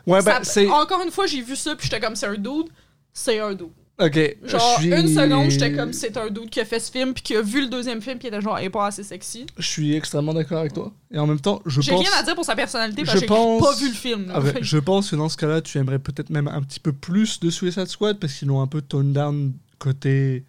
[0.06, 0.68] Ouais, ben, c'est.
[0.68, 2.68] Encore une fois, j'ai vu ça, puis j'étais comme, c'est un dude.
[3.12, 3.70] C'est un dude.
[4.00, 4.36] Ok.
[4.44, 4.90] Genre, je suis...
[4.94, 7.42] une seconde, j'étais comme, c'est un dude qui a fait ce film, puis qui a
[7.42, 9.44] vu le deuxième film, puis qui était genre, est pas assez sexy.
[9.58, 10.90] Je suis extrêmement d'accord avec toi.
[11.12, 12.00] Et en même temps, je J'ai pense.
[12.00, 14.30] rien à dire pour sa personnalité, parce que j'ai pense- pas vu le film.
[14.34, 16.92] Ah ouais, je pense que dans ce cas-là, tu aimerais peut-être même un petit peu
[16.92, 20.44] plus de Suicide Squad parce qu'ils l'ont un peu tone down côté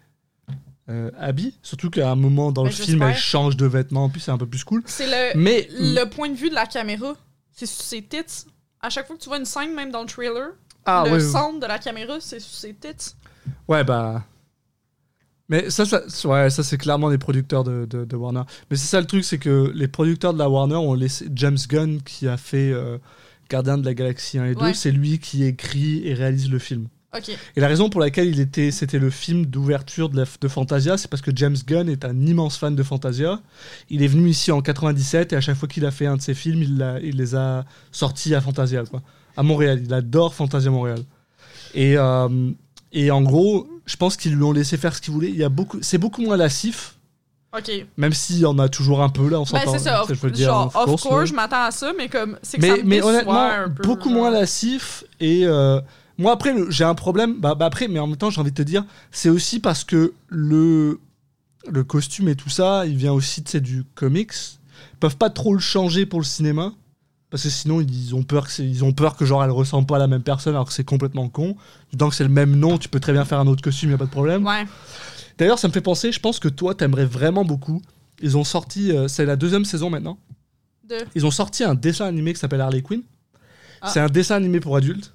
[0.88, 1.54] euh, Abby.
[1.62, 3.08] Surtout qu'à un moment dans Ben, le film, j'espère.
[3.08, 4.82] elle change de vêtements, puis c'est un peu plus cool.
[4.86, 7.14] C'est le, Mais le point de vue de la caméra.
[7.52, 8.46] C'est sur ses tits.
[8.80, 10.52] À chaque fois que tu vois une scène, même dans le trailer,
[10.86, 13.14] ah le ouais, centre de la caméra, c'est sur ses tits.
[13.68, 14.24] Ouais bah.
[15.48, 18.42] Mais ça, ça, ouais, ça c'est clairement les producteurs de, de- de Warner.
[18.70, 21.58] Mais c'est ça le truc, c'est que les producteurs de la Warner ont laissé James
[21.68, 22.96] Gunn qui a fait euh,
[23.50, 24.74] Gardien de la Galaxie 1 et 2, Ouais.
[24.74, 26.88] c'est lui qui écrit et réalise le film.
[27.56, 30.96] Et la raison pour laquelle il était, c'était le film d'ouverture de, la- de Fantasia,
[30.96, 33.38] c'est parce que James Gunn est un immense fan de Fantasia.
[33.90, 36.22] Il est venu ici en 97 et à chaque fois qu'il a fait un de
[36.22, 39.02] ses films, il les a sortis à Fantasia, quoi.
[39.36, 39.82] À Montréal.
[39.84, 41.00] Il adore Fantasia Montréal.
[41.74, 42.50] Et, euh,
[42.92, 45.28] et en gros, je pense qu'ils lui ont laissé faire ce qu'il voulait.
[45.30, 46.96] Il y a beaucoup, c'est beaucoup moins lassif,
[47.56, 47.70] Ok.
[47.96, 49.72] même s'il y en a toujours un peu là, on Ben, s'entend.
[49.72, 50.04] c'est ça.
[50.08, 51.26] je veux dire, genre, of course, ouais.
[51.26, 53.82] je m'attends à ça, mais comme, c'est que mais, ça me mais honnêtement, un peu,
[53.82, 54.18] beaucoup genre.
[54.18, 55.04] moins lassif.
[55.20, 55.80] Et euh,
[56.18, 57.40] moi, après, j'ai un problème.
[57.40, 59.84] Bah, bah, après, mais en même temps, j'ai envie de te dire, c'est aussi parce
[59.84, 61.00] que le,
[61.68, 64.32] le costume et tout ça, il vient aussi tu sais, du comics.
[64.94, 66.72] Ils peuvent pas trop le changer pour le cinéma.
[67.32, 69.96] Parce que sinon, ils ont peur que, ils ont peur que genre, elle ressemble pas
[69.96, 71.56] à la même personne alors que c'est complètement con.
[71.98, 73.94] Tant que c'est le même nom, tu peux très bien faire un autre costume, y
[73.94, 74.46] a pas de problème.
[74.46, 74.64] Ouais.
[75.38, 77.80] D'ailleurs, ça me fait penser, je pense que toi, t'aimerais vraiment beaucoup.
[78.20, 80.18] Ils ont sorti, euh, c'est la deuxième saison maintenant.
[80.86, 80.96] De...
[81.14, 83.00] Ils ont sorti un dessin animé qui s'appelle Harley Quinn.
[83.80, 83.88] Ah.
[83.88, 85.14] C'est un dessin animé pour adultes.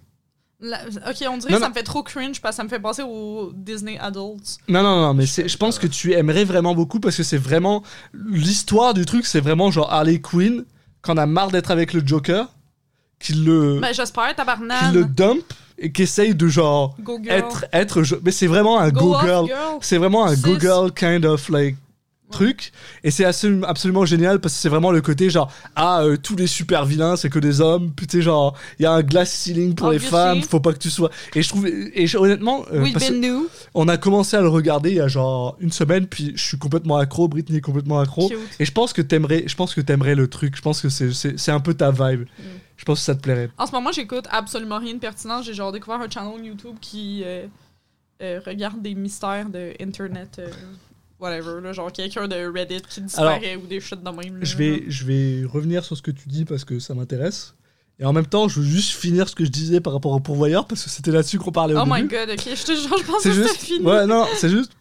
[0.59, 2.69] La- Ok, on dirait Non, que ça me fait trop cringe parce que ça me
[2.69, 4.57] fait penser aux Disney Adults.
[4.67, 7.83] Non, non, non, mais je pense que tu aimerais vraiment beaucoup parce que c'est vraiment.
[8.13, 10.65] L'histoire du truc, c'est vraiment genre Harley Quinn,
[11.01, 12.47] quand on a marre d'être avec le Joker,
[13.19, 14.93] qui le, Ben, j'espère, qui tabarnak.
[14.93, 15.41] le dump
[15.79, 16.95] et qui essaye de genre.
[17.01, 17.35] Go girl.
[17.37, 18.03] Être, être.
[18.23, 19.45] Mais c'est vraiment un Go go girl.
[19.47, 19.77] girl.
[19.81, 21.75] C'est vraiment un go girl kind of like
[22.29, 22.71] truc
[23.05, 26.35] et c'est absolu- absolument génial parce que c'est vraiment le côté genre ah euh, tous
[26.35, 29.75] les super vilains c'est que des hommes sais genre il y a un glass ceiling
[29.75, 32.81] pour les femmes faut pas que tu sois et je trouve et je- honnêtement euh,
[32.83, 33.47] We've parce que been new.
[33.73, 36.57] on a commencé à le regarder il y a genre une semaine puis je suis
[36.57, 38.37] complètement accro Britney est complètement accro Cute.
[38.59, 41.13] et je pense que t'aimerais je pense que t'aimerais le truc je pense que c'est
[41.13, 42.43] c'est c'est un peu ta vibe Mm.
[42.75, 45.41] je pense que ça te plairait En ce moment, j'écoute absolument rien de pertinent.
[45.41, 47.45] J'ai genre découvert un channel YouTube qui euh,
[48.21, 50.39] euh, regarde des mystères de Internet.
[51.19, 54.37] Whatever, là, genre quelqu'un de Reddit qui disparaît ou des shit de même.
[54.37, 54.43] là.
[54.43, 57.55] je vais je vais revenir sur ce que tu dis parce que ça m'intéresse
[57.99, 60.19] et en même temps je veux juste finir ce que je disais par rapport au
[60.19, 62.71] pourvoyeur parce que c'était là-dessus qu'on parlait au Oh my début god, ok, je te
[62.79, 63.83] jure, je pense c'est que juste fini.
[63.85, 64.71] ouais non c'est juste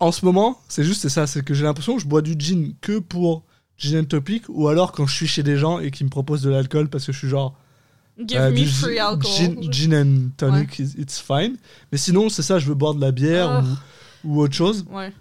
[0.00, 2.34] en ce moment c'est juste c'est ça c'est que j'ai l'impression que je bois du
[2.38, 3.44] gin que pour
[3.76, 6.42] gin and topic ou alors quand je suis chez des gens et qu'ils me proposent
[6.42, 7.54] de l'alcool parce que je suis genre
[8.26, 9.32] Give euh, me free gin- alcohol.
[9.32, 11.56] gin, gin and tonic it's fine
[11.92, 13.64] mais sinon c'est ça je veux boire de la bière Ah.
[14.24, 15.12] ou, ou autre chose Ouais.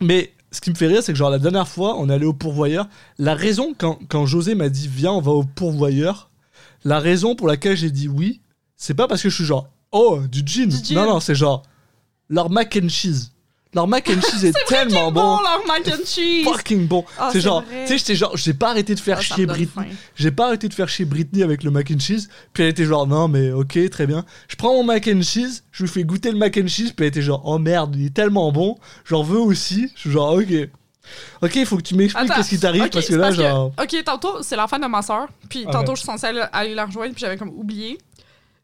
[0.00, 2.26] Mais ce qui me fait rire, c'est que genre la dernière fois, on est allé
[2.26, 2.88] au pourvoyeur.
[3.18, 6.30] La raison, quand, quand José m'a dit viens, on va au pourvoyeur,
[6.84, 8.40] la raison pour laquelle j'ai dit oui,
[8.76, 10.70] c'est pas parce que je suis genre oh, du gin.
[10.92, 11.62] Non, non, c'est genre
[12.28, 13.30] leur mac and cheese.
[13.74, 15.42] Leur mac and cheese est, tellement Bon, bon.
[15.42, 16.44] leur mac and cheese!
[16.44, 17.04] Fucking bon.
[17.18, 19.86] Ah, c'est genre, tu sais, j'étais genre, j'ai pas arrêté de faire Ah, chier Britney.
[20.14, 22.28] J'ai pas arrêté de faire chier Britney avec le mac and cheese.
[22.52, 24.24] Puis elle était genre, non, mais ok, très bien.
[24.48, 26.92] Je prends mon mac and cheese, je lui fais goûter le mac and cheese.
[26.92, 28.78] Puis elle était genre, oh merde, il est tellement bon.
[29.04, 29.90] J'en veux aussi.
[29.96, 30.68] Je suis genre, ok.
[31.42, 33.72] Ok, il faut que tu m'expliques qu'est-ce qui t'arrive parce que là, genre.
[33.78, 35.26] ok, tantôt, c'est la fin de ma soeur.
[35.50, 35.72] Puis Ok.
[35.72, 37.98] tantôt, je suis censée aller, aller la rejoindre, puis j'avais comme oublié.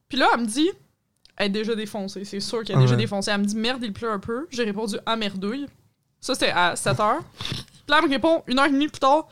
[0.08, 0.70] Puis là, elle me dit,
[1.40, 2.24] est déjà défoncée.
[2.24, 3.30] C'est sûr qu'elle est déjà défoncée.
[3.30, 4.46] Elle me dit, merde, il pleut un peu.
[4.50, 5.66] J'ai répondu, ah, merdouille.
[6.20, 7.18] Ça, c'était à 7 h.
[7.48, 9.26] Puis là, elle me répond, une heure et demie plus tard,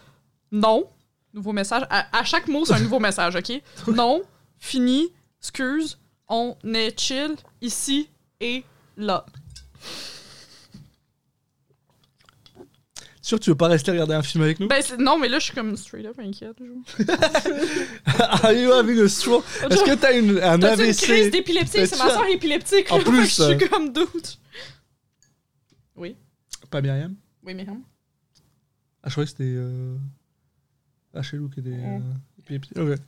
[0.50, 0.88] non.
[1.34, 1.82] Nouveau message.
[1.90, 3.62] À, à chaque mot, c'est un nouveau message, ok?
[3.94, 4.22] Non,
[4.58, 5.98] fini, excuse,
[6.28, 8.08] on est chill, ici
[8.40, 8.64] et
[8.96, 9.26] là.
[13.28, 14.68] Sûr, tu veux pas rester regarder un film avec nous?
[14.68, 16.56] Ben, c'est- non, mais là, je suis comme straight up inquiète.
[18.18, 19.44] Are you having a stroke?
[19.68, 21.86] Est-ce que t'as une, un T'as-tu une crise AVC d'épilepsie?
[21.86, 22.90] C'est ma T'as-tu- soeur épileptique.
[22.90, 24.40] En là, fait plus, que je euh, suis comme doute.
[26.70, 27.16] Pas Myriam?
[27.42, 27.82] Oui, Myriam.
[29.02, 29.44] Ah, je croyais que c'était.
[29.44, 29.98] Euh...
[31.12, 31.68] Ah, chez Lou qui était.
[31.68, 31.96] Mm.
[31.96, 32.40] Euh...
[32.40, 32.78] épileptique.
[32.78, 32.98] Ok.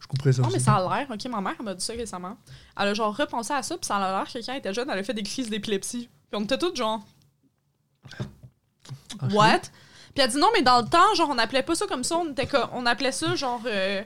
[0.00, 0.42] Je comprends ça.
[0.42, 1.08] Non, mais ça a l'air.
[1.12, 2.36] Ok, ma mère elle m'a dit ça récemment.
[2.76, 4.90] Elle a genre repensé à ça, puis ça a l'air que quand elle était jeune,
[4.90, 6.08] elle a fait des crises d'épilepsie.
[6.28, 7.06] Puis on était toutes genre.
[9.20, 9.60] Ah, What?
[10.14, 12.16] Puis elle dit non, mais dans le temps, genre, on appelait pas ça comme ça.
[12.16, 13.60] On, était on appelait ça genre.
[13.66, 14.02] euh,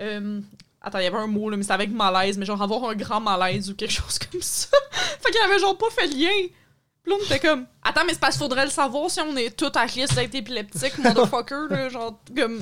[0.00, 0.40] euh,
[0.80, 2.94] Attends, il y avait un mot, là, mais c'était avec malaise, mais genre avoir un
[2.94, 4.68] grand malaise ou quelque chose comme ça.
[5.20, 6.28] fait qu'elle avait genre pas fait lien.
[7.02, 7.66] Puis là, on était comme.
[7.82, 10.34] Attends, mais c'est parce qu'il faudrait le savoir si on est tout à risque d'être
[10.34, 11.88] épileptique, motherfucker, là.
[11.88, 12.60] Genre, comme.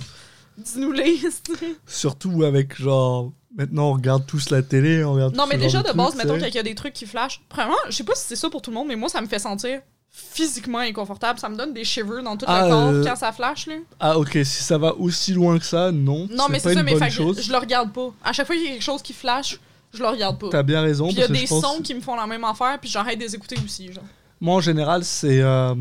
[0.59, 1.21] Dis-nous-les,
[1.87, 3.33] Surtout avec genre.
[3.57, 6.55] Maintenant, on regarde tous la télé, on regarde Non, mais déjà, de base, mettons qu'il
[6.55, 7.43] y a des trucs qui flashent.
[7.49, 9.27] Premièrement, je sais pas si c'est ça pour tout le monde, mais moi, ça me
[9.27, 9.81] fait sentir
[10.13, 11.39] physiquement inconfortable.
[11.39, 13.77] Ça me donne des shivers dans tout Ah, le corps euh, quand ça flash, là.
[13.99, 16.29] Ah, ok, si ça va aussi loin que ça, non.
[16.31, 18.13] Non, mais c'est ça, mais fait que je, je le regarde pas.
[18.23, 19.59] À chaque fois qu'il y a quelque chose qui flash,
[19.93, 20.49] je le regarde pas.
[20.51, 21.07] T'as bien raison.
[21.07, 23.19] Puis il y a des pense- sons qui me font la même affaire, puis j'arrête
[23.19, 24.05] de les écouter aussi, genre.
[24.41, 25.41] Moi, en général, c'est.
[25.41, 25.75] euh,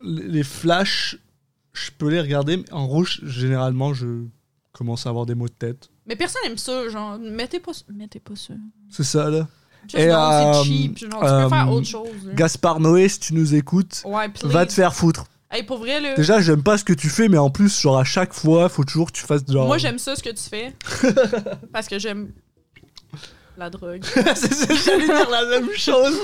[0.00, 1.16] les les flashs,
[1.72, 4.06] je peux les regarder, mais en rouge, généralement, je
[4.72, 5.90] commence à avoir des maux de tête.
[6.06, 7.18] Mais personne aime ça, genre.
[7.18, 8.54] Mettez pas, mettez pas ça.
[8.88, 9.46] C'est ça, là.
[9.90, 10.98] Juste, Et, non, euh, c'est cheap.
[10.98, 12.08] Genre, tu euh, peux faire autre chose.
[12.24, 12.34] là.
[12.34, 14.46] Gaspard Noé, si tu nous écoutes, Ouais, please.
[14.48, 15.24] va te faire foutre.
[15.50, 16.14] Hey, pour vrai, là.
[16.14, 18.84] Déjà, j'aime pas ce que tu fais, mais en plus, genre, à chaque fois, faut
[18.84, 19.66] toujours que tu fasses genre.
[19.66, 20.74] Moi, j'aime ça, ce que tu fais.
[21.72, 22.32] parce que j'aime
[23.56, 24.04] la drogue.
[24.14, 26.16] c'est ça, j'allais dire la même chose.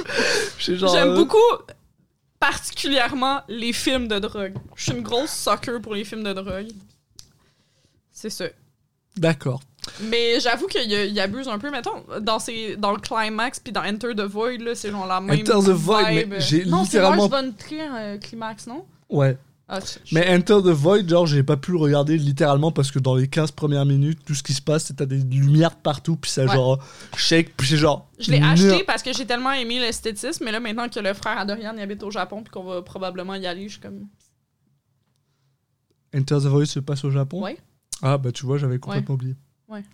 [0.58, 1.38] Je suis genre, J'aime euh, beaucoup,
[2.38, 4.54] particulièrement, les films de drogue.
[4.76, 6.68] Je suis une grosse sucker pour les films de drogue.
[8.12, 8.44] C'est ça.
[9.16, 9.62] D'accord.
[10.02, 11.70] Mais j'avoue qu'il y abuse un peu.
[11.70, 15.20] Mettons, dans, ces, dans le climax puis dans Enter the Void, là, c'est genre la
[15.20, 15.38] même.
[15.40, 18.84] Enter the Void, mais j'ai non, littéralement- c'est Lars von Trier, euh, climax, non?
[19.08, 19.36] Ouais.
[19.66, 19.78] Ah,
[20.12, 23.28] Mais Enter the Void, genre, j'ai pas pu le regarder littéralement parce que dans les
[23.28, 26.44] 15 premières minutes, tout ce qui se passe, c'est t'as des lumières partout, puis ça,
[26.44, 26.52] Ouais.
[26.52, 26.78] genre,
[27.16, 28.06] shake, puis c'est genre.
[28.18, 31.38] Je l'ai acheté parce que j'ai tellement aimé l'esthétisme, mais là, maintenant que le frère
[31.38, 34.06] à Dorian il habite au Japon puis qu'on va probablement y aller, je suis comme.
[36.14, 37.42] Enter the Void se passe au Japon?
[37.42, 37.56] Ouais.
[38.02, 39.34] Ah, bah tu vois, j'avais complètement oublié.
[39.74, 39.84] Ouais.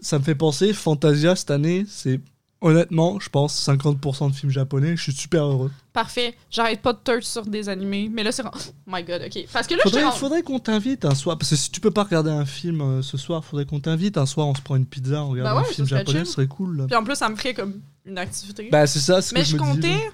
[0.00, 2.20] Ça me fait penser, Fantasia cette année, c'est
[2.60, 5.70] honnêtement, je pense 50% de films japonais, je suis super heureux.
[5.92, 6.34] Parfait.
[6.50, 8.08] J'arrête pas de touch sur des animés.
[8.10, 8.42] Mais là, c'est.
[8.44, 9.46] Oh my god, ok.
[9.52, 11.90] Parce que là, Faudrait, je faudrait qu'on t'invite un soir, parce que si tu peux
[11.90, 14.76] pas regarder un film euh, ce soir, faudrait qu'on t'invite un soir, on se prend
[14.76, 16.78] une pizza, on regarde Bah ouais, un film japonais, ce serait cool.
[16.78, 16.86] là.
[16.86, 18.68] Puis en plus, ça me ferait comme une activité.
[18.70, 20.10] Bah c'est ça, ce mais que je je comptais.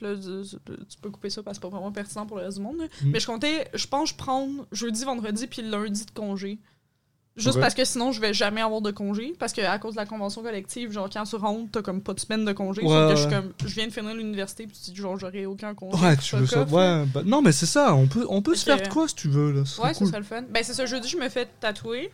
[0.00, 2.62] Là, tu peux couper ça parce que c'est pas vraiment pertinent pour le reste du
[2.62, 2.76] monde.
[3.02, 3.10] Mm.
[3.10, 6.58] Mais je comptais, je pense, je prendre jeudi, vendredi, puis lundi de congé.
[7.36, 7.60] Juste Ouais.
[7.62, 9.34] parce que sinon, je vais jamais avoir de congé.
[9.38, 12.12] Parce que à cause de la convention collective, genre, quand tu rentres, t'as comme pas
[12.12, 12.82] de semaine de congé.
[12.82, 13.42] Ouais, que je suis ouais.
[13.42, 16.02] comme, je viens de finir l'université, puis tu dis, genre, j'aurai aucun congé.
[16.02, 16.64] Ouais, tu veux ça.
[16.64, 19.14] Ouais, bah, non, mais c'est ça, on peut, on peut se faire de quoi si
[19.14, 19.52] tu veux.
[19.52, 19.60] Là.
[19.60, 20.06] Ouais, ça cool.
[20.08, 20.42] serait le fun.
[20.50, 22.10] Ben, c'est ça, jeudi, je me fais tatouer.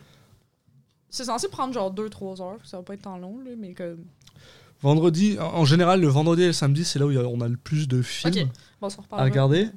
[1.09, 4.05] C'est censé prendre genre 2-3 heures, ça va pas être tant long, là, mais comme.
[4.81, 7.87] Vendredi, en général, le vendredi et le samedi, c'est là où on a le plus
[7.87, 8.47] de films Ok,
[8.79, 9.69] bon, ça à regarder.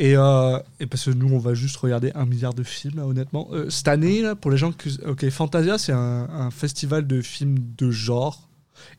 [0.00, 3.04] Et, euh, et parce que nous, on va juste regarder un milliard de films, là,
[3.06, 3.48] honnêtement.
[3.52, 4.88] Euh, cette année, là, pour les gens que.
[5.08, 8.48] Ok, Fantasia, c'est un, un festival de films de genre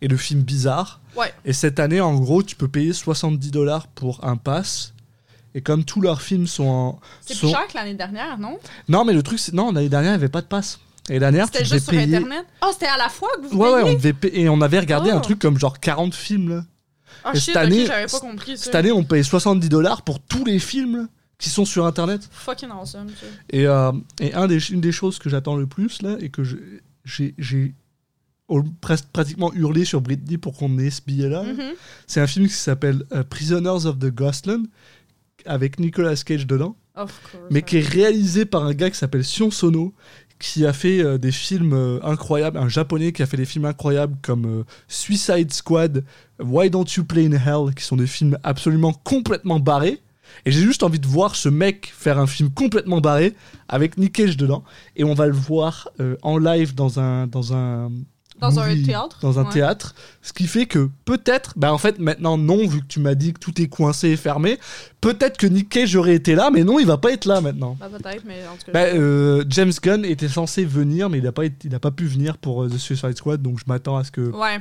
[0.02, 1.00] et de films bizarres.
[1.16, 1.34] Ouais.
[1.46, 4.94] Et cette année, en gros, tu peux payer 70 dollars pour un pass.
[5.56, 7.00] Et comme tous leurs films sont en.
[7.22, 8.60] C'est sont- plus cher que l'année dernière, non?
[8.90, 9.54] Non, mais le truc, c'est.
[9.54, 10.80] Non, l'année dernière, il n'y avait pas de pass.
[11.08, 12.18] L'année dernière, C'était juste sur payer.
[12.18, 12.46] Internet?
[12.62, 14.80] Ah, c'était à la fois que vous Ouais, ouais, on devait payer- et on avait
[14.80, 15.18] regardé Oh.
[15.18, 16.50] un truc comme genre 40 films.
[16.50, 16.64] Là.
[17.24, 18.64] Ah, shit, cette année- ok, j'avais pas compris ça.
[18.66, 21.08] Cette année, on paye 70 dollars pour tous les films là,
[21.38, 22.28] qui sont sur Internet.
[22.32, 23.26] Fucking awesome, ça.
[23.50, 26.44] Et, euh, et un des, une des choses que j'attends le plus, là, et que
[26.44, 27.74] j'ai
[29.14, 31.74] pratiquement hurlé sur Britney pour qu'on ait ce billet-là, Mhm.
[32.08, 34.66] c'est un film qui s'appelle euh, Prisoners of the Ghostland,
[35.46, 37.44] avec Nicolas Cage dedans, Of course.
[37.52, 39.94] mais qui est réalisé par un gars qui s'appelle Sion Sono,
[40.40, 43.66] qui a fait euh, des films euh, incroyables, un japonais qui a fait des films
[43.66, 46.06] incroyables comme euh, Suicide Squad,
[46.40, 50.02] Why Don't You Play in Hell, qui sont des films absolument complètement barrés.
[50.46, 53.36] Et j'ai juste envie de voir ce mec faire un film complètement barré
[53.68, 54.64] avec Nick Cage dedans.
[54.96, 55.90] Et on va le voir
[56.22, 57.28] en live dans un,
[58.40, 59.52] Dans un théâtre, Dans un ouais.
[59.52, 59.96] théâtre.
[60.22, 63.34] Ce qui fait que peut-être, bah en fait maintenant non, vu que tu m'as dit
[63.34, 64.58] que tout est coincé et fermé,
[65.02, 67.76] peut-être que Nick Cage aurait été là, mais non, il va pas être là maintenant.
[67.80, 68.72] Bah, peut-être, mais en tout cas.
[68.72, 71.92] Bah, euh, James Gunn était censé venir, mais il n'a pas, été- il a pas
[71.92, 74.22] pu venir pour euh, The Suicide Squad, donc je m'attends à ce que.
[74.22, 74.60] Ouais.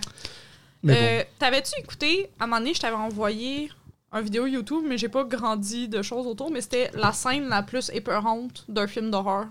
[0.82, 3.70] Mais Euh, T'avais-tu écouté, à un moment donné, je t'avais envoyé
[4.12, 7.62] un vidéo YouTube, mais j'ai pas grandi de choses autour, mais c'était la scène la
[7.62, 9.46] plus épeurante d'un film d'horreur.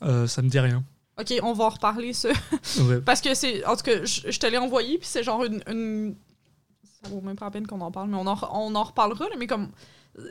[0.00, 0.82] bon, euh, ça me dit rien.
[1.20, 2.28] Ok, on va en reparler ça.
[2.80, 3.00] Ouais.
[3.00, 3.64] Parce que c'est.
[3.64, 6.14] En tout cas, je, je te l'ai envoyé, puis c'est genre une, une-
[7.02, 9.28] Ça vaut même pas la peine qu'on en parle, mais on en, on en reparlera,
[9.28, 9.70] là, mais comme.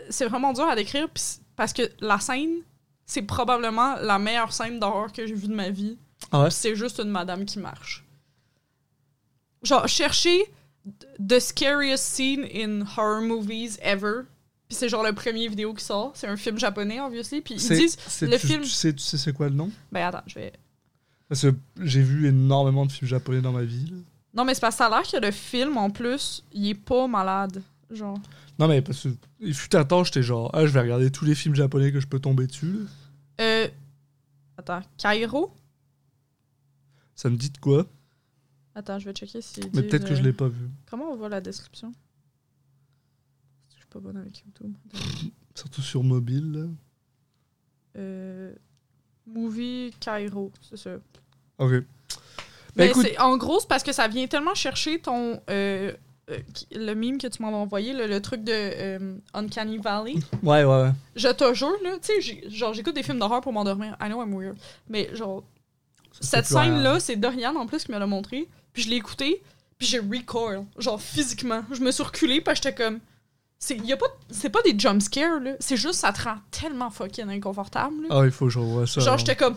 [0.09, 1.07] C'est vraiment dur à décrire,
[1.55, 2.57] parce que la scène,
[3.05, 5.97] c'est probablement la meilleure scène d'horreur que j'ai vue de ma vie.
[6.31, 6.51] Ah ouais?
[6.51, 8.03] C'est juste une madame qui marche.
[9.63, 10.45] Genre, chercher
[11.25, 14.21] The Scariest Scene in Horror Movies Ever.
[14.67, 16.11] Puis c'est genre le premier vidéo qui sort.
[16.15, 17.41] C'est un film japonais, obviously.
[17.41, 17.97] Puis ils disent.
[18.21, 19.71] le tu, film- Tu sais, tu sais c'est quoi le nom?
[19.91, 20.53] Ben attends, je vais.
[21.29, 23.87] Parce que j'ai vu énormément de films japonais dans ma vie.
[23.91, 23.97] là.
[24.33, 26.73] Non, mais c'est parce que ça a l'air que le film, en plus, il est
[26.75, 27.61] pas malade.
[27.89, 28.17] Genre.
[28.59, 29.09] Non, mais parce que
[29.39, 31.99] il fut un temps, j'étais genre, ah, je vais regarder tous les films japonais que
[31.99, 32.71] je peux tomber dessus.
[32.71, 32.85] là.
[33.41, 33.67] Euh.
[34.57, 35.53] Attends, Cairo
[37.15, 37.85] Ça me dit de quoi?
[38.75, 39.61] Attends, je vais checker si.
[39.73, 40.69] Mais peut-être que je l'ai pas vu.
[40.89, 41.91] Comment on voit la description?
[43.71, 44.73] Je suis pas bonne avec YouTube.
[45.55, 46.51] Surtout sur mobile.
[46.51, 46.65] là.
[47.97, 48.53] Euh.
[49.27, 50.91] Movie Cairo, c'est ça.
[51.59, 51.71] Ok.
[51.71, 51.83] Bah,
[52.75, 55.41] Mais écoute, en gros, c'est parce que ça vient tellement chercher ton.
[55.49, 55.91] euh,
[56.29, 56.37] euh,
[56.73, 60.15] le meme que tu m'avais envoyé, le, le truc de euh, Uncanny Valley.
[60.43, 60.91] ouais, ouais, ouais.
[61.15, 63.95] Je te jure, là, tu sais, genre, j'écoute des films d'horreur pour m'endormir.
[64.01, 64.57] I know I'm weird.
[64.89, 65.43] Mais genre,
[66.19, 68.47] Ça cette scène-là, c'est Dorian en plus qui me l'a montré.
[68.73, 69.41] Puis je l'ai écouté,
[69.77, 70.65] puis j'ai recoil.
[70.77, 71.63] Genre, physiquement.
[71.71, 72.99] Je me suis reculée, parce que j'étais comme.
[73.59, 75.51] C'est y a pas, c'est pas des jump scares, là.
[75.59, 78.19] C'est juste, ça te rend tellement fucking inconfortable, là.
[78.19, 79.01] Ah, il faut que je revoie ça.
[79.01, 79.55] Genre, j'étais comme.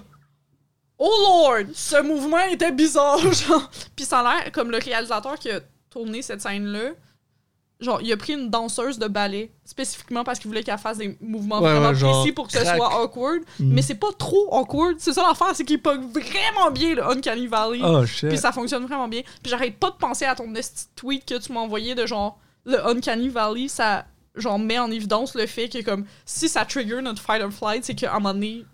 [0.99, 1.67] Oh Lord!
[1.75, 3.71] Ce mouvement était bizarre, genre.
[3.97, 5.61] Puis ça a l'air comme le réalisateur qui a
[5.91, 6.91] tourné cette scène-là.
[7.81, 11.17] Genre, il a pris une danseuse de ballet spécifiquement parce qu'il voulait qu'elle fasse des
[11.23, 12.77] mouvements Ouais, vraiment genre, précis pour que ce crac.
[12.77, 13.41] soit awkward.
[13.59, 13.73] Mhm.
[13.73, 14.97] Mais c'est pas trop awkward.
[14.99, 17.81] C'est ça l'affaire, c'est qu'il pogne vraiment bien le Uncanny Valley.
[17.83, 18.29] Oh, shit.
[18.29, 19.23] Puis ça fonctionne vraiment bien.
[19.43, 20.53] Puis j'arrête pas de penser à ton
[20.95, 24.07] tweet que tu m'as envoyé de genre le Uncanny Valley, ça
[24.37, 27.85] genre met en évidence le fait que comme si ça trigger notre fight or flight,
[27.85, 28.65] c'est qu'à un moment donné,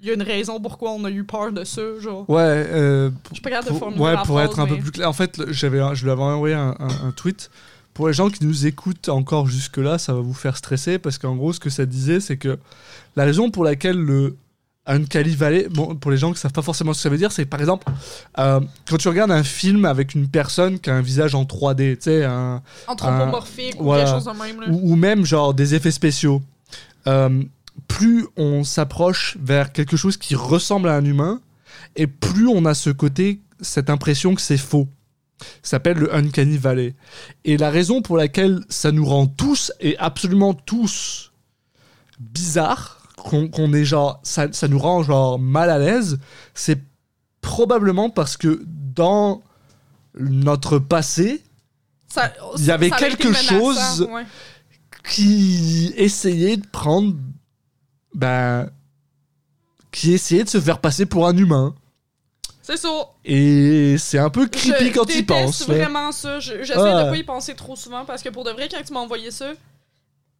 [0.00, 2.28] il y a une raison pourquoi on a eu peur de ça, genre.
[2.28, 5.08] Ouais, euh, Je de pour, ouais, pour phrase, être un peu plus clair.
[5.08, 7.50] En fait, j'avais, je lui avais envoyé un, un- un tweet.
[7.94, 11.36] Pour les gens qui nous écoutent encore jusque-là, ça va vous faire stresser parce qu'en
[11.36, 12.58] gros, ce que ça disait, c'est que
[13.16, 14.36] la raison pour laquelle le
[14.86, 17.32] Uncanny Valley, bon, pour les gens qui savent pas forcément ce que ça veut dire,
[17.32, 17.86] c'est par exemple,
[18.38, 21.96] euh, quand tu regardes un film avec une personne qui a un visage en 3D,
[21.96, 24.04] tu sais, un, Anthropomorphique ou voilà.
[24.04, 24.66] quelque chose de même, là.
[24.68, 26.42] ou, ou même genre des effets spéciaux.
[27.06, 27.42] Euh,
[27.88, 31.40] plus on s'approche vers quelque chose qui ressemble à un humain,
[31.96, 34.88] et plus on a ce côté, cette impression que c'est faux.
[35.62, 36.94] s'appelle le Uncanny Valley.
[37.44, 41.32] Et la raison pour laquelle ça nous rend tous, et absolument tous,
[42.20, 42.93] bizarres,
[43.24, 46.18] qu'on est genre, ça, ça nous rend genre mal à l'aise,
[46.54, 46.80] c'est
[47.40, 49.42] probablement parce que dans
[50.18, 51.42] notre passé,
[52.58, 54.24] Il y avait ça quelque chose- ouais.
[55.10, 57.14] qui essayait de prendre,
[58.14, 58.68] ben,
[59.90, 61.74] qui essayait de se faire passer pour un humain.
[62.62, 62.88] C'est ça.
[63.24, 65.68] Et c'est un peu creepy je quand il déteste pense.
[65.68, 65.74] là.
[65.74, 66.40] vraiment ça.
[66.40, 67.04] Je- J'essaie Ah.
[67.04, 69.30] de pas y penser trop souvent parce que pour de vrai, quand tu m'as envoyé
[69.30, 69.52] ça,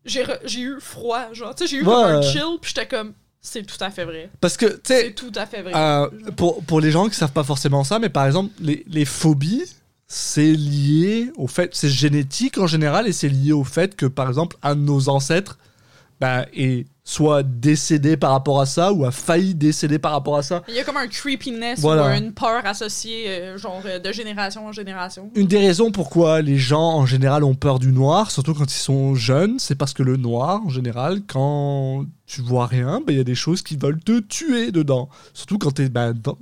[0.04, 1.32] j'ai re- j'ai eu froid.
[1.32, 1.92] Genre, tu sais, j'ai eu Ouais.
[1.92, 4.30] comme un chill, puis j'étais comme, c'est tout à fait vrai.
[4.40, 5.72] Parce que, tu C'est sais, tout à fait vrai.
[5.74, 9.04] euh, pour, pour les gens qui savent pas forcément ça, mais par exemple, les, les
[9.04, 9.64] phobies,
[10.06, 14.28] c'est lié au fait, c'est génétique en général, et c'est lié au fait que, par
[14.28, 15.58] exemple, un de nos ancêtres
[16.20, 20.42] ben, est soit décédé par rapport à ça, ou a failli décéder par rapport à
[20.42, 20.62] ça.
[20.68, 22.08] Il y a comme un creepiness Voilà.
[22.08, 25.30] ou une peur associée, euh, genre, euh, de génération en génération.
[25.34, 28.78] Une des raisons pourquoi les gens en général ont peur du noir, surtout quand ils
[28.78, 33.20] sont jeunes, c'est parce que le noir, en général, quand tu vois rien, il y
[33.20, 35.10] a des choses qui veulent te tuer dedans.
[35.34, 36.38] Surtout quand t'es dans-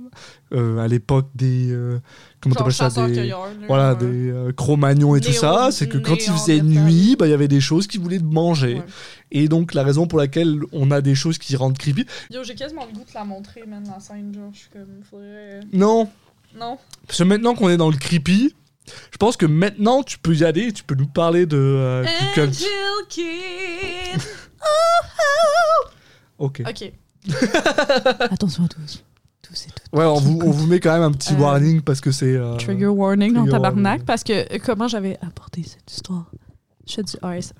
[0.53, 1.71] euh, à l'époque des.
[1.71, 1.99] euh,
[2.39, 3.33] comment t'appelles ça des,
[3.67, 5.69] Voilà, des euh, Cro-Magnons et tout ça.
[5.71, 8.23] C'est que quand il faisait nuit, ben, il y avait des choses qui voulaient te
[8.23, 8.75] manger.
[8.75, 8.85] Ouais.
[9.31, 12.05] Et donc, la raison pour laquelle on a des choses qui rendent creepy.
[12.31, 14.87] Yo, j'ai quasiment le goût de la montrer, man, la scène, genre, je suis comme,
[15.09, 15.59] faudrait...
[15.73, 16.07] Non,
[16.57, 16.77] Non?
[17.07, 18.53] parce que maintenant qu'on est dans le creepy.
[19.11, 22.41] Je pense que maintenant tu peux y aller, tu peux nous parler de, euh, du.
[22.41, 22.57] Angel
[23.09, 24.21] Kid!
[26.37, 26.61] Ok.
[26.67, 26.91] Ok.
[28.31, 29.03] Attention à tous.
[29.41, 29.93] Tous et toutes.
[29.99, 32.35] Ouais, on vous, on vous met quand même un petit Euh, warning parce que c'est.
[32.35, 34.05] euh, Trigger warning en tabarnak, warning.
[34.05, 35.17] parce que euh, comment j'avais...
[35.21, 36.29] Apporter cette histoire?
[36.87, 37.53] Je dis AS.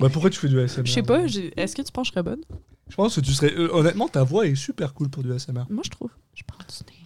[0.00, 2.20] Ouais, pourquoi tu fais du ASMR Je sais pas, est-ce que tu penses que je
[2.20, 2.40] serais bonne?
[2.88, 3.52] Je pense que tu serais.
[3.56, 5.62] euh, honnêtement, ta voix est super cool pour du ASMR.
[5.68, 6.10] Moi, je trouve.
[6.34, 6.99] Je parle du nez.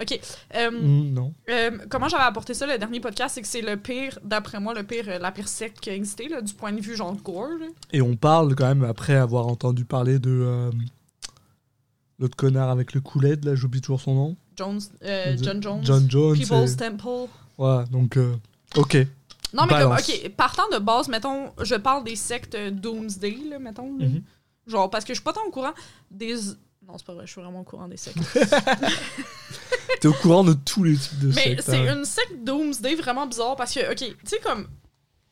[0.00, 0.20] Ok.
[0.54, 1.34] euh, Mm, non.
[1.50, 4.72] euh, comment j'avais apporté ça le dernier podcast, c'est que c'est le pire, d'après moi,
[4.74, 7.14] le pire, euh, la pire secte qui a existé, là, du point de vue genre
[7.16, 7.48] gore.
[7.58, 7.66] là.
[7.92, 10.30] Et on parle quand même après avoir entendu parler de.
[10.30, 10.70] euh,
[12.20, 14.36] L'autre connard avec le coulet, là, j'oublie toujours son nom.
[14.56, 14.80] Jones,
[15.40, 15.80] John Jones.
[15.84, 16.36] John Jones.
[16.36, 17.30] People's et- Temple.
[17.56, 18.18] Voilà, donc.
[18.76, 18.96] ok.
[19.54, 23.90] Non, mais comme, ok, partant de base, mettons, je parle des sectes Doomsday, là, mettons.
[23.92, 24.22] Mhm.
[24.66, 25.72] Genre, parce que je suis pas tant au courant
[26.10, 26.34] des.
[26.88, 28.16] Non, c'est pas vrai, je suis vraiment au courant des sectes.
[30.00, 31.98] T'es au courant de tous les types de mais sectes, c'est hein.
[31.98, 34.66] une secte Doomsday vraiment bizarre parce que, ok, tu sais, comme.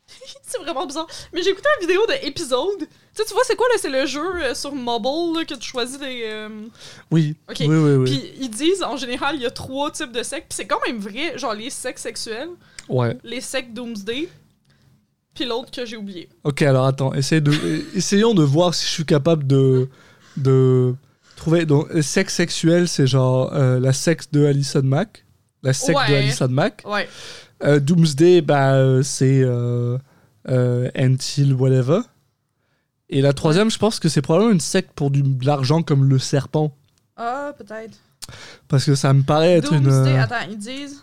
[0.43, 1.07] c'est vraiment bizarre.
[1.33, 2.79] Mais j'ai écouté une vidéo d'épisode.
[2.81, 3.75] Tu sais, tu vois, c'est quoi, là?
[3.81, 6.23] C'est le jeu euh, sur mobile, là, que tu choisis des.
[6.27, 6.67] euh,
[7.11, 7.37] Oui.
[7.49, 7.57] Ok.
[7.61, 8.05] Oui, oui, oui.
[8.05, 10.49] Puis ils disent, en général, il y a trois types de sectes.
[10.51, 12.51] Puis c'est quand même vrai, genre les sectes sexuels,
[12.89, 13.17] Ouais.
[13.25, 14.29] les sectes Doomsday,
[15.35, 16.29] puis l'autre que j'ai oublié.
[16.45, 17.53] Ok, alors attends, essaye de,
[17.97, 19.89] essayons de voir si je suis capable de,
[20.37, 20.95] de
[21.37, 21.67] trouver.
[21.67, 25.25] Donc, euh, sexe sexuel, c'est genre euh, la sexe de Alison Mack.
[25.63, 26.15] La secte de.
[26.15, 26.83] Alison Mack.
[26.87, 27.09] Ouais.
[27.63, 29.45] Euh, Doomsday, bah, c'est
[30.47, 32.01] Until Whatever.
[33.09, 36.05] Et la troisième, je pense que c'est probablement une secte pour du, de l'argent comme
[36.05, 36.77] le serpent.
[37.17, 37.97] Ah, peut-être.
[38.69, 39.85] Parce que ça me paraît être une.
[39.85, 41.03] Doomsday, euh, attends, ils disent?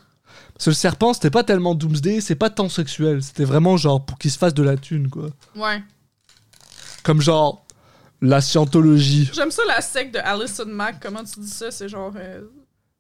[0.54, 3.24] Parce que le serpent, c'était pas tellement Doomsday, c'est pas tant sexuel.
[3.24, 5.30] C'était vraiment genre pour qu'il se fasse de la thune, quoi.
[5.56, 5.82] Ouais.
[7.04, 7.63] Comme genre
[8.24, 9.30] la scientologie.
[9.34, 11.00] J'aime ça la secte de Alison Mack.
[11.02, 11.70] Comment tu dis ça?
[11.72, 12.14] C'est genre.
[12.16, 12.42] euh,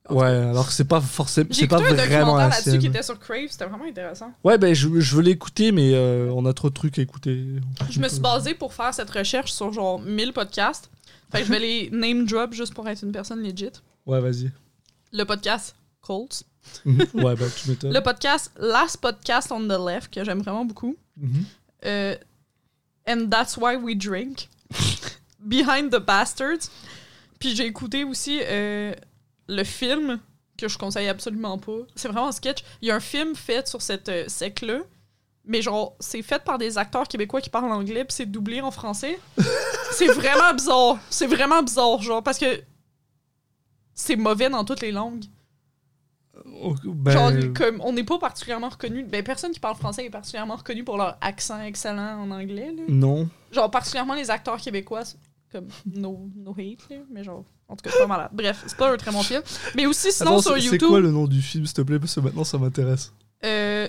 [0.10, 1.48] Ouais, alors que c'est pas forcément.
[1.52, 3.48] J'ai pas un vraiment la là-dessus qui était sur Crave.
[3.50, 4.34] C'était vraiment intéressant.
[4.44, 7.42] Ouais, ben je, je veux l'écouter, mais euh, on a trop de trucs à écouter.
[7.90, 10.90] Je me suis basée pour faire cette recherche sur genre 1000 podcasts.
[11.32, 13.70] Fait que je vais les name drop juste pour être une personne legit.
[14.06, 14.52] Ouais, vas-y.
[15.14, 16.44] Le podcast Colts.
[16.84, 17.06] Mhm.
[17.24, 17.94] ouais, bah tu m'étonnes.
[17.94, 20.98] Le podcast Last Podcast on the Left, que j'aime vraiment beaucoup.
[21.86, 22.16] Euh,
[23.08, 24.50] And That's Why We Drink.
[25.44, 26.70] Behind the Bastards.
[27.40, 28.94] Puis j'ai écouté aussi euh,
[29.48, 30.20] le film
[30.58, 31.80] que je conseille absolument pas.
[31.96, 32.64] C'est vraiment un sketch.
[32.82, 34.80] Il y a un film fait sur cette euh, secte-là.
[35.46, 38.72] Mais genre, c'est fait par des acteurs québécois qui parlent anglais, puis c'est doublé en
[38.72, 39.20] français.
[39.92, 41.00] c'est vraiment bizarre.
[41.10, 42.62] C'est vraiment bizarre, genre, parce que
[43.94, 45.26] c'est mauvais dans toutes les langues.
[46.62, 49.04] Oh, ben, Genre, comme on n'est pas particulièrement reconnu.
[49.04, 52.72] Ben, personne qui parle français est particulièrement reconnu pour leur accent excellent en anglais.
[52.76, 52.84] Là.
[52.88, 53.30] Non.
[53.52, 55.04] Genre, particulièrement les acteurs québécois,
[55.54, 58.30] comme no, no hate, là, mais genre, en tout cas, pas malade.
[58.34, 59.42] Bref, c'est pas un très bon film.
[59.76, 61.82] Mais aussi, sinon, Attends, sur c'est- c'est YouTube, quoi le nom du film, s'il te
[61.82, 62.00] plaît?
[62.00, 63.14] Parce que maintenant ça m'intéresse.
[63.46, 63.88] euh,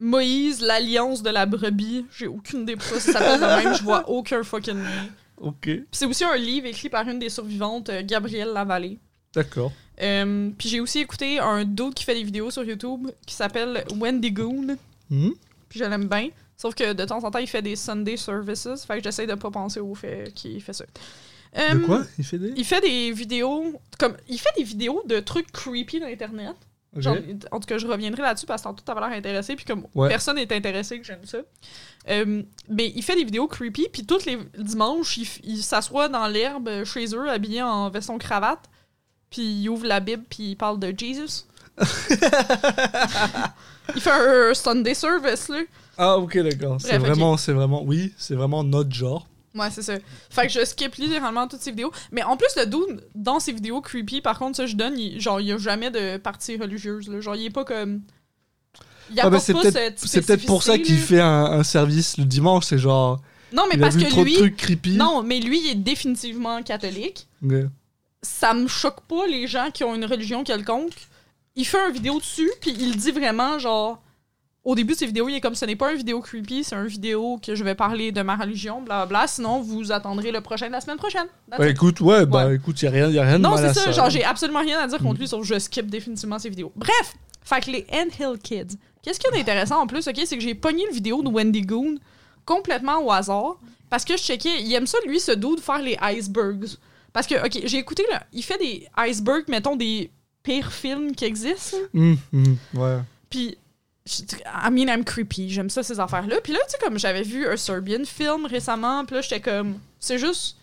[0.00, 2.06] Moïse, l'alliance de la brebis.
[2.16, 5.08] J'ai aucune idée pourquoi ça s'appelle de même, je vois aucun fucking lien.
[5.38, 8.98] Ok, c'est aussi un livre écrit par une des survivantes, euh, Gabrielle Lavallée.
[9.34, 9.72] d'accord.
[10.00, 13.84] Euh, puis j'ai aussi écouté un dude qui fait des vidéos sur YouTube qui s'appelle
[13.98, 14.76] Wendy Goon.
[15.10, 15.32] Mhm.
[15.68, 16.28] Puis je l'aime bien.
[16.60, 18.84] Sauf que de temps en temps, il fait des Sunday services.
[18.86, 20.84] Fait que j'essaie de pas penser au fait qu'il fait ça.
[20.84, 22.52] De Euh, quoi Il fait des.
[22.56, 23.80] Il fait des vidéos.
[23.98, 26.56] comme Il fait des vidéos de trucs creepy dans Internet.
[26.96, 27.02] Ok.
[27.02, 27.16] Genre,
[27.52, 30.08] en tout cas, je reviendrai là-dessus parce que tantôt t'avais l'air intéressé, puis comme Ouais.
[30.08, 31.38] personne n'est intéressé que j'aime ça.
[32.08, 36.84] Euh, mais il fait des vidéos creepy, puis tous les dimanches, il, s'assoit dans l'herbe
[36.84, 38.64] chez eux, habillé en veston cravate,
[39.30, 41.44] puis il ouvre la Bible, puis il parle de Jesus.
[43.94, 45.60] il fait un Sunday service, là.
[45.98, 46.80] Ah, ok, d'accord.
[46.80, 49.26] C'est Bref, vraiment, c'est vraiment, oui, c'est vraiment notre genre.
[49.54, 49.94] Ouais, c'est ça.
[50.30, 51.90] Fait que je skip littéralement toutes ces vidéos.
[52.12, 55.20] Mais en plus, le dude, dans ses vidéos creepy, par contre, ça, je donne, il,
[55.20, 57.20] genre, il y a jamais de partie religieuse, là.
[57.20, 58.02] Genre, il est pas comme.
[59.10, 61.62] Il Ah, apporte c'est pas peut-être, cette c'est peut-être pour ça qu'il fait un, un
[61.64, 62.66] service le dimanche.
[62.66, 63.20] C'est genre,
[63.52, 64.34] Non, mais il a parce vu que trop lui.
[64.34, 64.96] de trucs creepy.
[64.96, 67.26] Non, mais lui, il est définitivement catholique.
[67.44, 67.54] Ok.
[68.22, 70.92] Ça me choque pas les gens qui ont une religion quelconque.
[71.56, 74.00] Il fait une vidéo dessus, puis il dit vraiment, genre.
[74.64, 76.74] Au début de ses vidéos, il est comme ce n'est pas une vidéo creepy, c'est
[76.76, 79.26] une vidéo que je vais parler de ma religion, blablabla.
[79.26, 81.26] Sinon, vous attendrez le prochain de la semaine prochaine.
[81.52, 81.60] It.
[81.66, 82.56] écoute, ouais, bah Ouais.
[82.56, 83.92] écoute, y a rien, y a rien de Non, mal c'est à ça, ça.
[83.92, 85.18] genre j'ai absolument rien à dire contre Mm.
[85.20, 86.72] lui, sauf que je skip définitivement ses vidéos.
[86.76, 88.76] Bref, fait que les End Hill Kids.
[89.02, 91.28] Qu'est-ce qu'il y a d'intéressant en plus, ok, c'est que j'ai pogné une vidéo de
[91.28, 91.94] Wendy Goon
[92.44, 93.56] complètement au hasard
[93.88, 96.66] parce que je checkais, il aime ça lui ce dude faire les icebergs.
[97.12, 100.10] Parce que, ok, j'ai écouté, là, il fait des icebergs, mettons des
[100.42, 101.76] pires films qui existent.
[101.94, 102.98] Hum, hum, ouais.
[103.30, 103.56] Puis,
[104.44, 105.48] I mean, I'm creepy.
[105.50, 106.36] J'aime ça, ces affaires-là.
[106.42, 109.78] Puis là, tu sais, comme j'avais vu un Serbian film récemment, puis là, j'étais comme,
[110.00, 110.56] c'est juste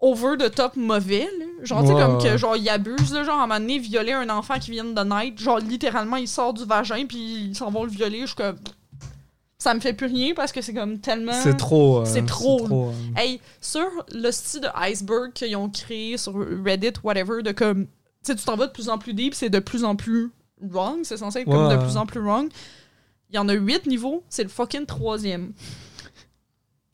[0.00, 1.44] over the top mauvais, là.
[1.62, 4.12] Genre, tu sais, comme que, genre, il abuse, là, genre, à un moment donné, violer
[4.12, 5.40] un enfant qui vient de naître.
[5.40, 7.18] Genre, littéralement, il sort du vagin, puis
[7.50, 8.22] ils s'en vont le violer.
[8.22, 8.56] Je suis comme,
[9.58, 11.30] ça me fait plus rien parce que c'est comme tellement.
[11.32, 11.98] C'est trop.
[12.00, 12.66] euh, C'est trop.
[12.88, 16.34] euh, Hey, sur le style de iceberg qu'ils ont créé sur
[16.64, 17.84] Reddit, whatever, de comme.
[17.86, 20.30] Tu sais, tu t'en vas de plus en plus deep, c'est de plus en plus
[20.70, 22.48] wrong, c'est censé être comme de plus en plus wrong.
[23.30, 25.52] Il y en a huit niveaux, c'est le fucking troisième.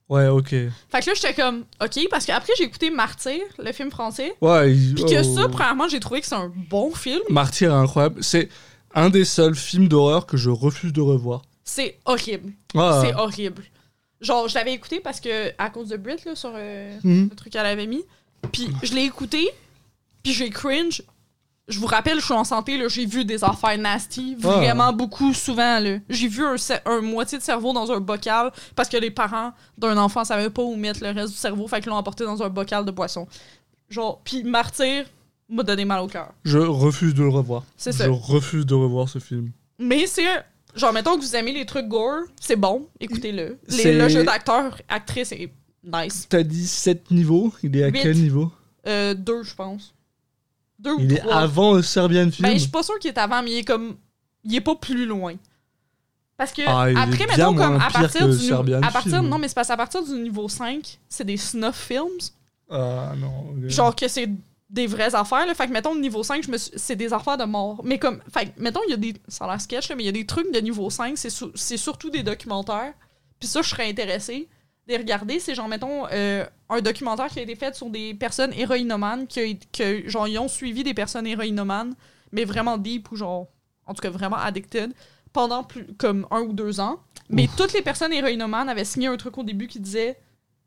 [0.08, 0.48] Ouais, ok.
[0.48, 0.70] Fait
[1.00, 4.34] que là, j'étais comme, ok, parce qu'après, j'ai écouté Martyr, le film français.
[4.40, 4.72] Ouais.
[4.74, 5.34] il- Puis que oh.
[5.36, 7.20] ça, premièrement, j'ai trouvé que c'est un bon film.
[7.28, 8.24] Martyr est incroyable.
[8.24, 8.48] C'est
[8.94, 11.42] un des seuls films d'horreur que je refuse de revoir.
[11.62, 12.52] C'est horrible.
[12.72, 13.64] C'est horrible.
[14.22, 17.28] Genre, je l'avais écouté parce que, à cause de Brit, là, sur euh, Mhm.
[17.30, 18.02] le truc qu'elle avait mis.
[18.52, 19.46] Puis je l'ai écouté,
[20.22, 21.02] puis j'ai cringe.
[21.68, 25.78] Je vous rappelle, je suis en santé, j'ai vu des affaires nasty, vraiment beaucoup, souvent.
[26.08, 30.24] J'ai vu un, moitié de cerveau dans un bocal parce que les parents d'un enfant
[30.24, 32.84] savaient pas où mettre le reste du cerveau, fait qu'ils l'ont emporté dans un bocal
[32.86, 33.28] de boisson.
[33.90, 35.04] Genre, puis Martyr
[35.48, 36.32] m'a donné mal au cœur.
[36.44, 37.64] Je refuse de le revoir.
[37.76, 38.08] C'est Je ça.
[38.08, 39.50] refuse de revoir ce film.
[39.78, 40.24] Mais c'est.
[40.74, 43.58] Genre, mettons que vous aimez les trucs gore, c'est bon, écoutez-le.
[43.68, 45.52] Le jeu d'acteur, actrice est
[45.84, 46.26] nice.
[46.28, 47.52] T'as dit 7 niveaux.
[47.62, 48.00] Il est à Huit.
[48.02, 48.52] quel niveau?
[48.86, 49.94] Euh, deux, je pense.
[50.78, 51.34] Deux ou Il est trois.
[51.36, 52.48] avant le Serbian film.
[52.48, 53.96] Ben, je suis pas sûre qu'il est avant, mais il est comme.
[54.44, 55.34] Il est pas plus loin.
[56.36, 58.46] Parce que, Ah, il est après, bien mettons, comme à pire partir que du.
[58.46, 59.28] Serbian à partir, film.
[59.28, 62.18] non, mais c'est parce qu'à partir du niveau 5, c'est des snuff films.
[62.70, 63.50] Ah non.
[63.56, 63.68] ok.
[63.68, 64.30] Genre que c'est
[64.70, 65.54] des vraies affaires, là.
[65.54, 67.80] Fait que, mettons, le niveau 5, je me suis- c'est des affaires de mort.
[67.82, 68.20] Mais comme.
[68.32, 69.14] Fait que, mettons, il y a des.
[69.26, 71.30] Ça a l'air sketch, là, mais il y a des trucs de niveau 5, c'est
[71.30, 72.92] sou- c'est surtout des documentaires.
[73.40, 74.46] Puis ça, je serais intéressée
[74.88, 75.38] les regarder.
[75.38, 79.40] C'est genre, mettons, euh, un documentaire qui a été fait sur des personnes héroïnomanes, qui
[79.40, 81.94] a- que, genre, ils ont suivi des personnes héroïnomanes,
[82.32, 83.48] mais vraiment deep ou genre,
[83.86, 84.92] en tout cas, vraiment addicted,
[85.32, 87.00] pendant plus, comme un ou deux ans.
[87.30, 90.18] Mais toutes les personnes héroïnomanes avaient signé un truc au début qui disait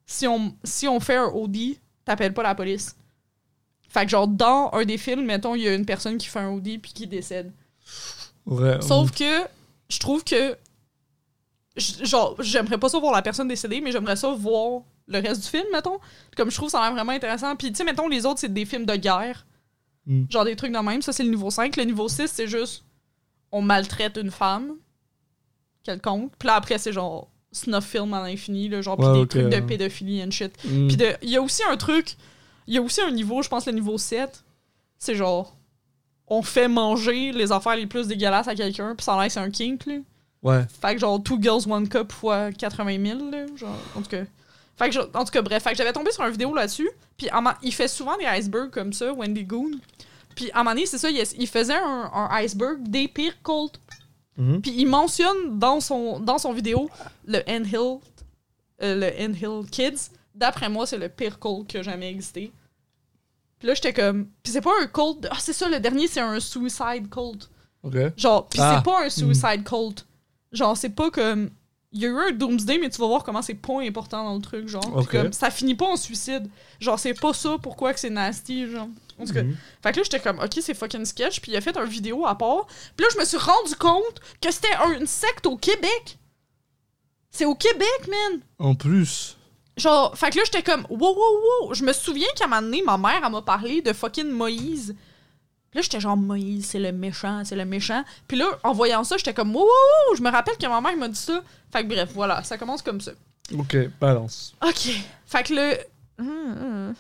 [0.06, 2.96] si on, si on fait un OD, t'appelles pas la police.
[3.90, 6.40] Fait que, genre, dans un des films, mettons, il y a une personne qui fait
[6.40, 7.52] un OD puis qui décède.
[8.46, 9.42] Ouais, Sauf que
[9.90, 10.56] je trouve que.
[11.78, 15.48] Genre, j'aimerais pas ça voir la personne décédée, mais j'aimerais ça voir le reste du
[15.48, 16.00] film, mettons.
[16.36, 17.56] Comme je trouve ça a l'air vraiment intéressant.
[17.56, 19.46] Puis, tu sais, mettons, les autres, c'est des films de guerre.
[20.06, 20.24] Mm.
[20.30, 21.02] Genre des trucs de même.
[21.02, 21.76] Ça, c'est le niveau 5.
[21.78, 22.84] Le niveau 6, c'est juste.
[23.52, 24.74] On maltraite une femme.
[25.84, 26.34] Quelconque.
[26.38, 27.30] Puis là, après, c'est genre.
[27.54, 30.54] Snuff film à l'infini, genre, puis Ouais, des ok, trucs de pédophilie and shit.
[30.64, 30.88] Mm.
[30.88, 32.16] Puis il y a aussi un truc,
[32.66, 34.46] il y a aussi un niveau, je pense le niveau 7,
[34.98, 35.58] c'est genre
[36.28, 39.52] on fait manger les affaires les plus dégueulasses à quelqu'un, puis ça que c'est un
[39.52, 39.96] kink là.
[40.44, 40.66] Ouais.
[40.82, 44.24] Fait que genre two girls one cup fois 80 000 là, genre en tout cas.
[44.78, 47.30] Fait que en tout cas bref, fait que j'avais tombé sur une vidéo là-dessus, puis
[47.62, 49.72] il fait souvent des icebergs comme ça, Wendy Goon.
[50.36, 53.36] Puis à un moment donné, c'est ça, il, il faisait un, un iceberg des pires
[53.44, 53.80] cultes.
[54.38, 54.62] Mhm.
[54.62, 56.90] Puis il mentionne dans son, dans son vidéo
[57.28, 58.00] le End Hill,
[58.82, 60.10] euh, le End Hill Kids.
[60.34, 62.52] D'après moi, c'est le pire cult qui a jamais existé.
[63.60, 64.28] Puis là, j'étais comme.
[64.42, 65.22] Puis c'est pas un cult.
[65.22, 67.50] de- Ah, c'est ça, le dernier, c'est un suicide cult.
[67.84, 67.96] Ok.
[68.18, 68.78] Genre, puis Ah.
[68.78, 70.08] c'est pas un suicide cult.
[70.52, 71.50] Genre, c'est pas comme.
[71.94, 74.36] Il y a eu un Doomsday, mais tu vas voir comment c'est pas important dans
[74.36, 74.82] le truc, genre.
[74.82, 76.50] Puis comme, ça finit pas en suicide.
[76.80, 78.88] Genre, c'est pas ça pourquoi que c'est nasty, genre.
[79.20, 79.58] En tout cas, Mhm.
[79.84, 81.42] fait que là, j'étais comme, ok, c'est fucking sketch.
[81.42, 82.66] Puis il a fait une vidéo à part.
[82.96, 86.18] Puis là, je me suis rendu compte que c'était un- une secte au Québec.
[87.30, 88.40] C'est au Québec, man.
[88.60, 89.38] En plus.
[89.78, 91.74] Genre, fait que là, j'étais comme, wow, wow, wow.
[91.74, 94.96] Je me souviens qu'à un moment donné, ma mère, elle m'a parlé de fucking Moïse.
[95.72, 98.04] Puis là, j'étais genre, Moïse, c'est le méchant, c'est le méchant.
[98.28, 99.66] Puis là, en voyant ça, j'étais comme, wow,
[100.16, 101.42] je me rappelle que ma mère m'a dit ça.
[101.72, 103.12] Fait que bref, voilà, ça commence comme ça.
[103.58, 104.54] Ok, balance.
[104.62, 104.90] OK.
[105.26, 105.78] Fait que le.
[106.20, 106.94] Hum, hum.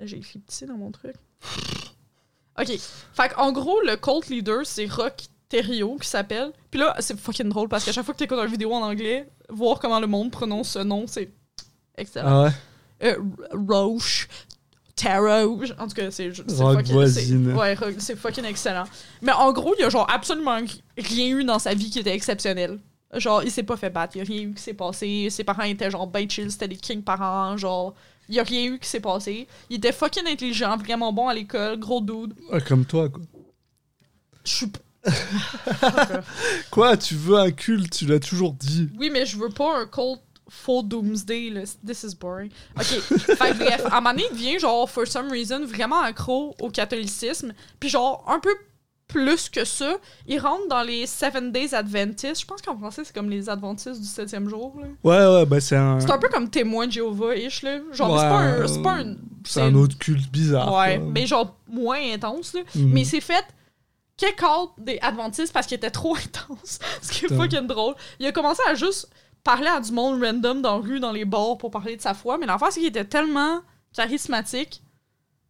[0.00, 1.14] J'ai écrit petit dans mon truc.
[2.60, 2.78] OK.
[3.12, 6.52] Fait en gros, le cult leader, c'est Rock Terrio qui s'appelle.
[6.70, 9.28] Puis là, c'est fucking drôle parce qu'à chaque fois que t'écoutes une vidéo en anglais,
[9.48, 11.30] voir comment le monde prononce ce nom, c'est
[11.96, 12.28] excellent.
[12.28, 12.50] Ah ouais?
[13.04, 13.16] Euh,
[13.52, 14.28] Roche,
[14.98, 15.62] Tarot.
[15.78, 18.84] En tout cas, c'est fucking, ouais, c'est fucking excellent.
[19.22, 20.58] Mais en gros, il y a genre absolument
[20.96, 22.78] rien eu dans sa vie qui était exceptionnel.
[23.14, 25.28] Genre, il s'est pas fait battre, il y a rien eu qui s'est passé.
[25.30, 27.94] Ses parents étaient genre ben chill, c'était des king parents, genre.
[28.28, 29.46] Il y a rien eu qui s'est passé.
[29.70, 32.34] Il était fucking intelligent, vraiment bon à l'école, gros dude.
[32.52, 33.22] Ah, comme toi, quoi.
[34.44, 34.72] Je suis.
[36.70, 38.90] Quoi, tu veux un culte, tu l'as toujours dit.
[38.98, 41.62] Oui, mais je veux pas un cult full doomsday, là.
[41.86, 42.50] This is boring.
[42.76, 42.84] OK.
[42.84, 46.70] fait bref, à un moment donné, il devient, genre, for some reason, vraiment accro au
[46.70, 47.52] catholicisme.
[47.78, 48.54] Puis, genre, un peu
[49.08, 49.96] plus que ça,
[50.26, 52.42] il rentre dans les Seven Days Adventists.
[52.42, 54.86] Je pense qu'en français, c'est comme les Adventistes du septième jour, là.
[55.02, 57.78] Ouais, ouais, bah c'est un, C'est un peu comme témoin de Jéhovah-ish, là.
[57.92, 58.66] Genre, mais c'est pas un...
[58.66, 59.16] C'est pas un...
[59.44, 60.76] c'est un autre culte bizarre.
[60.76, 61.08] Ouais, quoi.
[61.10, 62.60] mais genre, moins intense, là.
[62.74, 62.92] Mhm.
[62.92, 63.44] Mais il s'est fait
[64.18, 66.78] kick out des Adventistes parce qu'il était trop intense.
[67.00, 67.94] Ce qui est fucking drôle.
[68.20, 69.08] Il a commencé à juste
[69.48, 72.12] parler à du monde random dans la rue, dans les bars pour parler de sa
[72.12, 72.36] foi.
[72.36, 73.62] Mais l'affaire, c'est qu'il était tellement
[73.94, 74.82] charismatique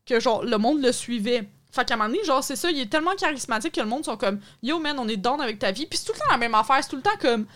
[0.06, 1.48] que genre le monde le suivait.
[1.72, 4.04] Fait qu'à un moment donné, genre, c'est ça, il est tellement charismatique que le monde
[4.04, 5.84] sont comme Yo man, on est down avec ta vie.
[5.86, 7.46] Puis c'est tout le temps la même affaire, c'est tout le temps comme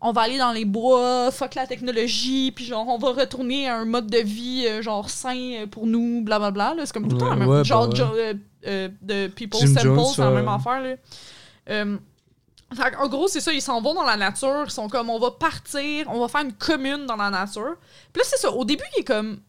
[0.00, 3.78] on va aller dans les bois, fuck la technologie, puis genre on va retourner à
[3.78, 6.76] un mode de vie euh, genre sain pour nous, blablabla.
[6.84, 7.48] C'est comme tout le temps la même.
[7.48, 8.20] ouais, genre bah ouais.
[8.20, 8.34] Euh,
[8.68, 10.80] euh, de People Jim Simple, Jones, c'est la même affaire.
[10.80, 11.84] Là.
[12.98, 15.30] En gros, c'est ça, ils s'en vont dans la nature, ils sont comme on va
[15.30, 17.76] partir, on va faire une commune dans la nature.
[18.12, 19.40] Puis là, c'est ça, au début, il est comme.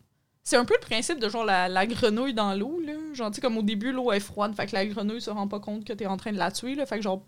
[0.43, 2.93] C'est un peu le principe de genre la, la grenouille dans l'eau, là.
[3.13, 5.47] Genre, tu sais, comme au début, l'eau est froide, fait que la grenouille se rend
[5.47, 6.85] pas compte que t'es en train de la tuer, là.
[6.85, 7.23] Fait que genre,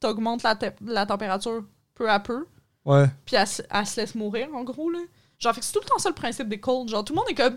[0.00, 1.64] t'augmentes la, te- la température
[1.94, 2.46] peu à peu,
[2.84, 3.06] Ouais.
[3.26, 5.00] puis elle, se- elle se laisse mourir, en gros, là.
[5.38, 6.88] Genre, fait que c'est tout le temps ça le principe des colds.
[6.88, 7.56] Genre, tout le monde est comme.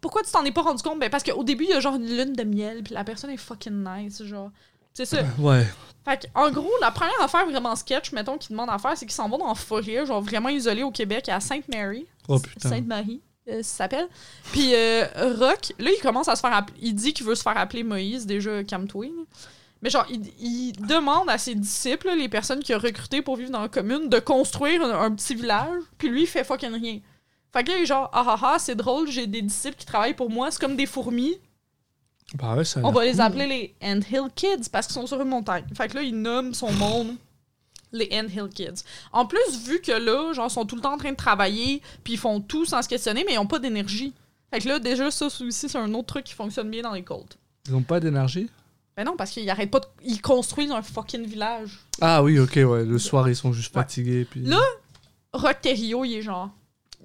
[0.00, 1.00] Pourquoi tu t'en es pas rendu compte?
[1.00, 3.30] Ben, parce qu'au début, il y a genre une lune de miel, puis la personne
[3.30, 4.50] est fucking nice, genre.
[4.96, 5.18] C'est ça.
[5.38, 5.66] Ouais.
[6.06, 9.14] Fait en gros, la première affaire vraiment sketch, mettons, qu'ils demandent à faire, c'est qu'ils
[9.14, 12.06] s'en vont dans la forêt, genre vraiment isolé au Québec, à Sainte-Marie.
[12.28, 12.68] Oh putain.
[12.68, 14.08] Sainte-Marie, euh, ça s'appelle.
[14.52, 15.04] Puis euh,
[15.38, 16.78] Rock, là, il commence à se faire appeler.
[16.80, 19.06] Il dit qu'il veut se faire appeler Moïse, déjà, calme-toi.
[19.06, 19.22] là.
[19.82, 23.50] Mais genre, il, il demande à ses disciples, les personnes qu'il a recrutées pour vivre
[23.50, 27.00] dans la commune, de construire un, un petit village, puis lui, il fait fucking rien.
[27.52, 29.86] Fait que là, il est genre, ah ah ah, c'est drôle, j'ai des disciples qui
[29.86, 31.38] travaillent pour moi, c'est comme des fourmis.
[32.34, 33.20] Bah ouais, ça On va les cool.
[33.20, 35.64] appeler les End Hill Kids parce qu'ils sont sur une montagne.
[35.76, 37.14] Fait que là, il nomme son monde
[37.92, 38.82] les End Hill Kids.
[39.12, 42.14] En plus, vu que là, genre, sont tout le temps en train de travailler, puis
[42.14, 44.12] ils font tout sans se questionner, mais ils ont pas d'énergie.
[44.52, 47.04] Fait que là, déjà, ça aussi, c'est un autre truc qui fonctionne bien dans les
[47.04, 47.38] cultes.
[47.68, 48.50] Ils ont pas d'énergie?
[48.96, 49.86] Ben non, parce qu'ils arrêtent pas de...
[50.04, 51.78] Ils construisent un fucking village.
[52.00, 52.84] Ah oui, ok, ouais.
[52.84, 53.82] Le soir, ils sont juste Ouais.
[53.82, 54.24] fatigués.
[54.24, 54.40] Puis...
[54.42, 54.60] Là,
[55.32, 56.50] Rock Terrio, il est genre...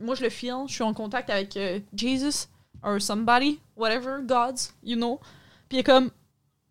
[0.01, 2.47] Moi, je le filme, je suis en contact avec euh, Jesus,
[2.81, 5.19] or somebody, whatever, gods, you know.
[5.67, 6.11] Puis il est comme...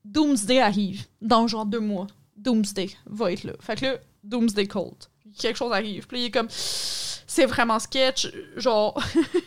[0.05, 2.07] Doomsday arrive, dans genre deux mois.
[2.37, 3.53] Doomsday va être là.
[3.61, 4.97] Fait que là, Doomsday Cold.
[5.39, 6.07] Quelque chose arrive.
[6.07, 6.49] Puis il est comme...
[6.51, 9.01] C'est vraiment sketch, genre...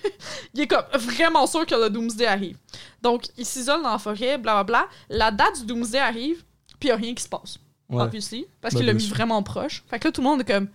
[0.53, 2.57] il est comme vraiment sûr que le Doomsday arrive.
[3.01, 4.87] Donc, il s'isole dans la forêt, blablabla.
[5.09, 6.43] La date du Doomsday arrive,
[6.79, 7.57] puis il a rien qui se passe
[7.89, 8.01] Ouais.
[8.01, 9.83] obviously, parce Bah, qu'il l'a mis vraiment proche.
[9.87, 10.69] Fait que là, tout le monde est comme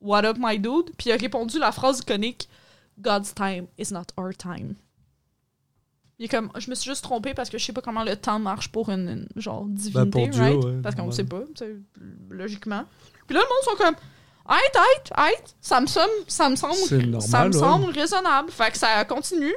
[0.00, 0.90] What up, my dude?
[0.98, 2.48] Puis il a répondu la phrase iconique
[2.98, 4.74] God's time is not our time.
[6.18, 8.16] Il est comme, je me suis juste trompé parce que je sais pas comment le
[8.16, 10.64] temps marche pour une, une genre divinité, Dieu, right?
[10.64, 11.42] ouais, parce qu'on sait pas,
[12.30, 12.84] logiquement.
[13.26, 13.96] Puis là, le monde sont comme,
[14.46, 16.76] Aïe, aïe, aïe, ça me semble, ça me semble,
[17.06, 17.58] normal, ça me ouais.
[17.58, 18.50] semble raisonnable.
[18.50, 19.54] Fait que ça continue.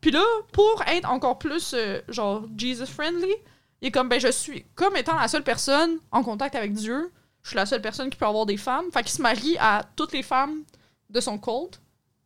[0.00, 3.34] Puis là, pour être encore plus, euh, genre, Jesus-friendly,
[3.82, 7.12] il est comme, ben, je suis, comme étant la seule personne en contact avec Dieu,
[7.42, 8.86] je suis la seule personne qui peut avoir des femmes.
[8.92, 10.62] Fait qu'il se marie à toutes les femmes
[11.10, 11.80] de son culte.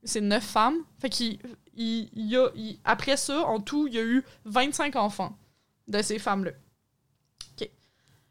[0.04, 0.78] C'est neuf femmes.
[1.00, 1.38] Fait qu'il,
[1.76, 5.36] il, il a, il- après ça, en tout, il y a eu 25 enfants
[5.88, 6.52] de ces femmes-là.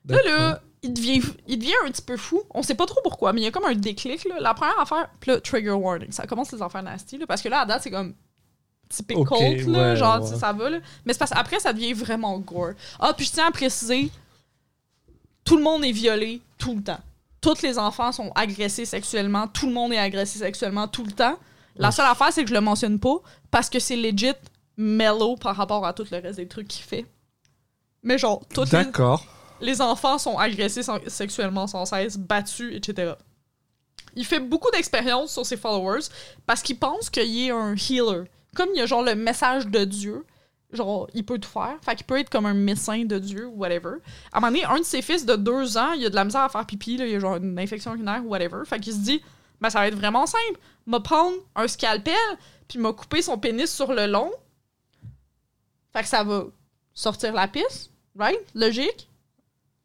[0.05, 2.41] Là, là, il devient, il devient un petit peu fou.
[2.49, 4.25] On sait pas trop pourquoi, mais il y a comme un déclic.
[4.25, 4.35] Là.
[4.41, 6.11] La première affaire, puis là, trigger warning.
[6.11, 8.13] Ça commence les affaires nasty, là, parce que là, à date, c'est comme
[8.89, 10.37] typique Ok, cult, là, ouais, genre, ouais.
[10.37, 10.79] ça va, là.
[11.05, 12.71] Mais c'est parce qu'après, ça devient vraiment gore.
[12.99, 14.11] Ah, puis je tiens à préciser,
[15.45, 16.99] tout le monde est violé tout le temps.
[17.39, 21.37] Tous les enfants sont agressés sexuellement, tout le monde est agressé sexuellement tout le temps.
[21.75, 23.15] La seule affaire, c'est que je le mentionne pas,
[23.51, 24.33] parce que c'est legit
[24.77, 27.05] mellow par rapport à tout le reste des trucs qu'il fait.
[28.03, 29.25] Mais genre, toutes les, D'accord.
[29.61, 33.13] les enfants sont agressés sans- sexuellement sans cesse, battus, etc.
[34.15, 36.01] Il fait beaucoup d'expériences sur ses followers
[36.45, 38.25] parce qu'il pense qu'il est un healer.
[38.55, 40.25] Comme il y a genre le message de Dieu,
[40.71, 41.77] genre, il peut tout faire.
[41.81, 43.95] Fait qu'il peut être comme un médecin de Dieu ou whatever.
[44.31, 46.25] À un moment donné, un de ses fils de deux ans, il a de la
[46.25, 48.57] misère à faire pipi, là, il a genre une infection urinaire ou whatever.
[48.65, 49.21] Fait qu'il se dit,
[49.63, 50.59] ben ça va être vraiment simple.
[50.85, 52.13] M'a prendre un scalpel,
[52.67, 54.29] puis m'a couper son pénis sur le long.
[55.93, 56.43] Fait que ça va
[56.93, 58.39] sortir la piste, right?
[58.53, 59.07] Logique.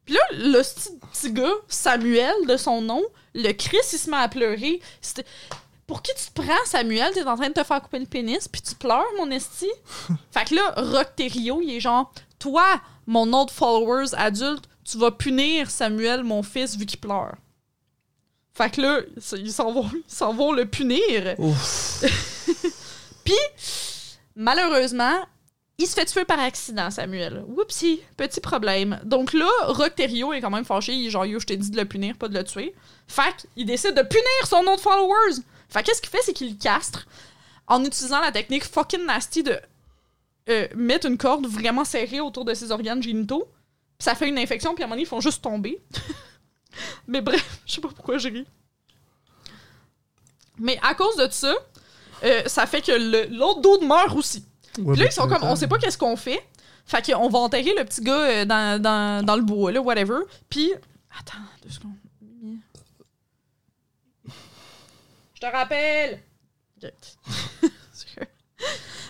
[0.04, 3.02] Puis là, le petit petit gars, Samuel, de son nom,
[3.34, 4.80] le Chris, il se met à pleurer.
[5.00, 5.24] C'était-
[5.86, 7.12] Pour qui tu te prends, Samuel?
[7.14, 9.68] T'es en train de te faire couper le pénis, puis tu pleures, mon esti?
[10.32, 15.10] fait que là, Rock Terrio, il est genre, toi, mon autre followers adulte, tu vas
[15.12, 17.36] punir Samuel, mon fils, vu qu'il pleure.
[18.58, 19.02] Fait que là,
[19.36, 21.36] ils s'en vont, ils s'en vont le punir.
[21.38, 22.02] Ouf.
[24.34, 25.14] Malheureusement,
[25.78, 27.44] il se fait tuer par accident, Samuel.
[27.46, 28.98] Whoopsie, petit problème.
[29.04, 30.92] Donc là, Rock Terrio est quand même fâché.
[30.92, 32.74] Il est genre, yo, je t'ai dit de le punir, pas de le tuer.
[33.06, 35.40] Fait qu'il décide de punir son autre followers.
[35.68, 37.06] Fait qu'est-ce qu'il fait, c'est qu'il le castre
[37.68, 39.56] en utilisant la technique fucking nasty de
[40.48, 43.44] euh, mettre une corde vraiment serrée autour de ses organes génitaux.
[43.98, 45.80] Puis ça fait une infection, puis à un moment donné, ils font juste tomber.
[47.06, 48.46] Mais bref, je sais pas pourquoi je ris.
[50.58, 51.54] Mais à cause de ça,
[52.24, 52.92] euh, ça fait que
[53.32, 54.44] l'autre dude meurt aussi.
[54.78, 56.44] Ouais, Puis là, ils sont comme, on sait pas qu'est-ce qu'on fait.
[56.84, 60.20] Fait qu'on va enterrer le petit gars euh, dans, dans, dans le bois, là, whatever.
[60.48, 60.72] Puis,
[61.18, 61.92] attends, deux secondes.
[65.34, 66.20] Je te rappelle.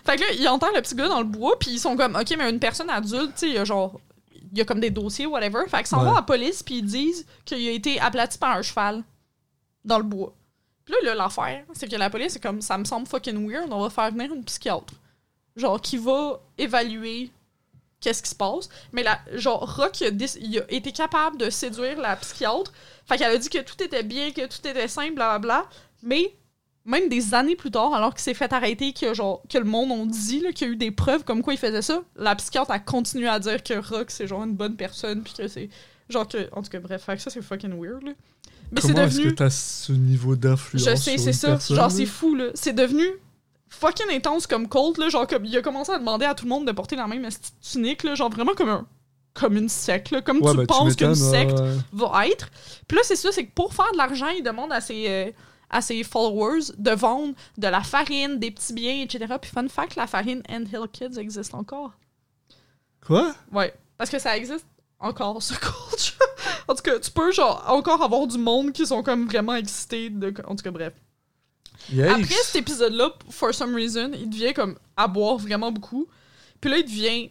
[0.04, 2.16] Fait que là, ils enterrent le petit gars dans le bois, puis ils sont comme,
[2.16, 4.00] ok, mais une personne adulte, tu sais, genre,
[4.52, 5.60] il y a comme des dossiers, whatever.
[5.68, 6.04] Fait qu'ils s'en Ouais.
[6.06, 9.02] vont à la police, puis ils disent qu'il a été aplati par un cheval
[9.84, 10.34] dans le bois.
[10.84, 13.80] Puis là, l'affaire, c'est que la police, c'est comme, ça me semble fucking weird, on
[13.82, 14.94] va faire venir une psychiatre
[15.56, 17.30] genre qui va évaluer
[18.00, 21.36] qu'est-ce qui se passe mais la genre Rock il a, déc- il a été capable
[21.36, 22.72] de séduire la psychiatre
[23.04, 25.66] fait qu'elle a dit que tout était bien que tout était simple blablabla
[26.04, 26.32] mais
[26.88, 29.90] même des années plus tard alors qu'il s'est fait arrêter que genre que le monde
[29.92, 32.34] ont dit là, qu'il y a eu des preuves comme quoi il faisait ça la
[32.34, 35.68] psychiatre a continué à dire que Rock c'est genre une bonne personne puis que c'est
[36.08, 38.12] genre que en tout cas bref ça c'est fucking weird là.
[38.72, 41.32] mais c'est Comment est-ce devenu que t'as ce niveau d'influence je sais, sur c'est une
[41.34, 41.48] ça.
[41.48, 41.90] personne, Genre, là?
[41.94, 42.46] c'est fou, là.
[42.54, 43.04] C'est devenu
[43.68, 45.08] fucking intense comme Colt, là.
[45.10, 47.28] Genre, comme, il a commencé à demander à tout le monde de porter la même
[47.62, 48.14] tunique, là.
[48.14, 48.86] Genre, vraiment comme un.
[49.34, 50.22] Comme une secte, là.
[50.22, 51.74] Comme Ouais, tu bah, penses qu'une secte ouais.
[51.92, 52.48] va être.
[52.88, 55.30] Puis là, c'est ça, c'est que pour faire de l'argent, il demande à ses, euh,
[55.70, 59.34] à ses followers de vendre de la farine, des petits biens, etc.
[59.40, 61.92] Puis fun fact, la farine End Hill Kids existe encore.
[63.06, 63.34] Quoi?
[63.52, 63.74] Ouais.
[63.96, 64.66] Parce que ça existe
[64.98, 66.26] encore, ce culture.
[66.66, 70.10] en tout cas, tu peux, genre, encore avoir du monde qui sont comme vraiment excités
[70.10, 70.32] de.
[70.46, 70.94] En tout cas, bref.
[71.92, 76.06] Après cet épisode-là, for some reason, il devient comme à boire vraiment beaucoup.
[76.60, 77.30] Puis là, il devient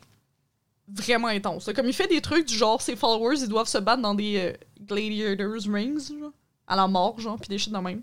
[0.87, 1.69] vraiment intense.
[1.75, 4.37] Comme il fait des trucs du genre, ses followers, ils doivent se battre dans des
[4.37, 6.31] euh, gladiators rings, genre,
[6.67, 8.01] à la mort, genre, puis des shit de même.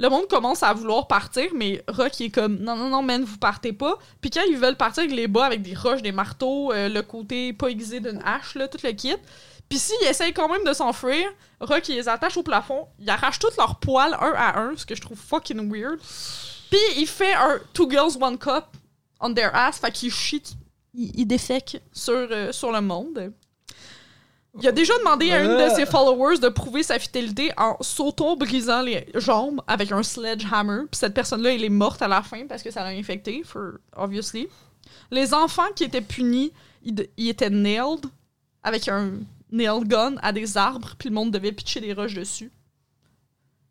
[0.00, 3.38] Le monde commence à vouloir partir, mais Rock est comme non, non, non, man, vous
[3.38, 3.98] partez pas.
[4.20, 7.02] Puis quand ils veulent partir avec les bas, avec des roches, des marteaux, euh, le
[7.02, 9.16] côté pas aiguisé d'une hache, là, tout le kit.
[9.68, 11.28] Puis s'ils essayent quand même de s'enfuir,
[11.60, 14.94] Rock les attache au plafond, il arrache tous leurs poils un à un, ce que
[14.94, 15.98] je trouve fucking weird.
[16.70, 18.64] Puis il fait un Two Girls One Cup
[19.20, 20.42] on their ass, fait qu'il chie,
[20.94, 23.32] il, défèque sur, euh, sur le monde.
[24.60, 28.82] Il a déjà demandé à une de ses followers de prouver sa fidélité en s'auto-brisant
[28.82, 30.82] les jambes avec un sledgehammer.
[30.90, 33.74] Puis cette personne-là, elle est morte à la fin parce que ça l'a infecté, for
[33.96, 34.48] obviously.
[35.12, 36.52] Les enfants qui étaient punis,
[36.82, 38.06] ils, étaient nailed
[38.64, 39.12] avec un
[39.52, 42.50] nail gun à des arbres, puis le monde devait pitcher des roches dessus.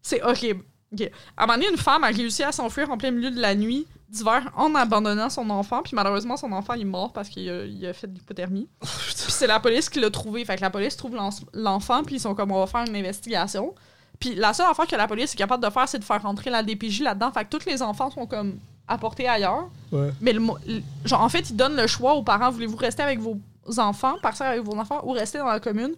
[0.01, 0.63] C'est horrible.
[0.93, 1.11] Ok.
[1.35, 3.55] À un moment donné, une femme a réussi à s'enfuir en plein milieu de la
[3.55, 7.49] nuit d'hiver en abandonnant son enfant, puis malheureusement, son enfant il est mort parce qu'il
[7.49, 8.67] a, il a fait de l'hypothermie.
[8.83, 10.45] Oh, Puis c'est la police qui l'a trouvé.
[10.45, 12.95] Fait que la police trouve l'en- l'enfant, puis ils sont comme, on va faire une
[12.95, 13.73] investigation.
[14.19, 16.49] Puis la seule affaire que la police est capable de faire, c'est de faire rentrer
[16.49, 17.31] la DPJ là-dedans.
[17.31, 18.57] Fait que tous les enfants sont comme
[18.87, 19.69] apportés ailleurs.
[19.91, 20.11] Ouais.
[20.21, 23.03] Mais le, mo- le- genre, en fait, ils donnent le choix aux parents voulez-vous rester
[23.03, 23.37] avec vos
[23.77, 25.93] enfants, partir avec vos enfants, ou rester dans la commune?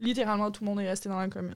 [0.00, 1.54] Littéralement, tout le monde est resté dans la commune.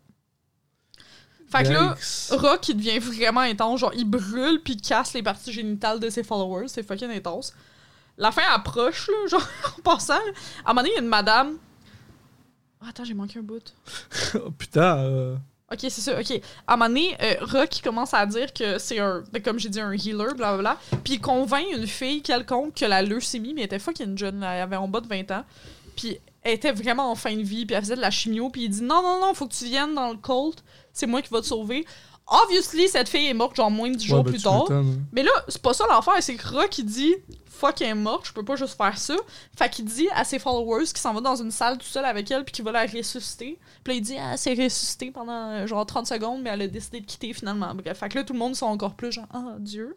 [1.50, 1.96] Fait que là.
[2.30, 3.80] Rock, il devient vraiment intense.
[3.80, 6.68] Genre, il brûle puis il casse les parties génitales de ses followers.
[6.68, 7.54] C'est fucking intense.
[8.18, 9.48] La fin approche, là, genre,
[9.78, 10.14] en passant.
[10.14, 10.32] là.
[10.64, 11.56] À un moment donné, il y a une madame.
[12.82, 13.62] Ah, attends, j'ai manqué un bout.
[14.34, 14.98] Oh, putain.
[14.98, 15.36] euh,
[15.70, 16.40] Ok, c'est ça, ok.
[16.66, 19.68] À un moment donné, euh, Rock il commence à dire que c'est un, comme j'ai
[19.68, 20.78] dit, un healer, blablabla.
[21.04, 24.62] Puis il convainc une fille quelconque que la leucémie, mais elle était fucking jeune, elle
[24.62, 25.44] avait en bas de 20 ans.
[25.94, 26.18] Puis
[26.48, 28.68] elle était vraiment en fin de vie, puis elle faisait de la chimio, puis il
[28.70, 31.40] dit non, non, non, faut que tu viennes dans le cult, c'est moi qui va
[31.40, 31.84] te sauver.
[32.26, 34.62] Obviously, cette fille est morte genre moins de 10 jours ouais, bah, plus tard.
[34.62, 35.04] m'étonnes.
[35.12, 37.14] Mais là, c'est pas ça l'affaire, c'est que Rock il dit
[37.46, 39.16] fuck elle est morte, je peux pas juste faire ça.
[39.56, 42.30] Fait qu'il dit à ses followers qu'il s'en va dans une salle tout seul avec
[42.30, 43.58] elle puis qu'il va la ressusciter.
[43.82, 46.62] Puis là il dit ah, elle s'est ressuscitée pendant euh, genre 30 secondes mais elle
[46.62, 47.74] a décidé de quitter finalement.
[47.74, 49.96] Bref, fait que là tout le monde sont encore plus genre ah Dieu.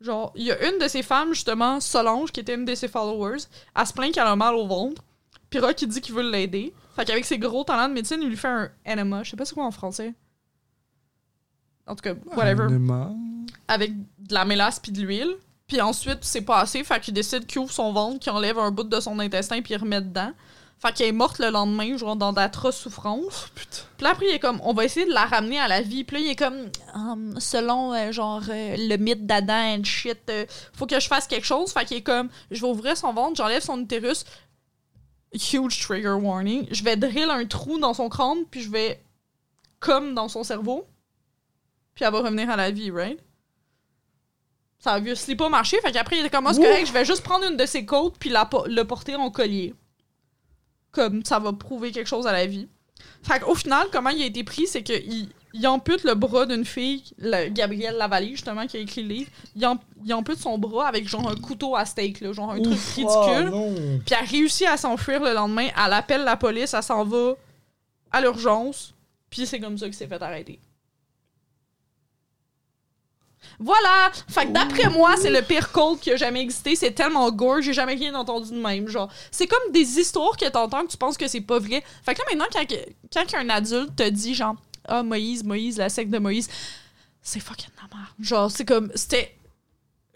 [0.00, 2.88] Genre, il y a une de ces femmes, justement, Solange, qui était une de ses
[2.88, 3.42] followers,
[3.76, 5.00] elle se plaint qu'elle a mal au ventre.
[5.52, 6.72] Puis Rock, il dit qu'il veut l'aider.
[6.96, 9.22] Fait qu'avec ses gros talents de médecine, il lui fait un enema.
[9.22, 10.14] Je sais pas c'est quoi en français.
[11.86, 12.68] En tout cas, whatever.
[13.68, 15.36] Avec de la mélasse puis de l'huile.
[15.66, 16.82] Puis ensuite, c'est pas assez.
[16.84, 19.74] Fait qu'il décide qu'il ouvre son ventre, qu'il enlève un bout de son intestin puis
[19.74, 20.32] il remet dedans.
[20.78, 23.44] Fait qu'elle est morte le lendemain, genre dans d'atroces souffrances.
[23.46, 23.82] Oh, putain.
[23.98, 26.02] Puis là, après, il est comme, on va essayer de la ramener à la vie.
[26.02, 30.18] Puis là, il est comme, Hum, selon, euh, genre, euh, le mythe d'Adam and shit,
[30.28, 31.72] euh, faut que je fasse quelque chose.
[31.72, 34.24] Fait qu'il est comme, je vais ouvrir son ventre, j'enlève son utérus.
[35.34, 36.66] Huge trigger warning.
[36.70, 39.02] Je vais drill un trou dans son crâne, puis je vais,
[39.80, 40.86] comme dans son cerveau.
[41.94, 43.18] Puis elle va revenir à la vie, right?
[44.78, 45.80] Ça a pas marché.
[45.80, 46.62] Fait qu'après, il était comme, c'est Ouh.
[46.62, 49.74] correct, je vais juste prendre une de ses côtes, puis la, le porter en collier.
[50.90, 52.68] Comme ça va prouver quelque chose à la vie.
[53.22, 56.64] Fait qu'au final, comment il a été pris, c'est qu'il il ampute le bras d'une
[56.64, 59.30] fille, le- Gabrielle Lavallée, justement, qui a écrit le livre.
[59.54, 62.60] Il, am- il ampute son bras avec genre un couteau à steak, là, genre un
[62.60, 63.50] truc ridicule.
[63.52, 63.74] oh, non.
[64.04, 65.68] Puis elle réussit à s'enfuir le lendemain.
[65.84, 67.34] Elle appelle la police, elle s'en va
[68.10, 68.94] à l'urgence.
[69.30, 70.58] Puis c'est comme ça qu'il s'est fait arrêter.
[73.58, 74.10] Voilà!
[74.28, 76.74] Fait que d'après moi, c'est le pire code qui a jamais existé.
[76.76, 78.88] C'est tellement gore, j'ai jamais rien entendu de même.
[78.88, 81.82] Genre, c'est comme des histoires que t'entends que tu penses que c'est pas vrai.
[82.04, 82.66] Fait que là, maintenant, quand,
[83.12, 86.48] quand un adulte te dit, genre, ah, Moïse, Moïse, la secte de Moïse,
[87.20, 88.08] c'est fucking la merde.
[88.20, 89.34] Genre, c'est comme, c'était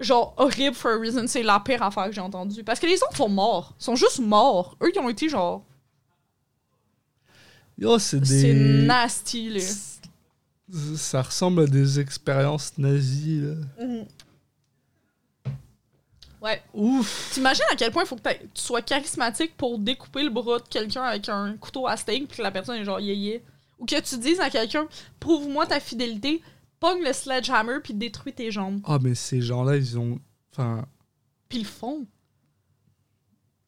[0.01, 1.27] genre horrible for a reason.
[1.27, 2.65] C'est la pire affaire que j'ai entendue.
[2.65, 3.75] Parce que les autres sont morts.
[3.81, 4.77] Ils sont juste morts.
[4.83, 5.65] Eux, ils ont été genre.
[7.79, 8.41] Yo, c'est des.
[8.41, 9.61] C'est nasty, là.
[10.97, 13.85] Ça ressemble à des expériences nazies, là.
[13.85, 14.07] Mhm.
[16.43, 16.63] Ouais.
[16.75, 17.31] Ouf!
[17.33, 20.69] T'imagines à quel point il faut que tu sois charismatique pour découper le bras de
[20.69, 23.43] quelqu'un avec un couteau à steak puis que la personne est genre yéyé.
[23.79, 24.87] Ou que tu dises à quelqu'un,
[25.21, 26.41] prouve-moi ta fidélité,
[26.81, 28.81] pogne le sledgehammer puis détruis tes jambes.
[28.85, 30.19] Ah, mais ces gens-là, ils ont.
[30.53, 30.87] Enfin.
[31.49, 32.07] Puis ils le font.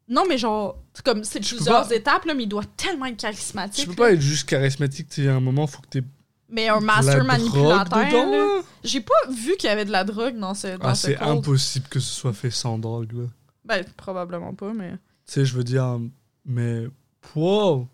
[0.09, 3.18] Non, mais genre, c'est comme, c'est plusieurs pas- étapes, là, mais il doit tellement être
[3.18, 3.85] charismatique.
[3.85, 4.09] Tu peux là.
[4.09, 6.02] pas être juste charismatique, tu à un moment, faut que t'aies.
[6.48, 8.64] Mais un master la manipulateur.
[8.82, 11.18] J'ai pas vu qu'il y avait de la drogue dans ce, dans Ah, ce c'est
[11.18, 13.24] impossible que ce soit fait sans drogue, là.
[13.66, 14.93] Ben, probablement pas, mais.
[14.93, 15.98] Tu sais, je veux dire.
[16.47, 16.86] Mais.
[17.35, 17.86] Wow!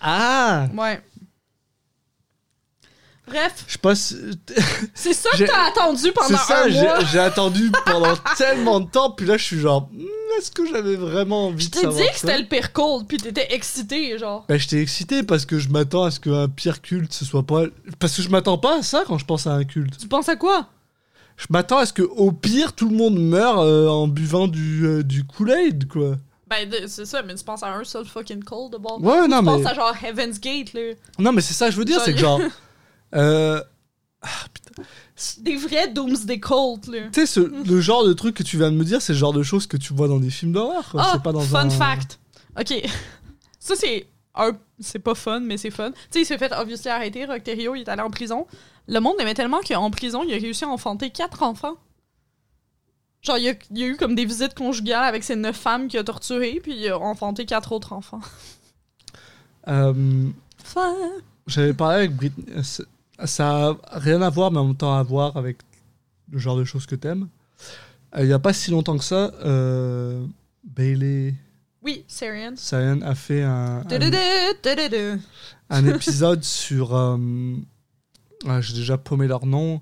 [0.00, 0.66] Ah!
[0.76, 1.00] Ouais.
[3.28, 4.14] Bref, Je passe.
[4.94, 7.04] c'est ça que t'as attendu pendant ça, un mois.
[7.06, 9.88] j'ai attendu pendant tellement de temps, puis là, je suis genre.
[9.92, 10.04] Hmm,
[10.38, 13.06] Est-ce que j'avais vraiment envie Je de t'ai savoir dit que c'était le pire cold,
[13.08, 14.44] puis t'étais excité, genre.
[14.48, 17.62] Ben, j'étais excité parce que je m'attends à ce qu'un pire culte ce soit pas.
[17.98, 19.98] Parce que je m'attends pas à ça quand je pense à un culte.
[19.98, 20.68] Tu penses à quoi?
[21.36, 24.86] Je m'attends à ce que au pire tout le monde meure euh, en buvant du,
[24.86, 26.14] euh, du Kool-Aid, quoi.
[26.48, 29.02] Ben, c'est ça, mais tu penses à un seul fucking cold de bord.
[29.02, 29.50] Ouais, non, tu mais.
[29.62, 30.92] penses à genre Heaven's Gate, là.
[31.18, 32.40] Non, mais c'est ça, que je veux dire, c'est que genre.
[33.14, 33.60] euh,
[35.38, 37.08] Des vrais Doomsday là.
[37.12, 39.18] tu sais, ce- le genre de truc que tu viens de me dire, c'est le
[39.18, 40.84] genre de choses que tu vois dans des films d'horreur.
[40.98, 41.70] Ah, c'est pas dans fun un.
[41.70, 42.18] fact.
[42.58, 42.72] Ok.
[43.58, 44.52] Ça, c'est un.
[44.78, 45.90] C'est pas fun, mais c'est fun.
[45.90, 47.24] Tu sais, il s'est fait obviously arrêter.
[47.24, 48.46] Rocterio, il est allé en prison.
[48.86, 51.74] Le monde aimait tellement qu'en prison, il a réussi à enfanter quatre enfants.
[53.26, 55.56] Genre, il y a, il y a eu comme des visites conjugales avec ses neuf
[55.56, 58.20] femmes qu'il a torturées, puis il a enfanté quatre autres enfants.
[59.68, 60.28] Euh.
[61.46, 62.46] J'avais parlé avec Britney.
[62.56, 62.84] euh, c'est-
[63.24, 65.58] Ça a rien à voir, mais en même temps à voir avec
[66.30, 67.28] le genre de choses que t'aimes.
[68.16, 70.24] Euh, Il y a pas si longtemps que ça, euh,
[70.64, 71.34] Bailey
[71.82, 72.52] Oui, Syrian.
[72.56, 73.82] Sayan a fait un,
[75.70, 76.94] un, épisode sur.
[76.94, 77.16] euh,
[78.46, 79.80] ah, J'ai déjà paumé leur nom.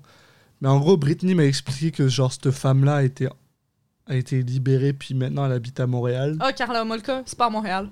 [0.61, 3.27] Mais en gros, Britney m'a expliqué que genre cette femme-là a été,
[4.07, 6.37] a été libérée, puis maintenant elle habite à Montréal.
[6.39, 7.89] Ah, Carla Molka, c'est pas à Montréal.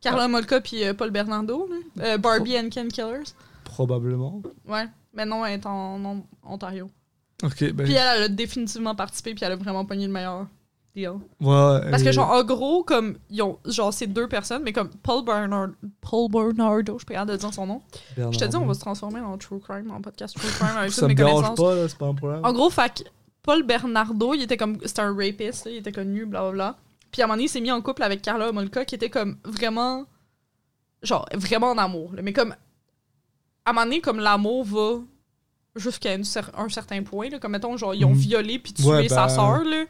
[0.00, 2.04] Carla Molka puis euh, Paul Bernardo, là.
[2.04, 3.32] Euh, Barbie and Ken Killers.
[3.64, 4.42] Probablement.
[4.66, 6.90] Ouais, mais non, elle est en, en Ontario.
[7.42, 7.84] Ok, ben.
[7.84, 10.46] Puis elle, elle a définitivement participé, puis elle a vraiment pogné le meilleur
[10.94, 11.10] deal.
[11.40, 14.90] ouais, Parce que, genre, en gros, comme, ils ont, genre, c'est deux personnes, mais comme
[15.02, 15.70] Paul Bernard,
[16.00, 17.82] Paul Bernardo, je suis pas de dire son nom.
[18.16, 20.92] Je te dis, on va se transformer en True Crime, en podcast True Crime avec
[20.92, 21.58] toutes mes connaissances.
[21.58, 22.40] pas, là, c'est pas un problème.
[22.44, 23.02] En gros, que
[23.42, 24.78] Paul Bernardo, il était comme.
[24.84, 26.76] C'était un rapiste, il était connu, blablabla.
[27.10, 29.10] Puis à un moment donné, il s'est mis en couple avec Carla Molka, qui était
[29.10, 30.04] comme vraiment.
[31.02, 32.12] Genre, vraiment en amour.
[32.14, 32.22] là.
[32.22, 32.54] Mais comme.
[33.64, 35.00] À un moment donné, comme l'amour va
[35.76, 37.38] jusqu'à cer- un certain point, là.
[37.38, 38.14] Comme mettons, genre, ils ont Mhm.
[38.16, 39.84] violé puis tué Ouais, sa bah, sœur, là.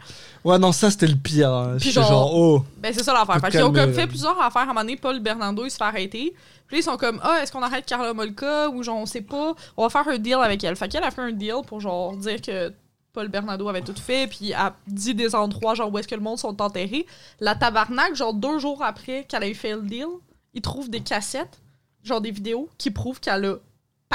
[0.45, 1.53] Ouais, non, ça c'était le pire.
[1.53, 1.77] hein.
[1.81, 2.65] Puis genre- genre, oh.
[2.79, 3.41] Ben, c'est ça l'affaire.
[3.43, 4.07] Te qu'ils ont comme fait là.
[4.07, 4.63] plusieurs affaires.
[4.63, 6.35] À un moment donné, Paul Bernardo, il se fait arrêter.
[6.67, 9.21] Puis là, ils sont comme, ah, est-ce qu'on arrête Carla Molka ou genre, on sait
[9.23, 9.55] pas.
[9.77, 10.77] On va faire un deal avec elle.
[10.77, 12.73] Fait qu'elle a fait un deal pour genre dire que
[13.13, 14.27] Paul Bernardo avait tout fait.
[14.29, 17.07] Puis a dit des endroits, genre, où est-ce que le monde sont enterrés.
[17.41, 20.07] La tabarnak, genre, deux jours après qu'elle ait fait le deal,
[20.55, 21.61] ils trouvent des cassettes,
[22.05, 23.55] genre des vidéos, qui prouvent qu'elle a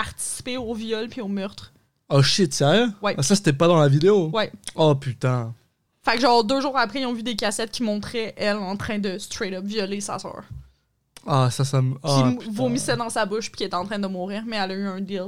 [0.02, 1.74] participé au viol puis au meurtre
[2.10, 2.88] Oh shit, sérieux?
[3.02, 3.16] Ouais.
[3.18, 4.30] Ah, ça, c'était pas dans la vidéo?
[4.32, 4.52] Ouais.
[4.76, 5.54] Oh putain.
[6.04, 8.78] Fait que genre deux jours après, ils ont vu des cassettes qui montraient elle en
[8.78, 10.44] train de straight up violer sa soeur.
[11.26, 11.96] Ah, ça, ça me.
[11.96, 12.52] Qui ah, putain.
[12.52, 14.86] vomissait dans sa bouche puis qui était en train de mourir, mais elle a eu
[14.88, 15.26] un deal.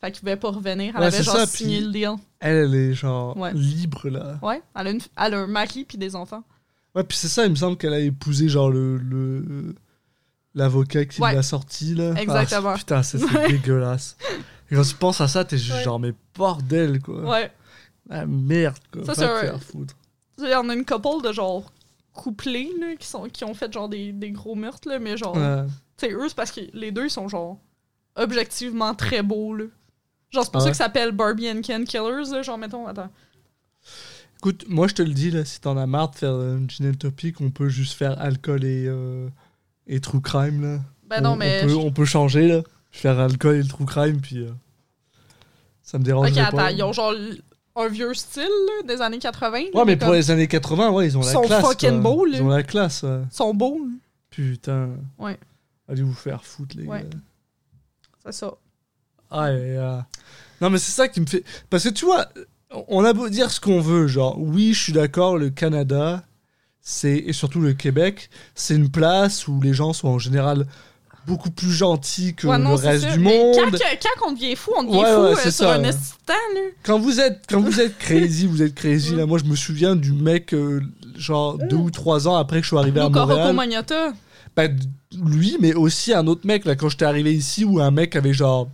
[0.00, 0.92] Fait qu'il pouvait pas revenir.
[0.96, 2.10] Elle Ouais, avait genre ça, signé le deal.
[2.40, 3.52] Elle, elle est genre Ouais.
[3.54, 4.38] libre là.
[4.42, 6.42] Ouais, elle a, une, elle a un mari puis des enfants.
[6.96, 8.96] Ouais, puis c'est ça, il me semble qu'elle a épousé genre le.
[8.98, 9.74] le-
[10.54, 11.34] L'avocat qui Ouais.
[11.34, 12.12] l'a sorti là.
[12.20, 12.70] Exactement.
[12.70, 14.16] Ah, putain, ça, c'est dégueulasse.
[14.70, 15.82] Et quand tu penses à ça, t'es juste Ouais.
[15.82, 17.22] genre, mais bordel quoi.
[17.22, 17.52] Ouais.
[18.10, 19.04] Ah merde quoi.
[19.04, 19.94] Ça, c'est un- foutre.
[20.38, 21.72] Il y en a une couple de genre
[22.12, 25.36] couplés là, qui, sont, qui ont fait genre des, des gros meurtres, là, mais genre.
[25.36, 25.64] Ouais.
[25.96, 27.58] Tu sais, eux, c'est parce que les deux, ils sont genre
[28.16, 29.64] objectivement très beaux, là.
[30.30, 32.42] Genre, c'est pour Ah ça que ça s'appelle Barbie and Ken Killers, là.
[32.42, 33.10] Genre, mettons, attends.
[34.38, 36.94] Écoute, moi je te le dis là, si t'en as marre de faire un gin
[36.96, 39.28] topic, on peut juste faire alcool et, euh,
[39.86, 40.78] et true crime là.
[41.08, 41.62] Ben on, non, on mais.
[41.62, 42.62] peut, je- on peut changer là.
[42.90, 44.50] Faire alcool et le true crime puis euh,
[45.82, 46.44] ça me dérange Ok, pas.
[46.46, 47.12] attends, ils ont genre
[47.76, 49.58] un vieux style, là, des années 80.
[49.58, 51.60] là, Ouais, mais pour comme- les années 80, ouais, ils ont la Sont classe.
[51.64, 52.12] fucking quoi.
[52.12, 52.36] beaux, là.
[52.38, 53.02] Ils ont la classe.
[53.02, 53.20] ouais.
[53.30, 53.90] Ils sont beaux, là.
[54.30, 54.90] Putain.
[55.18, 55.38] Ouais.
[55.88, 57.02] Allez vous faire foutre les Ouais.
[57.02, 57.18] gars.
[58.24, 58.54] C'est ça.
[59.30, 59.98] Ah, et, euh,
[60.60, 61.42] Non, mais c'est ça qui me fait.
[61.68, 62.28] Parce que tu vois,
[62.88, 66.22] on a beau dire ce qu'on veut, genre, oui, je suis d'accord, le Canada,
[66.86, 70.66] c'est et surtout le Québec, c'est une place où les gens sont en général
[71.26, 73.56] beaucoup plus gentils que Ouais, non, le reste du Mais monde.
[73.72, 73.78] Quand,
[74.20, 75.90] quand on devient fou, on devient Ouais, fou ouais, euh, sur ça, un là.
[76.82, 79.14] Quand vous êtes, quand vous êtes crazy, vous êtes crazy.
[79.14, 80.82] Là, moi, je me souviens du mec, euh,
[81.16, 83.54] genre deux ou trois ans après que je suis arrivé à Montréal.
[83.54, 84.12] Magnotta.
[84.54, 84.84] Bah, d-
[85.24, 88.34] lui, mais aussi un autre mec, là, quand j'étais arrivé ici, où un mec avait
[88.34, 88.68] genre.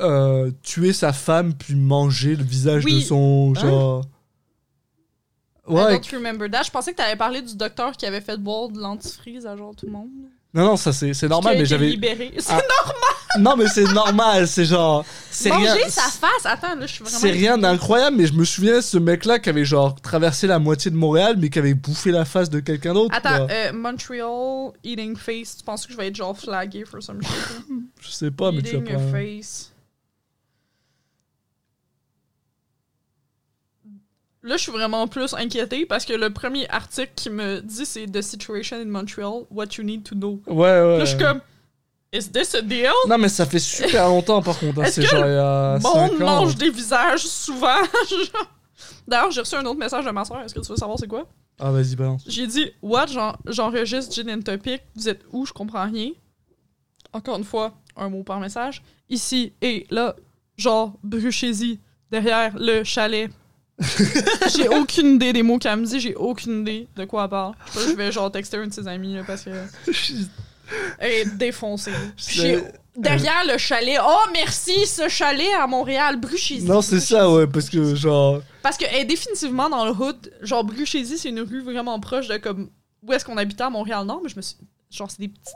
[0.00, 2.96] euh, tué sa femme puis mangé le visage Oui.
[2.96, 4.00] de son Hein?
[5.68, 6.64] I don't remember that.
[6.64, 9.74] Je pensais que t'avais parlé du docteur qui avait fait boire de l'antifreeze à genre
[9.76, 10.08] tout le monde.
[10.54, 12.32] non non ça c'est normal mais j'avais libéré.
[12.38, 16.44] C'est Ah, non mais c'est normal c'est genre c'est rien Manger sa face.
[16.44, 17.18] Attends, là, je suis vraiment.
[17.20, 20.48] c'est rien d'incroyable mais je me souviens de ce mec là qui avait genre traversé
[20.48, 23.72] la moitié de Montréal mais qui avait bouffé la face de quelqu'un d'autre Attends, euh,
[23.72, 25.58] Montreal eating face.
[25.58, 27.30] Tu penses que je vais être genre flagué for some shit?
[28.00, 29.69] je sais pas mais tu eating a pas face.
[34.50, 38.06] Là, je suis vraiment plus inquiétée parce que le premier article qui me dit c'est
[38.06, 40.42] The Situation in Montreal, What You Need to Know.
[40.48, 41.40] ouais ouais Là, je suis comme,
[42.12, 42.90] Is this a deal?
[43.08, 46.56] non mais ça fait super longtemps par contre hein, Est-ce que genre Le monde mange
[46.56, 47.76] des visages souvent?
[49.06, 50.40] D'ailleurs, j'ai reçu un autre message de ma soeur.
[50.40, 51.26] Est-ce que tu veux savoir c'est quoi?
[51.60, 53.06] ah vas-y balance J'ai dit, What?
[53.08, 54.82] J'en- J'enregistre Gin and Topic.
[54.96, 55.46] Vous êtes où?
[55.46, 56.10] Je comprends rien.
[57.12, 58.82] Encore une fois, un mot par message.
[59.08, 60.16] Ici et là,
[60.56, 61.78] genre, bruchez-y,
[62.10, 63.30] derrière le chalet.
[64.56, 67.54] j'ai aucune idée des mots qu'elle me dit, j'ai aucune idée de quoi elle parle.
[67.74, 69.50] Je sais pas, je vais genre texter un de ses amis là, parce que.
[70.98, 71.90] Elle est défoncée.
[72.16, 72.62] J'ai-
[72.96, 73.98] Derrière le chalet.
[74.04, 76.62] Oh, merci, ce chalet à Montréal, bruchez-y.
[76.64, 80.32] non c'est ça ouais parce que genre Parce est définitivement dans le hood.
[80.42, 82.68] Genre, Bruchézy, c'est une rue vraiment proche de comme.
[83.02, 84.56] Où est-ce qu'on habitait à Montréal-Nord, mais je me suis.
[84.90, 85.52] Genre, c'est des petits.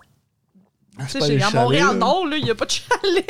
[0.98, 3.26] Tu sais, à chalets, Montréal-Nord, là, il y a pas de chalet.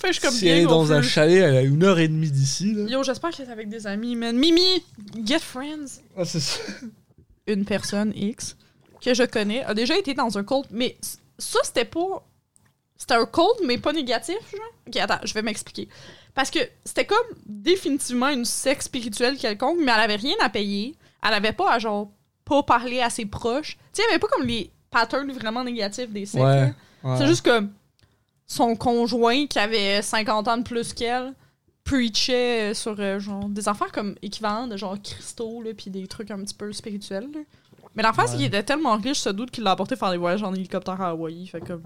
[0.00, 1.98] que je suis comme si bien elle est dans un chalet elle a une heure
[1.98, 4.36] et demie d'ici là Yo, j'espère que c'est avec des amis, man.
[4.36, 4.82] Mimi,
[5.24, 6.00] get friends.
[6.16, 6.60] Ah, c'est ça.
[7.46, 8.56] Une personne X
[9.02, 10.96] que je connais a déjà été dans un cult, mais
[11.38, 12.26] ça, c'était pas.
[12.96, 14.60] C'était un cult, mais pas négatif, genre?
[14.86, 15.88] Ok, attends, je vais m'expliquer.
[16.34, 20.94] Parce que c'était comme définitivement une secte spirituelle quelconque, mais elle avait rien à payer.
[21.26, 22.10] Elle avait pas à, genre,
[22.44, 23.76] pas parler à ses proches.
[23.76, 26.44] Tu sais, il y avait pas comme les patterns vraiment négatifs des sectes.
[26.44, 26.72] Ouais.
[27.02, 27.16] Ouais.
[27.16, 27.66] C'est juste que
[28.46, 31.32] son conjoint, qui avait 50 ans de plus qu'elle,
[31.84, 36.30] preachait sur euh, genre, des affaires comme équivalents de genre cristaux, là, puis des trucs
[36.30, 37.28] un petit peu spirituels.
[37.32, 37.40] là.
[37.96, 40.42] Mais l'affaire, c'est qu'il était tellement riche, ce doute qu'il l'a apporté faire des voyages
[40.44, 41.46] en hélicoptère à Hawaï.
[41.46, 41.82] Fait comme.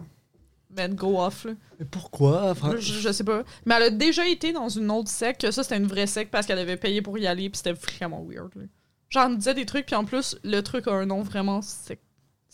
[0.76, 1.52] Man, go off, là.
[1.78, 3.43] Mais pourquoi enfin, Je, je sais pas.
[3.64, 6.31] Mais elle a déjà été dans une autre secte, que ça, c'était une vraie secte
[6.32, 8.62] parce qu'elle avait payé pour y aller, puis c'était vraiment weird, là.
[9.09, 12.01] Genre, elle disait des trucs, puis en plus, le truc a un nom vraiment sec-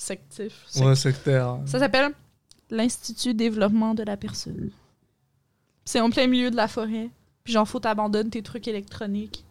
[0.01, 0.65] sectif.
[0.69, 1.59] Sec- Ouais, sectaire.
[1.67, 2.13] ça s'appelle
[2.71, 4.71] l'Institut Développement de la Personne.
[5.85, 7.09] C'est en plein milieu de la forêt.
[7.45, 9.45] Puis genre, faut t'abandonner tes trucs électroniques.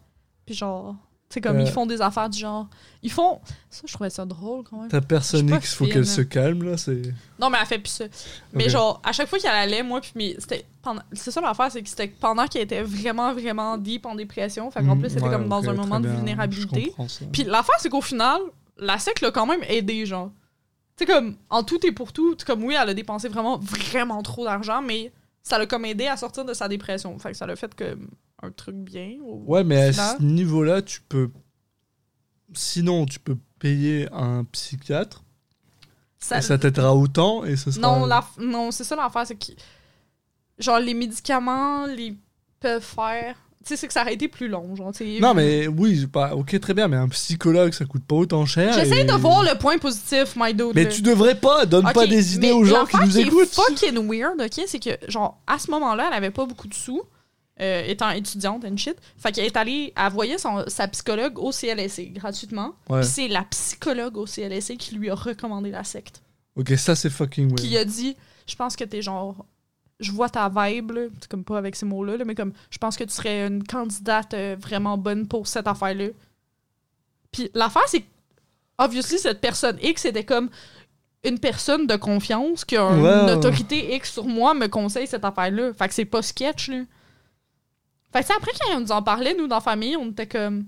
[0.46, 0.94] Puis genre,
[1.28, 1.62] c'est comme Euh.
[1.62, 2.68] ils font des affaires du genre.
[3.02, 3.40] Ils font.
[3.68, 4.88] Ça, je trouvais ça drôle quand même.
[4.88, 6.76] Ta personne X, faut qu'elle se calme, là.
[6.76, 7.02] C'est.
[7.38, 8.04] Non, mais elle fait plus ça.
[8.52, 10.64] Mais genre, à chaque fois qu'elle allait, moi, puis mais c'était.
[10.82, 14.70] pendant- C'est ça l'affaire, c'est que c'était pendant qu'elle était vraiment, vraiment deep en dépression.
[14.70, 16.92] Fait qu'en Mm, plus, c'était ouais, comme dans un moment de vulnérabilité.
[17.32, 18.40] Puis l'affaire, c'est qu'au final,
[18.78, 20.30] la secte l'a quand même aidé, genre.
[21.00, 24.44] Sais, comme, en tout et pour tout, comme oui, elle a dépensé vraiment, vraiment trop
[24.44, 25.10] d'argent, mais
[25.42, 27.18] ça l'a comme aidé à sortir de sa dépression.
[27.18, 28.10] Fait que ça l'a fait comme
[28.42, 29.14] un truc bien.
[29.22, 31.30] Ouais, mais à ce niveau-là, tu peux.
[32.52, 35.22] Sinon, tu peux payer un psychiatre.
[36.18, 37.80] Ça- et ça t'aidera autant et ce sera.
[38.00, 39.52] Non, la- non c'est ça l'affaire, c'est que
[40.58, 42.14] genre, les médicaments, les
[42.60, 43.36] peuvent faire.
[43.62, 45.20] Tu sais, c'est que ça aurait été plus long, genre, tu sais.
[45.20, 48.72] Non, mais oui, pas, ok, très bien, mais un psychologue, ça coûte pas autant cher.
[48.72, 50.72] J'essaie et- de voir le point positif, my dude.
[50.74, 53.48] Mais tu devrais pas, donne pas des idées aux gens qui nous est écoutent.
[53.48, 54.64] fucking weird, ok?
[54.66, 57.02] C'est que, genre, à ce moment-là, elle avait pas beaucoup de sous,
[57.60, 58.96] euh, étant étudiante and shit.
[59.18, 62.72] Fait qu'elle est allée, elle voyait son, sa psychologue au CLSC gratuitement.
[62.88, 63.00] Ouais.
[63.00, 66.22] Puis c'est la psychologue au CLSC qui lui a recommandé la secte.
[66.56, 67.82] Ok, ça c'est fucking Qui weird.
[67.82, 68.16] a dit,
[68.46, 69.44] je pense que t'es genre.
[70.00, 71.02] Je vois ta vibe, là.
[71.20, 73.62] C'est comme pas avec ces mots-là, là, mais comme, je pense que tu serais une
[73.64, 76.08] candidate euh, vraiment bonne pour cette affaire-là.
[77.32, 78.06] Puis l'affaire, c'est que,
[78.78, 80.50] obviously, cette personne X était comme
[81.22, 85.74] une personne de confiance qui a une autorité X sur moi me conseille cette affaire-là.
[85.74, 86.82] Fait que c'est pas sketch, là.
[88.12, 90.26] Fait que c'est après quand on nous en parlait, nous, dans la famille, on était
[90.26, 90.66] comme.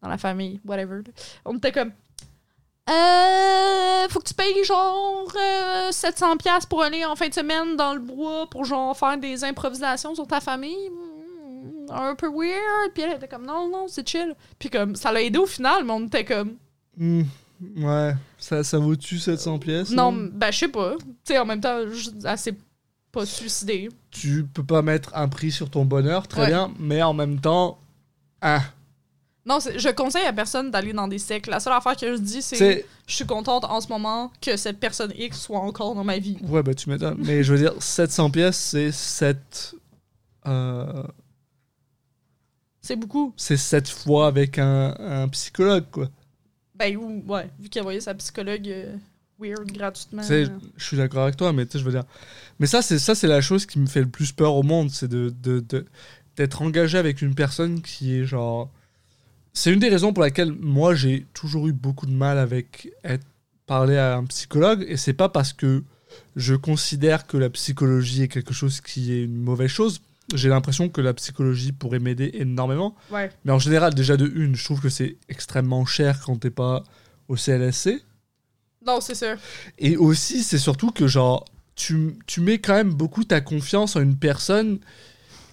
[0.00, 0.96] Dans la famille, whatever.
[0.96, 1.12] là.
[1.44, 1.92] On était comme.
[2.90, 4.08] Euh.
[4.10, 7.94] Faut que tu payes genre euh, 700$ piastres pour aller en fin de semaine dans
[7.94, 10.90] le bois pour genre faire des improvisations sur ta famille.
[10.90, 12.92] Hmm, Un peu weird.
[12.92, 14.34] Puis elle était comme non, non, c'est chill.
[14.58, 16.56] Puis comme ça l'a aidé au final, mais on était comme.
[16.96, 17.22] Hmm,
[17.78, 20.28] ouais, ça, ça vaut-tu 700 pièces Non, là?
[20.32, 20.94] ben je sais pas.
[20.98, 21.78] Tu sais, en même temps,
[22.24, 22.56] elle s'est
[23.10, 23.88] pas suicidée.
[24.10, 26.46] Tu peux pas mettre un prix sur ton bonheur, très Ouais.
[26.48, 27.78] bien, mais en même temps,
[28.42, 28.60] ah,
[29.46, 31.48] Non, je conseille à personne d'aller dans des sectes.
[31.48, 34.80] La seule affaire que je dis, c'est je suis contente en ce moment que cette
[34.80, 36.38] personne X soit encore dans ma vie.
[36.48, 37.18] Ouais, bah tu m'étonnes.
[37.18, 39.74] Mais je veux dire, 700 pièces, c'est 7.
[40.46, 41.02] Euh,
[42.80, 43.32] C'est beaucoup.
[43.36, 46.08] c'est 7 fois avec un, un psychologue, quoi.
[46.74, 48.96] Ben, ou, ouais, vu qu'elle voyait sa psychologue euh,
[49.38, 50.22] weird gratuitement.
[50.22, 50.44] Tu sais,
[50.76, 52.04] je suis d'accord avec toi, mais tu sais, je veux dire.
[52.58, 55.32] Mais ça, c'est la chose qui me fait le plus peur au monde, c'est de,
[55.42, 55.86] de, de-
[56.36, 58.70] d'être engagé avec une personne qui est genre.
[59.54, 63.24] C'est une des raisons pour laquelle moi j'ai toujours eu beaucoup de mal avec être
[63.66, 65.84] parler à un psychologue, et c'est pas parce que
[66.36, 70.02] je considère que la psychologie est quelque chose qui est une mauvaise chose.
[70.34, 72.94] J'ai l'impression que la psychologie pourrait m'aider énormément.
[73.10, 73.30] Ouais.
[73.44, 76.82] Mais en général, déjà de une, je trouve que c'est extrêmement cher quand t'es pas
[77.28, 78.02] au CLSC.
[78.86, 79.36] Non, c'est sûr.
[79.78, 81.44] Et aussi, c'est surtout que, genre,
[81.74, 84.78] tu, tu mets quand même beaucoup ta confiance en une personne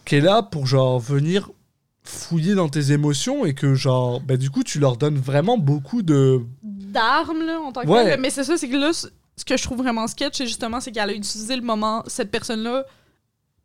[0.06, 1.50] qui est là pour, genre, venir
[2.04, 6.02] fouiller dans tes émotions et que, genre, bah, du coup, tu leur donnes vraiment beaucoup
[6.02, 6.42] de.
[6.64, 8.04] D'armes, là, en tant que Ouais.
[8.06, 8.20] tel.
[8.20, 10.92] Mais c'est ça, c'est que là, ce que je trouve vraiment sketch, c'est justement, c'est
[10.92, 12.86] qu'elle a utilisé le moment, cette personne-là,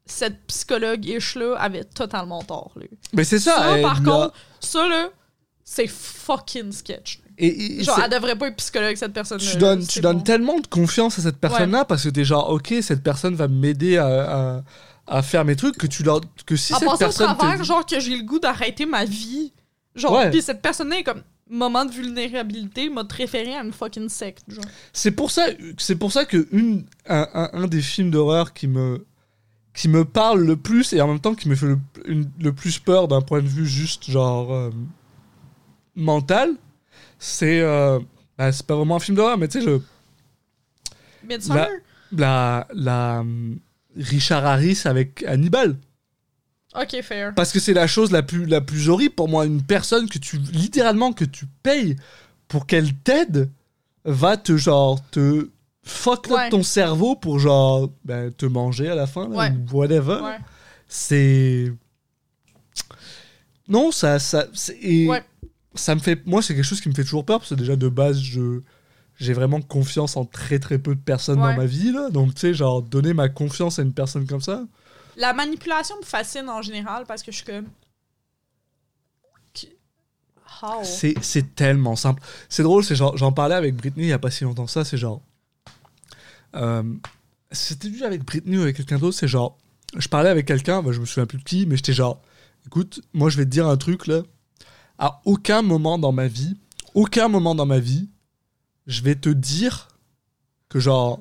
[0.04, 2.84] cette psychologue-ish, là, avait totalement tort, là.
[3.12, 3.56] Mais c'est ça.
[3.56, 5.08] Ça, elle par contre, ça, là,
[5.64, 7.20] c'est fucking sketch.
[7.38, 9.50] Et, et Genre, elle devrait pas être psychologue, cette personne-là.
[9.50, 10.22] tu donnes, là, tu donnes bon.
[10.22, 13.96] tellement de confiance à cette personne-là parce que t'es genre, ok, cette personne va m'aider
[13.98, 14.62] à, à,
[15.06, 16.20] à faire mes trucs que tu leur.
[16.46, 17.32] Que si en cette au personne.
[17.32, 19.52] te travers, genre que j'ai le goût d'arrêter ma vie.
[19.94, 24.44] Genre, pis cette personne-là est comme moment de vulnérabilité m'a référé à une fucking secte,
[24.50, 24.64] genre.
[24.92, 25.46] C'est pour ça,
[25.78, 29.06] c'est pour ça que une, un, un- un des films d'horreur qui me,
[29.72, 32.52] qui me parle le plus et en même temps qui me fait le, une- le
[32.52, 34.70] plus peur d'un point de vue juste genre euh,
[35.94, 36.54] mental,
[37.18, 37.98] c'est euh,
[38.36, 39.80] bah, c'est pas vraiment un film d'horreur, mais tu sais le
[41.22, 41.68] Midsummer?
[42.12, 43.58] la la hum,
[43.96, 45.76] Richard Harris avec Hannibal.
[46.74, 47.32] Ok, fair.
[47.34, 49.46] Parce que c'est la chose la plus, la plus horrible pour moi.
[49.46, 51.96] Une personne que tu, littéralement, que tu payes
[52.48, 53.50] pour qu'elle t'aide,
[54.04, 55.48] va te, genre, te
[55.82, 59.50] fuck up ton cerveau pour, genre, ben, te manger à la fin, là, Ouais.
[59.72, 60.20] ou whatever.
[60.22, 60.38] Ouais.
[60.86, 61.72] C'est.
[63.68, 64.18] Non, ça.
[64.18, 64.46] ça
[64.82, 65.24] et Ouais.
[65.74, 66.24] ça me fait.
[66.26, 68.60] Moi, c'est quelque chose qui me fait toujours peur, parce que déjà, de base, je.
[69.18, 71.50] J'ai vraiment confiance en très très peu de personnes Ouais.
[71.52, 72.10] dans ma vie, là.
[72.10, 74.64] Donc, tu sais, genre, donner ma confiance à une personne comme ça.
[75.16, 77.66] La manipulation me fascine en général parce que je suis comme.
[80.62, 80.84] How?
[80.84, 82.22] C'est, tellement simple.
[82.48, 84.84] C'est drôle, c'est genre, j'en parlais avec Britney il y a pas si longtemps ça,
[84.84, 85.20] c'est genre.
[86.54, 86.82] euh,
[87.52, 89.58] c'était juste avec Britney ou avec quelqu'un d'autre, c'est genre.
[89.96, 92.22] Je parlais avec quelqu'un, bah, je me souviens plus de qui, mais j'étais genre.
[92.66, 94.22] Écoute, moi je vais te dire un truc là.
[94.98, 96.56] À aucun moment dans ma vie,
[96.94, 98.08] aucun moment dans ma vie,
[98.86, 99.88] je vais te dire
[100.68, 101.20] que genre.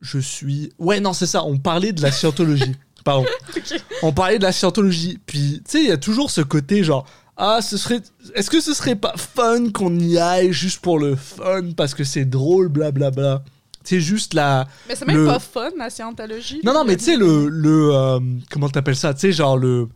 [0.00, 0.70] Je suis.
[0.78, 2.76] Ouais, non, c'est ça, on parlait de la scientologie.
[3.04, 3.24] Pardon.
[3.56, 3.82] Ok.
[4.02, 5.18] On parlait de la scientologie.
[5.26, 7.06] Puis, tu sais, il y a toujours ce côté genre.
[7.36, 8.00] Ah, ce serait.
[8.34, 12.04] Est-ce que ce serait pas fun qu'on y aille juste pour le fun parce que
[12.04, 13.42] c'est drôle, blablabla.
[13.82, 14.66] C'est juste la.
[14.88, 16.60] Mais c'est même Le- pas fun, la scientologie.
[16.64, 17.48] Non, non, mais tu sais, le.
[17.48, 19.12] le euh, comment t'appelles ça?
[19.14, 19.88] Tu sais, genre le.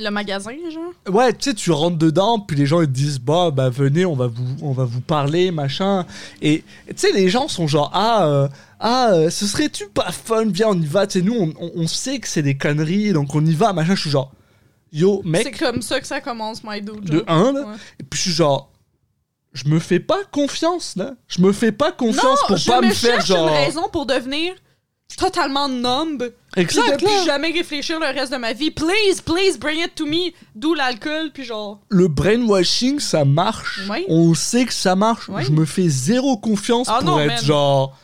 [0.00, 0.92] Le magasin, genre?
[1.14, 4.04] Ouais, tu sais, tu rentres dedans, puis les gens ils te disent bah bah venez,
[4.06, 6.06] on va vous on va vous parler, machin.
[6.40, 8.48] Et tu sais, les gens sont genre ah euh,
[8.78, 10.44] ah euh, ce serait-tu pas fun?
[10.46, 11.06] Viens, on y va.
[11.08, 13.72] Tu sais, nous on, on- on sait que c'est des conneries, donc on y va,
[13.72, 13.96] machin.
[13.96, 14.30] Je suis genre
[14.92, 17.00] yo C'est mec comme ça que ça commence, my dude.
[17.04, 17.24] de.
[17.26, 17.60] 1 là.
[17.62, 17.74] Ouais.
[17.98, 18.70] Et puis je suis genre
[19.52, 21.14] je me fais pas confiance là.
[21.26, 23.88] Je me fais pas confiance non, pour je pas me me faire genre une raison
[23.90, 24.54] pour devenir
[25.16, 26.22] totalement numb
[26.66, 28.70] puis Exact, de plus jamais réfléchir le reste de ma vie.
[28.70, 30.32] Please, please, bring it to me.
[30.54, 31.80] D'où l'alcool, puis genre.
[31.88, 33.80] Le brainwashing, ça marche.
[33.90, 34.04] Oui.
[34.08, 35.28] On sait que ça marche.
[35.28, 35.42] Oui.
[35.44, 37.44] Je me fais zéro confiance Ah pour non, être man.
[37.44, 37.96] genre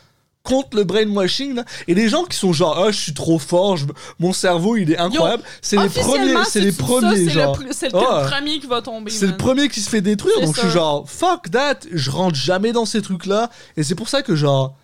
[0.43, 1.55] contre le brainwashing.
[1.55, 1.65] Là.
[1.89, 3.87] Et les gens qui sont genre, ah, je suis trop fort, je-
[4.19, 5.43] mon cerveau, il est incroyable.
[5.63, 6.35] C'est les premiers.
[6.47, 7.59] C'est les ça, premiers, c'est le genre.
[7.71, 8.27] C'est le, Ah.
[8.31, 9.11] premier qui va tomber.
[9.11, 12.37] C'est le premier qui se fait détruire, donc je suis genre fuck that, je rentre
[12.37, 13.49] jamais dans ces trucs là,
[13.79, 14.77] et c'est pour ça que genre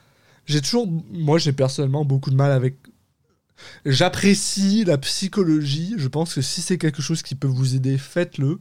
[0.46, 2.76] j'ai toujours, moi j'ai personnellement beaucoup de mal avec,
[3.84, 8.60] j'apprécie la psychologie, je pense que si c'est quelque chose qui peut vous aider, faites-le.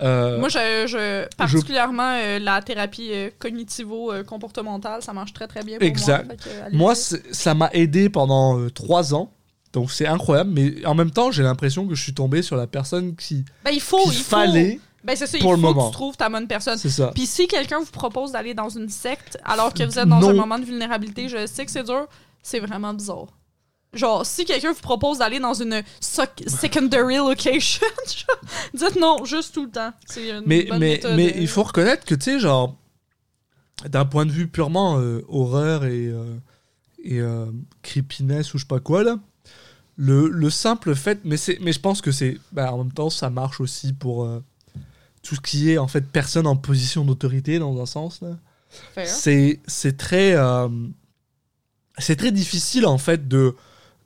[0.00, 5.78] Euh, Moi, je, je- particulièrement euh, la thérapie euh, cognitivo-comportementale, ça marche très très bien
[5.78, 6.26] pour Exact.
[6.72, 6.94] moi.
[6.94, 7.00] Que,
[7.32, 9.32] ça m'a aidé pendant trois ans,
[9.72, 12.66] donc c'est incroyable, mais en même temps j'ai l'impression que je suis tombé sur la
[12.66, 14.22] personne qui, ben, il faut, il faut.
[14.36, 15.84] fallait, Ben, c'est ça, il faut moment.
[15.86, 16.78] que tu trouves ta bonne personne.
[16.78, 17.12] c'est ça.
[17.14, 20.30] Puis si quelqu'un vous propose d'aller dans une secte alors que vous êtes dans Non.
[20.30, 22.06] un moment de vulnérabilité, je sais que c'est dur,
[22.42, 23.26] c'est vraiment bizarre.
[23.94, 27.86] Genre, si quelqu'un vous propose d'aller dans une secondary location,
[28.74, 29.92] dites non, juste tout le temps.
[30.06, 31.40] C'est une Mais, bonne mais, méthode, mais euh.
[31.40, 32.74] il faut reconnaître que, tu sais, genre,
[33.86, 36.38] d'un point de vue purement euh, horreur et, euh,
[37.04, 37.46] et euh,
[37.82, 39.18] creepiness ou je sais pas quoi, là,
[39.96, 43.10] le, le simple fait, mais, c'est, mais je pense que c'est, bah, en même temps,
[43.10, 44.26] ça marche aussi pour
[45.22, 48.38] tout ce qui est, en fait, personne en position d'autorité, dans un sens, là.
[49.04, 50.34] C'est, c'est très,
[51.98, 53.54] c'est très difficile, en fait, de,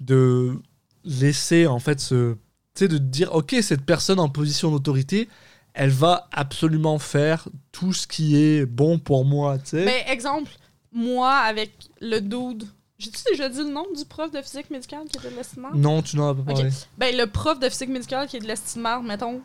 [0.01, 0.59] de
[1.05, 2.39] laisser, en fait, ce, tu
[2.74, 5.28] sais, de dire, ok, cette personne en position d'autorité,
[5.74, 9.85] elle va absolument faire tout ce qui est bon pour moi, tu sais.
[9.85, 10.51] Ben, exemple,
[10.93, 12.64] moi, avec le dude.
[12.98, 15.77] J'ai-tu déjà dit le nom du prof de physique médicale qui était de l'estimard?
[15.77, 16.70] Non, tu n'en as pas parlé.
[16.97, 19.43] Ben, le prof de physique médicale qui est de l'estimard, mettons.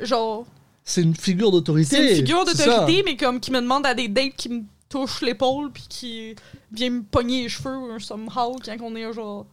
[0.00, 0.44] Genre,
[0.82, 1.96] C'est une figure d'autorité.
[1.96, 5.22] c'est une figure d'autorité, mais comme qui me demande à des dates qui me touche
[5.22, 6.34] l'épaule, puis qui
[6.72, 9.46] vient me pogner les cheveux, un somehow, quand on est genre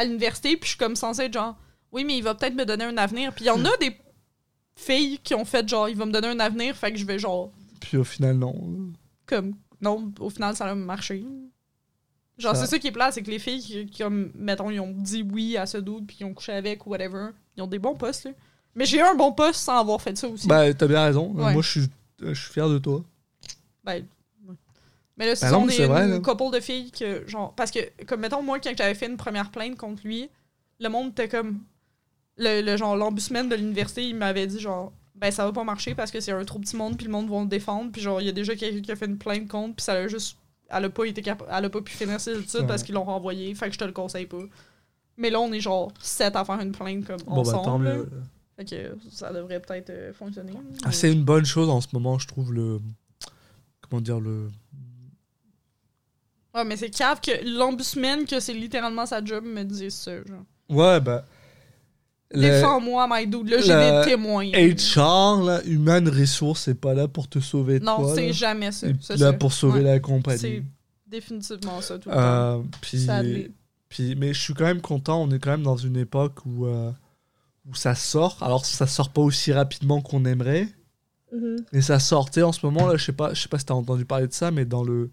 [0.00, 1.56] à l'université, puis je suis comme censée être genre,
[1.92, 3.32] oui, mais il va peut-être me donner un avenir.
[3.34, 3.96] Puis il y en a des
[4.76, 7.18] filles qui ont fait genre, il va me donner un avenir, fait que je vais
[7.18, 7.50] genre.
[7.80, 8.92] Puis au final, non.
[9.26, 11.24] comme, non, au final, ça a marché.
[12.38, 14.70] Genre, Ça- c'est ça qui est plat, c'est que les filles qui, qui, comme, mettons,
[14.70, 17.62] ils ont dit oui à ce dude, puis ils ont couché avec ou whatever, ils
[17.62, 18.30] ont des bons postes, là.
[18.74, 20.46] Mais j'ai eu un bon poste sans avoir fait ça aussi.
[20.46, 21.32] Bah, t'as bien raison.
[21.32, 21.52] Ouais.
[21.52, 21.88] Moi, je suis,
[22.20, 23.02] je suis fier de toi.
[23.84, 24.06] Ben.
[25.20, 26.18] Mais là, ce Ben sont des vrai, une là.
[26.20, 29.50] couple de filles que, genre, parce que, comme, mettons, moi, quand j'avais fait une première
[29.50, 30.28] plainte contre lui,
[30.80, 31.60] le monde était comme,
[32.38, 35.94] le, le genre, l'ombudsman de l'université, il m'avait dit, genre, ben, ça va pas marcher
[35.94, 38.20] parce que c'est un trop petit monde, puis le monde va le défendre, puis genre,
[38.22, 40.38] il y a déjà quelqu'un qui a fait une plainte contre, puis ça a juste,
[40.70, 42.66] elle a pas été capa- elle a pas pu finir ses études Ouais.
[42.66, 44.38] parce qu'ils l'ont renvoyé, fait que je te le conseille pas.
[45.18, 47.64] Mais là, on est genre sept à faire une plainte comme Bon, bah, ensemble.
[47.66, 47.94] tant là.
[47.96, 48.08] mieux.
[48.56, 50.52] Fait que ça devrait peut-être euh, fonctionner.
[50.82, 52.80] Ah, c'est une bonne chose en ce moment, je trouve, le.
[53.82, 54.48] Comment dire, le.
[56.54, 60.12] Ouais, mais c'est cave que l'ombudsman, que c'est littéralement sa job, me dise ça.
[60.16, 60.42] Genre.
[60.68, 61.24] Ouais, bah.
[62.32, 63.48] le Défends-moi, my dude.
[63.50, 64.46] Là, j'ai des témoins.
[64.46, 68.14] HR, là, Human Resource, c'est pas là pour te sauver non, toi.
[68.14, 68.32] c'est là.
[68.32, 68.88] jamais ça.
[68.88, 69.32] C'est c'est là ça.
[69.34, 69.84] pour sauver Ouais.
[69.84, 70.62] la C'est compagnie.
[71.06, 72.20] définitivement ça tout le temps.
[72.20, 73.50] Euh, puis, Ça l'est.
[73.88, 75.22] puis, mais je suis quand même content.
[75.22, 76.90] On est quand même dans une époque où, euh,
[77.68, 78.38] où ça sort.
[78.40, 80.66] Alors, ça sort pas aussi rapidement qu'on aimerait.
[81.72, 83.74] Mais ça sortait en ce moment là, je sais pas, je sais pas si t'as
[83.74, 85.10] entendu parler de ça, mais dans le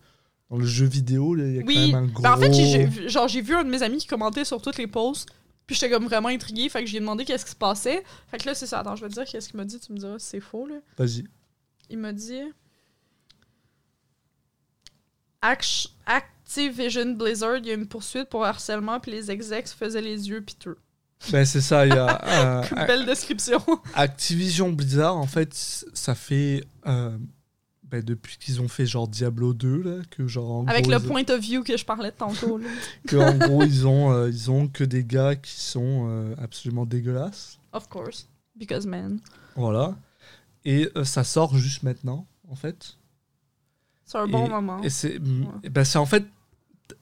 [0.50, 1.74] dans le jeu vidéo, il y a Oui.
[1.76, 2.24] quand même un gros.
[2.24, 4.78] Ben, en fait, j'ai- genre, j'ai vu un de mes amis qui commentait sur toutes
[4.78, 5.28] les posts.
[5.66, 6.70] Puis j'étais comme vraiment intriguée.
[6.70, 8.02] Fait que j'ai demandé qu'est-ce qui se passait.
[8.32, 8.80] Fait que là, c'est ça.
[8.80, 9.78] Attends, je vais te dire qu'est-ce qu'il m'a dit.
[9.82, 10.76] Tu me diras si c'est faux, là.
[10.98, 11.26] Vas-y.
[11.90, 12.40] Il m'a dit.
[15.42, 20.30] Act- Activision Blizzard, il y a une poursuite pour harcèlement, puis les execs faisaient les
[20.30, 20.78] yeux piteux.
[21.32, 23.62] Ben c'est ça, il y a euh, Belle description.
[23.96, 27.18] Activision Blizzard en fait, ça fait euh,
[27.90, 30.98] ben, depuis qu'ils ont fait genre Diablo 2 là, que genre en Avec gros, le
[31.00, 32.58] ils- point of view que je parlais de tantôt.
[32.58, 32.68] là.
[33.08, 36.86] que, en gros ils ont euh, ils ont que des gars qui sont euh, absolument
[36.86, 37.60] dégueulasses.
[37.74, 38.28] Of course.
[38.56, 39.20] Because man.
[39.56, 39.96] Voilà.
[40.66, 42.98] Et euh, ça sort juste maintenant en fait.
[44.06, 44.82] C'est un bon moment.
[44.84, 46.26] Et c'est ben, c'est en fait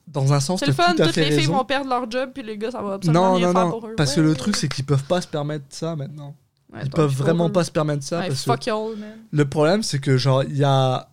[0.08, 2.32] dans un sens C'est le fun, tout à toutes les filles vont perdre leur job,
[2.34, 3.72] puis les gars, ça va absolument Non, rien non, faire non.
[3.72, 3.94] pour eux.
[3.96, 6.36] Parce que Ouais, le ouais, truc, c'est qu'ils peuvent pas se permettre ça maintenant.
[6.76, 8.20] Ouais, Ils peuvent vraiment pas se permettre ça.
[8.20, 9.18] Ouais, parce que man.
[9.32, 11.10] le problème, c'est que, genre, il y a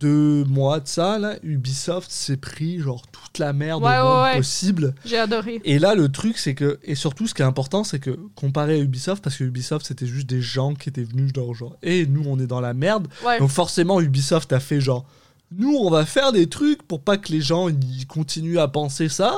[0.00, 4.22] deux mois de ça, là, Ubisoft s'est pris, genre, toute la merde Ouais, au monde
[4.22, 4.36] ouais, ouais.
[4.36, 4.94] possible.
[5.04, 5.60] J'ai adoré.
[5.64, 6.78] Et là, le truc, c'est que.
[6.82, 10.06] Et surtout, ce qui est important, c'est que, comparé à Ubisoft, parce que Ubisoft, c'était
[10.06, 13.08] juste des gens qui étaient venus, genre, genre, et nous, on est dans la merde.
[13.38, 15.06] Donc, forcément, Ubisoft a fait, genre,
[15.50, 19.08] nous, on va faire des trucs pour pas que les gens ils continuent à penser
[19.08, 19.34] ça.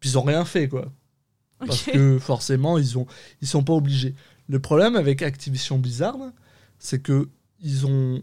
[0.00, 0.86] Puis ils ont rien fait, quoi.
[1.66, 3.06] Parce que forcément, ils ont,
[3.40, 4.14] ils sont pas obligés.
[4.52, 6.18] Le problème avec Activision Blizzard,
[6.78, 7.30] c'est que
[7.60, 8.22] ils ont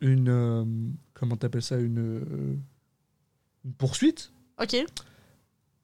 [0.00, 0.64] une, euh,
[1.12, 2.56] comment t'appelles ça, une, euh,
[3.66, 4.76] une poursuite Ok.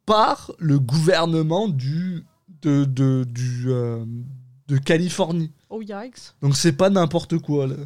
[0.06, 2.24] par le gouvernement du,
[2.62, 4.06] de, de, du, euh,
[4.68, 5.52] de Californie.
[5.68, 6.32] Oh yikes.
[6.40, 7.76] Donc c'est pas n'importe quoi là.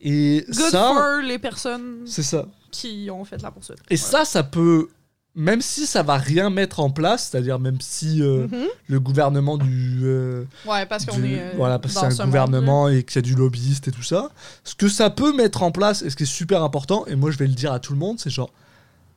[0.00, 2.48] Et Good ça, for les personnes c'est ça.
[2.72, 3.78] qui ont fait la poursuite.
[3.88, 4.88] Et ça, ça peut,
[5.36, 8.66] même si ça va rien mettre en place, c'est-à-dire même si euh, Mhm.
[8.88, 11.40] le gouvernement du, euh, Ouais, parce qu'on est.
[11.40, 13.90] euh, voilà, parce que c'est ce un gouvernement et qu'il y a du lobbyiste et
[13.90, 14.30] tout ça,
[14.62, 17.30] ce que ça peut mettre en place et ce qui est super important, et moi
[17.32, 18.52] je vais le dire à tout le monde, c'est genre,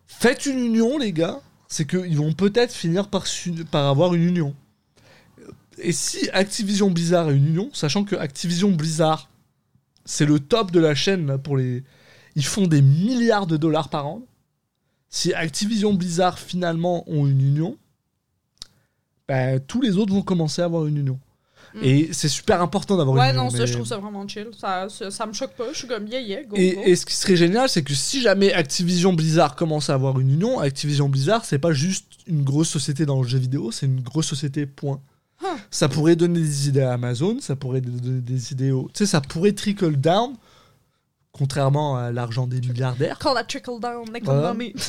[0.07, 3.25] faites une union les gars, c'est qu'ils vont peut-être finir par,
[3.71, 4.55] par avoir une union.
[5.79, 9.29] Et si Activision Blizzard a une union, sachant que Activision Blizzard,
[10.05, 11.83] c'est le top de la chaîne là, pour les...
[12.35, 14.21] Ils font des milliards de dollars par an.
[15.09, 17.77] Si Activision Blizzard finalement ont une union,
[19.27, 21.19] ben, tous les autres vont commencer à avoir une union.
[21.75, 21.79] Mm.
[21.83, 23.43] Et c'est super important d'avoir Ouais, une union.
[23.45, 24.47] non, ça, mais- je trouve ça vraiment chill.
[24.57, 25.65] Ça, ça, ça me choque pas.
[25.73, 26.55] Je suis comme, yeah, yeah, go, go.
[26.57, 30.19] Et, et ce qui serait génial, c'est que si jamais Activision Blizzard commence à avoir
[30.19, 33.85] une union, Activision Blizzard, c'est pas juste une grosse société dans le jeu vidéo, c'est
[33.85, 35.01] une grosse société, point.
[35.41, 35.45] Huh.
[35.69, 38.89] Ça pourrait donner des idées à Amazon, ça pourrait donner des idées au.
[38.93, 40.33] Tu sais, ça pourrait trickle down,
[41.37, 43.17] contrairement à l'argent des milliardaires.
[43.19, 44.53] Call that trickle down, Voilà.
[44.53, 44.73] l'économie.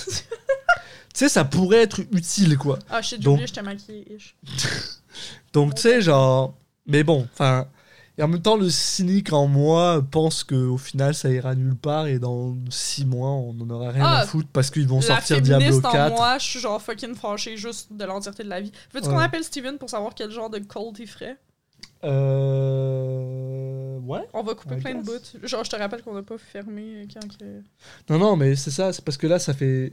[1.14, 2.78] Tu sais, ça pourrait être utile, quoi.
[2.88, 4.06] ah, shit, j'ai Donc- maquillée.
[4.14, 4.36] ish.
[5.52, 6.54] Donc, tu sais, genre.
[6.86, 7.66] Mais bon, enfin.
[8.16, 12.08] Et en même temps, le cynique en moi pense qu'au final, ça ira nulle part
[12.08, 15.40] et dans six mois, on n'en aura rien Ah, à foutre parce qu'ils vont sortir
[15.40, 16.12] Diablo féministe 4.
[16.12, 18.72] en moi, je suis genre fucking fâchée juste de l'entièreté de la vie.
[18.92, 21.36] Veux-tu qu'on appelle Steven pour savoir quel genre de cold il ferait?
[22.04, 23.98] Euh.
[24.00, 24.20] Ouais.
[24.32, 25.12] On va couper I plein de bouts.
[25.42, 27.62] Genre, je te rappelle qu'on n'a pas fermé quand que...
[28.08, 29.92] Non, non, mais c'est ça, c'est parce que là, ça fait.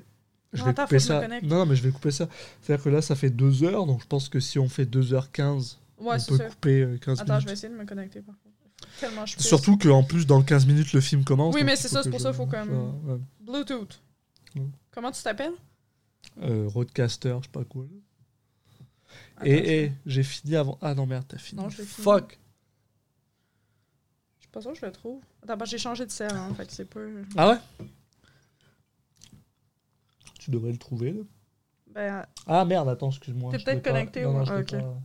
[0.54, 1.28] Je Non, vais couper ça.
[1.28, 2.30] Non, non, mais je vais couper ça.
[2.62, 5.78] C'est-à-dire que là, ça fait 2 heures, donc je pense que si on fait 2h15,
[6.00, 6.46] Ouais, on peut ça.
[6.46, 8.56] couper euh, 15 Attends, je vais essayer de me connecter par contre.
[9.00, 9.38] Tellement je.
[9.40, 11.54] Surtout qu'en plus, dans 15 minutes, le film commence.
[11.56, 13.18] Oui, mais c'est ça, c'est pour ça, faut quand même- ouais.
[13.42, 14.02] Bluetooth.
[14.56, 14.62] Ouais.
[14.92, 15.54] Comment tu t'appelles?
[16.42, 17.84] Euh, Roadcaster, je sais pas quoi.
[17.84, 17.98] là.
[19.38, 20.78] Attends, Et, j'ai fini avant.
[20.82, 21.62] Ah non, merde, t'as fini.
[21.62, 22.04] Non, je l'ai fini.
[22.04, 22.40] Fuck.
[24.38, 25.22] Je suis pas sûre que je le trouve.
[25.44, 27.02] Attends, bah, j'ai changé de sel, hein, fait que c'est pas...
[27.36, 27.88] Ah ouais?
[30.40, 31.22] Tu devrais le trouver, là.
[31.88, 33.52] Ben, Ah merde, attends, excuse-moi.
[33.52, 34.72] T'es peut-être pas- connecté, Non, non, Ah, ok.
[34.72, 35.02] pas.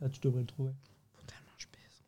[0.00, 0.70] Là, tu devrais le trouver.
[1.26, 2.02] tellement je pisse.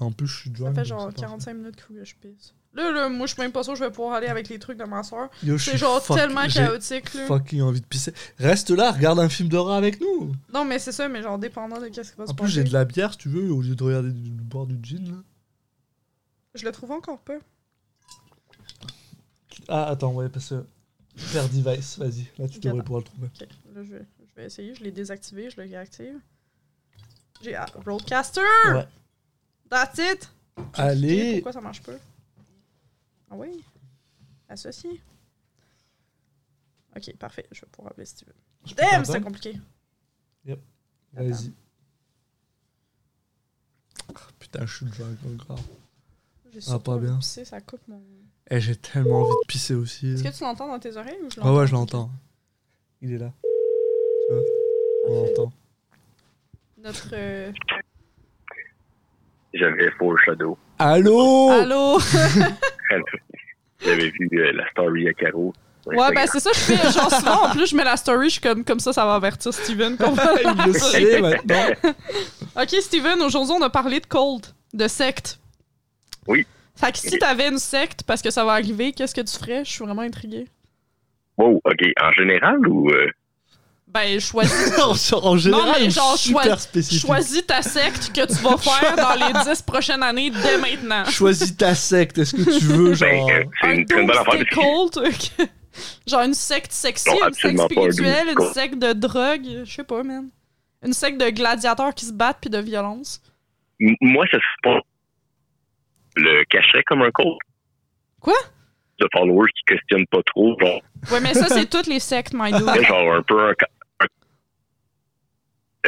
[0.00, 0.74] En plus, je suis Ça drunk.
[0.74, 1.20] fait donc genre c'est parfait.
[1.20, 2.54] 45 minutes que je pisse.
[2.74, 4.58] Là, là, moi, je suis même pas sûre que je vais pouvoir aller avec les
[4.58, 5.30] trucs de ma soeur.
[5.58, 7.26] C'est genre fuck- tellement chaotique, là.
[7.26, 8.12] fucking envie de pisser.
[8.38, 10.32] Reste là, regarde un film d'horreur avec nous.
[10.52, 12.60] Non, mais c'est ça, mais genre dépendant de qu'est-ce qui va se En plus, j'ai
[12.60, 12.68] passer.
[12.70, 15.04] de la bière, si tu veux, au lieu de regarder du, de boire du gin.
[15.10, 15.16] Là.
[16.54, 17.38] Je le trouve encore pas.
[19.68, 20.64] Ah, attends, ouais, parce que.
[21.16, 22.28] Faire device, vas-y.
[22.38, 23.26] Là, tu devrais pouvoir le trouver.
[23.26, 24.74] Ok, là, je vais, je vais essayer.
[24.74, 26.14] Je l'ai désactivé, je le réactive.
[27.42, 28.40] J'ai ah, Roadcaster!
[28.72, 28.86] Ouais.
[29.68, 30.30] That's it!
[30.74, 31.34] Allez.
[31.34, 31.92] Pourquoi ça marche pas?
[33.30, 33.62] Ah oui?
[34.48, 35.00] Associé.
[36.96, 37.46] Ok, parfait.
[37.52, 38.34] Je vais pouvoir appeler Steven.
[38.66, 39.58] Je peux Damn, c'est compliqué.
[41.14, 41.52] Vas-y.
[44.14, 45.60] Ah, putain, je suis drunk, donc grave.
[46.52, 47.18] J'ai Ah, pas bien.
[47.18, 48.02] pisser, ça coupe mon...
[48.50, 50.08] Eh, j'ai tellement envie de pisser aussi.
[50.12, 51.98] Est-ce que tu l'entends dans tes oreilles ou je Ah ouais, je l'entends?
[52.04, 52.10] l'entends.
[53.02, 53.32] Il est là.
[53.42, 54.42] Tu vois
[55.08, 55.52] On l'entend.
[56.78, 57.08] Notre...
[57.12, 57.52] euh,
[59.54, 60.56] J'avais Foreshadow.
[60.78, 61.50] Allô?
[61.50, 61.98] Allô?
[63.84, 65.52] J'avais vu euh, la story à Caro.
[65.86, 68.32] Ouais, ben c'est ça, je fais genre souvent, en plus je mets la story, je
[68.32, 69.96] suis comme, comme ça, ça va avertir Steven.
[69.96, 71.66] qu'on va Il le sait maintenant.
[72.56, 74.44] ok, Steven, aujourd'hui on a parlé de cold,
[74.74, 75.38] de secte.
[76.26, 76.46] Oui.
[76.76, 79.64] Fait que si t'avais une secte, parce que ça va arriver, qu'est-ce que tu ferais?
[79.64, 80.46] Je suis vraiment intriguée.
[81.38, 81.80] Wow, ok.
[82.02, 82.90] En général ou.
[82.90, 83.08] euh,
[83.92, 84.78] Ben, choisis,
[85.12, 87.00] en, en général, mais genre, super spécifique.
[87.06, 91.04] choisis ta secte que tu vas faire dans les 10 prochaines années dès maintenant.
[91.06, 92.18] Choisis ta secte.
[92.18, 93.26] Est-ce que tu veux, genre?
[93.26, 94.38] ben, euh, c'est Un une bonne affaire.
[94.40, 95.48] que- cult, ok.
[96.06, 98.52] genre une secte sexy, Non, une secte spirituelle, une cult.
[98.52, 100.28] secte de drogue, je sais pas, man.
[100.84, 103.20] Une secte de gladiateurs qui se battent puis de violence.
[103.80, 104.80] M- Moi, ça serait pas.
[106.16, 107.38] Le cacherait comme un code.
[108.20, 108.34] Quoi?
[109.00, 110.56] De followers qui questionnent pas trop.
[110.60, 110.80] Genre,
[111.12, 112.66] Ouais, mais ça, c'est toutes les sectes, my dude.
[112.86, 113.52] genre un peu un.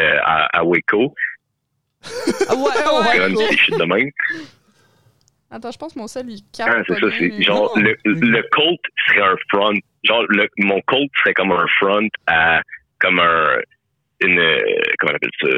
[0.01, 1.15] Euh, à, à Waco,
[2.49, 3.57] Ah, Ouais, ouais.
[3.57, 4.11] shit de même.
[5.51, 7.83] Attends, je pense que mon sel, il Ah, c'est ça, c'est genre Non.
[7.83, 9.75] le, le cult serait un front.
[10.05, 12.61] Genre le, mon cult serait comme un front à
[13.01, 13.59] comme un
[14.23, 14.61] une euh,
[14.99, 15.49] comment on appelle ça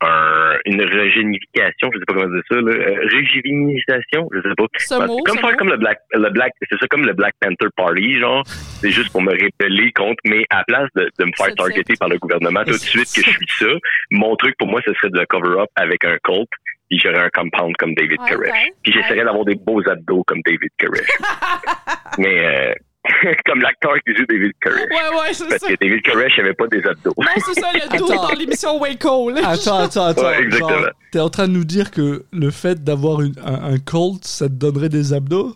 [0.00, 4.64] un, une régénification, je sais pas comment dire ça, là, euh, régénisation, je sais pas.
[4.78, 5.56] Ce mot, comme ce faire mot?
[5.56, 9.12] comme le Black, le Black, c'est ça comme le Black Panther Party, genre, c'est juste
[9.12, 12.18] pour me rébeller contre, mais à la place de, de me faire targeter par le
[12.18, 13.72] gouvernement tout de suite que je suis ça,
[14.10, 16.48] mon truc pour moi, ce serait de le cover up avec un cult,
[16.88, 18.50] puis j'aurais un compound comme David Ah, Koresh.
[18.82, 21.08] Puis j'essaierais d'avoir des beaux abdos comme David Koresh.
[22.18, 22.72] mais euh,
[23.46, 24.80] comme l'acteur qui joue David Koresh.
[24.80, 25.68] Ouais, ouais, c'est Parce ça.
[25.68, 27.12] que David Koresh avait pas des abdos.
[27.18, 28.28] Non, c'est ça, le dos Attends.
[28.28, 29.30] dans l'émission Waco.
[29.30, 29.48] là.
[29.48, 30.22] Attends, attends, attends.
[30.22, 30.70] Ouais, exactement.
[30.70, 34.24] Genre, T'es en train de nous dire que le fait d'avoir une- un, un Colt,
[34.24, 35.54] ça te donnerait des abdos?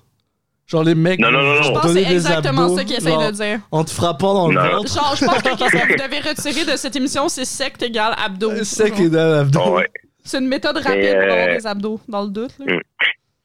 [0.66, 1.18] Genre les mecs.
[1.20, 3.60] Non, non, non, Je te pense que c'est exactement abdos, ça qu'il essaye de dire.
[3.70, 4.92] En te frappant dans le ventre.
[4.94, 8.14] Genre, je pense que qu'est-ce que vous devez retirer de cette émission, c'est secte égale
[8.22, 8.50] abdos.
[8.50, 9.06] Euh, Sec Genre.
[9.06, 9.60] et dans l'abdos.
[9.64, 9.88] Oh, ouais.
[10.22, 12.52] C'est une méthode rapide pour avoir euh, des abdos, dans le doute.
[12.58, 12.74] là.
[12.74, 12.80] Mm.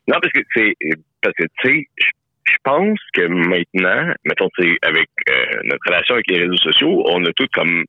[0.09, 0.73] Non, parce que c'est
[1.21, 2.05] parce que tu sais, je
[2.63, 4.49] pense que maintenant, mettons,
[4.81, 5.33] avec euh,
[5.65, 7.83] notre relation avec les réseaux sociaux, on a tout comme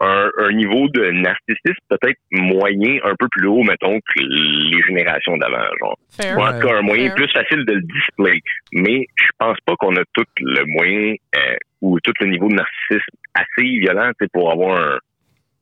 [0.00, 5.36] un, un niveau de narcissisme peut-être moyen, un peu plus haut, mettons, que les générations
[5.36, 5.98] d'avant, genre.
[6.10, 6.38] Fair.
[6.38, 7.14] Ou en tout cas, un moyen Fair.
[7.16, 8.40] plus facile de le display.
[8.72, 12.54] Mais je pense pas qu'on a tout le moyen euh, ou tout le niveau de
[12.54, 14.98] narcissisme assez violent pour avoir un,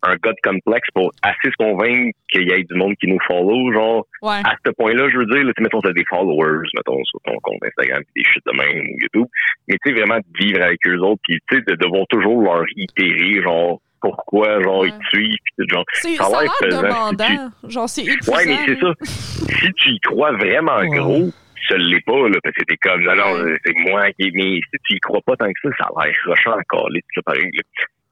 [0.06, 3.72] un god complexe pour assez se convaincre qu'il y ait du monde qui nous follow,
[3.72, 4.40] genre Ouais.
[4.44, 7.58] à ce point-là, je veux dire, là, mettons, t'as des followers, mettons, sur ton compte
[7.64, 9.26] Instagram, pis des shit de même, ou YouTube.
[9.68, 12.42] Mais tu sais, vraiment, de vivre avec eux autres, puis tu sais, de devoir toujours
[12.42, 14.88] leur itérer, genre, pourquoi, genre, Ouais.
[14.88, 15.84] ils te suivent, pis tout, genre.
[15.94, 17.50] C'est, ça a l'air demandant.
[17.68, 18.36] Genre, c'est épuisant.
[18.36, 18.92] Ouais, mais c'est ça.
[19.02, 20.88] si tu y crois vraiment Ouais.
[20.88, 21.30] gros,
[21.68, 24.78] ça l'est pas, là, parce que t'es comme, non, non, c'est moi qui, mais si
[24.84, 27.62] tu y crois pas tant que ça, ça a l'air rushant encore, là, pareil, là.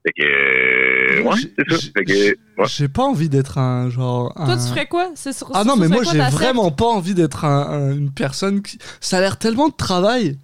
[0.06, 1.78] Fait que, euh, ouais, c'est ça.
[1.96, 2.12] Fait que,
[2.60, 2.66] ouais.
[2.66, 4.32] J'ai pas envie d'être un genre.
[4.34, 5.10] Toi, tu ferais quoi?
[5.14, 8.10] C'est sur, Ah sur- non, mais moi j'ai vraiment pas envie d'être un- un- une
[8.12, 8.78] personne qui.
[9.00, 10.36] Ça a l'air tellement de travail.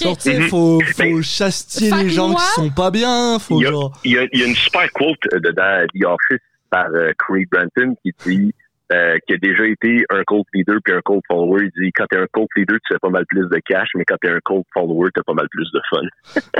[0.00, 0.48] Genre, tu sais, Mhm.
[0.48, 3.38] faut, faut chastiller Fait les gens moi- qui sont pas bien.
[3.38, 3.92] Faut Il y a- genre.
[4.04, 7.12] Il y, a, il y a une super quote euh, dedans The Office par euh,
[7.18, 8.52] Creed Branton qui dit
[8.92, 11.62] euh, qui a déjà été un cult leader puis un cult follower.
[11.64, 14.04] Il dit quand t'es un cult leader, tu fais pas mal plus de cash, mais
[14.04, 16.00] quand t'es un cult follower, t'as pas mal plus de fun.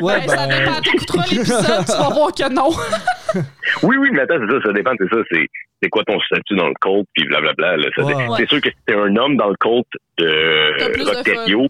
[0.02, 0.80] Ouais, Ben, ça dépend.
[0.80, 2.70] T'écouteras l'épisode, tu vas voir que non.
[3.82, 5.46] Oui, oui, mais attends, c'est ça, ça dépend, c'est ça, c'est
[5.82, 7.76] c'est quoi ton statut dans le cult puis blablabla.
[7.76, 8.12] Là, ça, Ouais.
[8.14, 8.46] c'est- Ouais.
[8.46, 9.84] Sûr que si t'es un homme dans le cult
[10.18, 11.66] de Rocterio,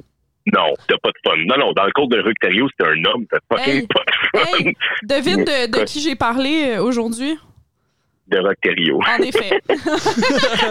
[0.52, 1.36] non, t'as pas de fun.
[1.46, 4.02] Non, non, dans le cult de Rocterio, si t'es un homme, t'as fucking Hey, pas
[4.04, 4.74] de fun Hey,
[5.04, 7.38] devine de, qui j'ai parlé euh, aujourd'hui?
[8.28, 9.00] De Rocterio.
[9.02, 9.60] En effet.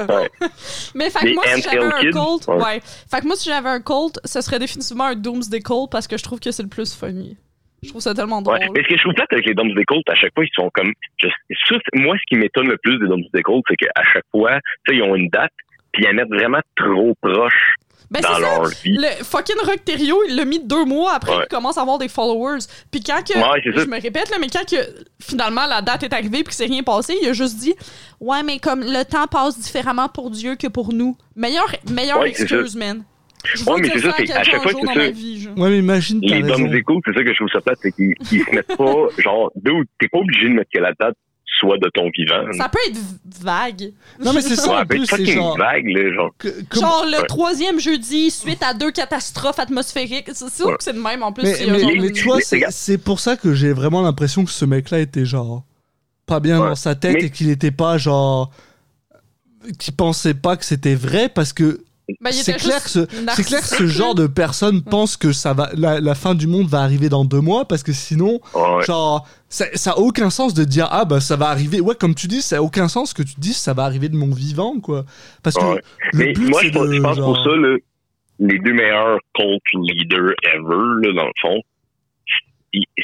[0.10, 0.30] Ouais.
[0.96, 2.64] Mais fait que moi, si un ouais.
[2.64, 2.82] ouais.
[3.10, 6.18] Fait que moi, si j'avais un cult, ce serait définitivement un Doomsday Cult parce que
[6.18, 7.38] je trouve que c'est le plus funny.
[7.84, 8.60] Je trouve ça tellement drôle.
[8.74, 10.50] Mais ce que je trouve plate avec les Doms des Colts, à chaque fois, ils
[10.54, 10.92] sont comme.
[11.18, 14.04] Je, ça, c'est- moi, ce qui m'étonne le plus des Doms des Colts, c'est qu'à
[14.14, 14.60] chaque fois,
[14.92, 15.52] ils ont une date,
[15.92, 17.74] puis ils la mettent vraiment trop proche
[18.12, 18.76] Ben, dans ça.
[18.84, 18.98] vie.
[18.98, 21.38] Le fucking Rocterio, il l'a mis deux mois après Ouais.
[21.48, 22.60] qu'il commence à avoir des followers.
[22.92, 23.86] Puis quand que, Ouais, c'est ça.
[23.86, 24.76] je me répète, là, mais quand que
[25.22, 27.74] finalement la date est arrivée puis que c'est rien passé, il a juste dit
[28.20, 31.16] Ouais, mais comme le temps passe différemment pour Dieu que pour nous.
[31.38, 33.04] Meilleure, meilleure Ouais, excuse, man.
[33.56, 35.10] Je veux mais c'est ça, c'est à chaque fois, c'est dans ça.
[35.10, 35.50] vie.
[35.58, 38.14] Ouais, mais imagine, Les des Colts, c'est ça que je trouve ça plate, c'est qu'ils
[38.32, 41.16] ils se mettent pas, genre, dude, t'es pas obligé de mettre que la date
[41.60, 42.52] soit de ton vivant.
[42.58, 42.98] Ça peut être
[43.42, 43.92] vague.
[44.24, 45.58] Non, mais c'est ça, ouais, en ben, plus, c'est genre.
[45.58, 46.32] vague, là, genre.
[46.38, 47.28] que- comme- Genre le Ouais.
[47.28, 50.30] troisième jeudi suite à deux catastrophes atmosphériques.
[50.34, 50.78] C'est sûr Ouais.
[50.78, 51.44] que c'est le même en plus.
[51.44, 55.26] Mais, genre tu vois, c'est pour ça que j'ai vraiment l'impression que ce mec-là était
[55.26, 55.64] genre
[56.26, 56.70] pas bien Ouais.
[56.70, 58.52] dans sa tête Mais- et qu'il était pas genre
[59.78, 61.84] qu'il pensait pas que c'était vrai parce que
[62.20, 63.00] Il c'est clair, que ce,
[63.36, 66.48] c'est clair que ce genre de personne pense que ça va la, la fin du
[66.48, 68.84] monde va arriver dans deux mois parce que sinon Ouais.
[68.86, 72.16] genre ça, ça a aucun sens de dire ah bah ça va arriver ouais comme
[72.16, 74.80] tu dis ça a aucun sens que tu dis ça va arriver de mon vivant
[74.80, 75.06] quoi
[75.44, 75.82] parce que Ouais.
[76.14, 77.52] le Mais but moi, je pense, de je pense genre- pour ça,
[78.40, 81.62] les deux meilleurs cult leaders ever, là, dans le fond,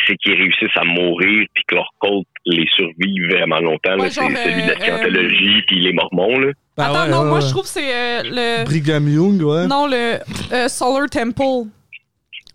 [0.08, 3.98] c'est qu'ils réussissent à mourir puis que leur cult les survit vraiment longtemps.
[4.00, 6.40] Ouais, c'est celui de la euh, scientologie puis les mormons.
[6.40, 6.52] Là.
[6.78, 7.42] Bah Attends, ouais, non, ouais, moi ouais.
[7.42, 8.66] je trouve que c'est euh, le.
[8.66, 10.20] Brigham Young ouais Non, le
[10.54, 11.70] euh, Solar Temple.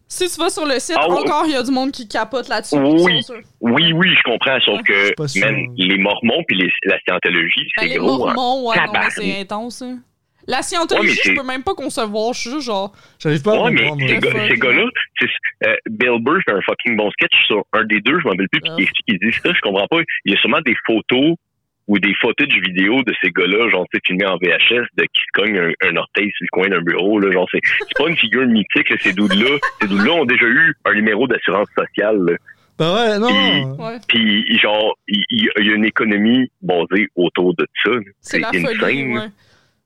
[0.09, 1.19] Si tu vas sur le site, Ah ouais.
[1.21, 2.77] encore il y a du monde qui capote là-dessus.
[2.77, 3.21] Oui.
[3.63, 7.89] Oui, oui, je comprends, sauf que même les mormons puis les- la scientologie, Ben, c'est
[7.89, 8.29] les gros.
[8.29, 8.35] hein.
[8.35, 9.81] Mormons, ouais, non, mais c'est intense.
[9.83, 9.99] hein.
[10.47, 12.35] La scientologie, Ouais, je peux même pas concevoir.
[12.35, 12.93] Je suis juste genre.
[13.19, 14.85] j'arrive pas à Ouais, mais comprendre ces, gars- ces gars-là,
[15.21, 18.31] c'est- euh, Bill Burr fait un fucking bon sketch sur un des deux, je m'en
[18.33, 19.99] rappelle plus, puis qui explique, il dit ça, je comprends pas.
[20.27, 21.37] Il y a sûrement des photos
[21.89, 25.21] ou des footage vidéo de ces gars-là, genre, tu sais, filmés en VHS, de qui
[25.21, 28.09] se cognent un, un orteil sur le coin d'un bureau, là, genre, c'est, c'est pas
[28.09, 29.59] une figure mythique, là, ces dudes-là.
[29.81, 32.37] Ces dudes-là ont déjà eu un numéro d'assurance sociale, là.
[32.79, 33.97] bah ouais non Puis- Ouais.
[34.09, 35.25] Puis, genre, il,
[35.59, 37.91] y a une économie basée autour de ça.
[38.21, 39.21] C'est la folie, insane, là.
[39.23, 39.27] ouais.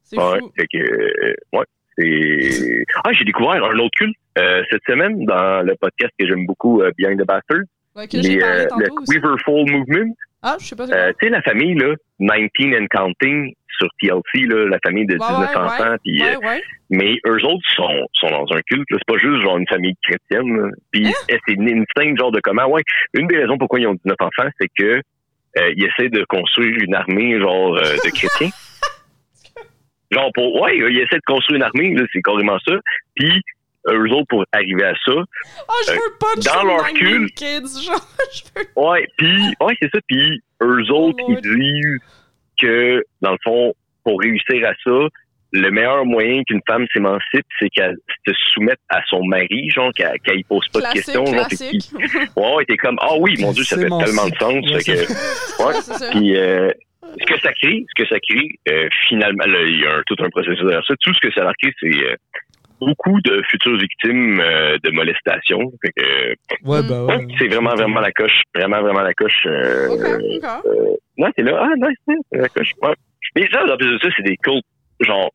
[0.04, 0.52] C'est Ouais, fou.
[0.56, 1.64] fait que, euh, ouais,
[1.98, 2.84] c'est.
[3.04, 6.82] Ah, j'ai découvert un autre culte euh, cette semaine dans le podcast que j'aime beaucoup,
[6.82, 7.62] euh, Behind the Bastard,
[7.96, 9.14] Ouais, que j'ai parlé euh, le tantôt aussi.
[9.14, 10.14] Quiverful Movement.
[10.48, 10.84] Ah, je sais pas.
[10.84, 15.14] Euh, tu sais, la famille, là, 19 and Counting sur TLC, là, la famille de
[15.14, 16.60] Ouais, 19 ouais, Ouais, euh,
[16.90, 18.86] mais eux autres sont, sont dans un culte.
[18.90, 20.70] C'est pas juste genre une famille chrétienne.
[20.92, 21.12] Puis Hein?
[21.32, 22.66] euh, c'est une instinct genre de comment.
[22.68, 22.82] Ouais,
[23.14, 25.02] une des raisons pourquoi ils ont 19 enfants, c'est que
[25.58, 28.50] euh, ils essaient de construire une armée genre de chrétiens.
[30.12, 32.74] genre pour ouais, ils essaient de construire une armée, c'est carrément ça.
[33.16, 33.42] Puis
[33.88, 37.26] eux autres, pour arriver à ça, Oh, je veux punch dans some leur 90 cul.
[37.36, 38.66] kids, genre, je veux...
[38.76, 39.98] Ouais, puis ouais, c'est ça.
[40.08, 41.56] Puis eux autres, Oh, ils Lord.
[41.56, 41.98] disent
[42.60, 45.08] que dans le fond, pour réussir à ça,
[45.52, 47.96] le meilleur moyen qu'une femme s'émancipe, c'est qu'elle
[48.26, 51.24] se soumette à son mari, genre qu'elle qu'elle y pose pas de questions.
[51.24, 51.92] Genre, c'est classique.
[52.36, 54.82] ouais, ouais, t'es comme ah oui, mon Dieu, ça fait tellement de sens.
[54.84, 55.74] Fait que, ouais.
[55.82, 56.10] Ça.
[56.10, 56.70] Puis euh,
[57.20, 60.02] ce que ça crée, ce que ça crée, euh, finalement, là, il y a un-
[60.06, 60.94] tout un processus derrière ça.
[61.00, 62.16] Tout ce que ça a crée, c'est euh,
[62.80, 65.58] beaucoup de futures victimes euh, de molestation.
[65.82, 66.34] Fait que,
[66.64, 66.88] Ouais, Mm.
[66.88, 67.26] bah ouais, ouais.
[67.38, 68.42] c'est vraiment, vraiment la coche.
[68.54, 69.46] Vraiment, vraiment la coche.
[69.46, 70.00] euh, Ok,
[70.44, 70.72] ok.
[71.18, 71.58] non, t'es là.
[71.62, 72.72] Ah, nice, nice, c'est la coche.
[72.82, 72.94] Ouais.
[73.34, 74.64] Mais ça, en plus de ça, c'est des cultes,
[75.00, 75.30] genre,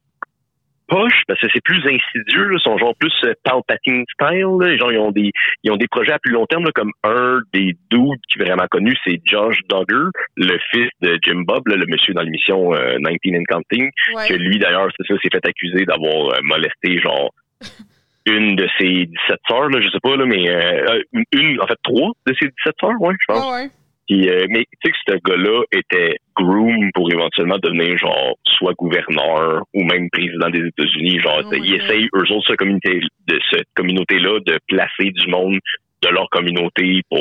[1.28, 4.78] parce que c'est plus insidieux, là, sont genre plus euh, Palpatine style, là.
[4.78, 5.32] Genre, ils ont des,
[5.64, 8.44] ils ont des projets à plus long terme, là, comme un des dudes qui est
[8.44, 12.74] vraiment connu, c'est Josh Duggar, le fils de Jim Bob, là, le monsieur dans l'émission
[12.74, 14.38] euh, 19 and Counting, que Ouais.
[14.38, 17.32] lui, d'ailleurs, c'est ça, s'est fait accuser d'avoir euh, molesté, genre,
[18.26, 19.10] une de ses 17
[19.50, 22.48] sœurs, là, je sais pas, là, mais, euh, une, une, en fait, trois de ses
[22.48, 23.46] 17 sœurs, ouais, je pense.
[23.46, 23.70] Ouais, ouais.
[24.12, 28.74] Puis, euh, mais tu sais que ce gars-là était groom pour éventuellement devenir genre soit
[28.74, 31.20] gouverneur ou même président des États-Unis.
[31.22, 35.60] Genre, Oh ils essayent eux autres cette communauté de cette communauté-là de placer du monde
[36.02, 37.20] de leur communauté pour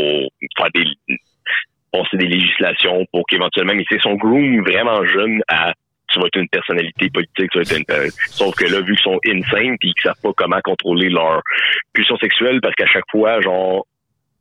[0.57, 0.85] faire des
[1.93, 5.73] passer des législations pour qu'éventuellement, mais c'est son groom vraiment jeune à
[6.09, 8.97] tu vas être une personnalité politique, tu vas être une, euh, sauf que là, vu
[8.97, 11.41] qu'ils sont insane puis qu'ils savent pas comment contrôler leur
[11.93, 13.87] pulsion sexuelle parce qu'à chaque fois, genre,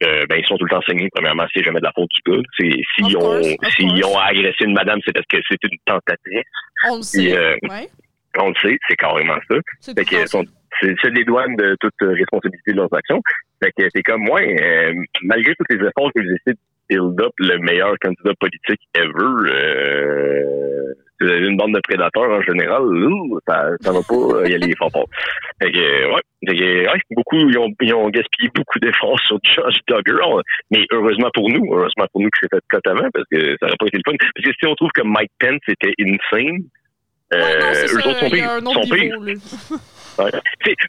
[0.03, 1.09] euh, ben, ils sont tout le temps saignés.
[1.13, 2.41] Premièrement, c'est jamais de la faute du gars.
[2.57, 4.05] S'ils ont, course, course.
[4.05, 6.43] ont agressé une madame, c'est parce que c'est une tentatrice.
[6.89, 7.37] On le sait.
[7.37, 7.89] euh, ouais.
[8.37, 9.55] On le sait, c'est carrément ça.
[9.81, 10.45] C'est Fait que sont-
[10.83, 13.21] des douanes de toute euh, responsabilité de leurs actions.
[13.61, 14.93] Fait que c'est comme moi, euh,
[15.23, 16.59] malgré tous les efforts que j'essaie de
[16.89, 19.51] build up le meilleur candidat politique ever,
[21.19, 22.83] si vous avez une bande de prédateurs en général,
[23.47, 25.07] ça, ça va pas euh, y aller fort fort.
[25.61, 29.37] Fait que, ouais, fait que, ouais, beaucoup, ils ont, ils ont gaspillé beaucoup d'efforts sur
[29.43, 30.41] Josh Duggar.
[30.71, 33.57] Mais heureusement pour nous, heureusement pour nous que c'est fait de cote avant, parce que
[33.59, 34.17] ça aurait pas été le fun.
[34.17, 36.63] Parce que si on trouve que Mike Pence était insane,
[37.31, 38.59] Ouais, euh, eux ça, autres sont pires.
[38.63, 39.23] Sont niveau.
[40.17, 40.31] Ouais.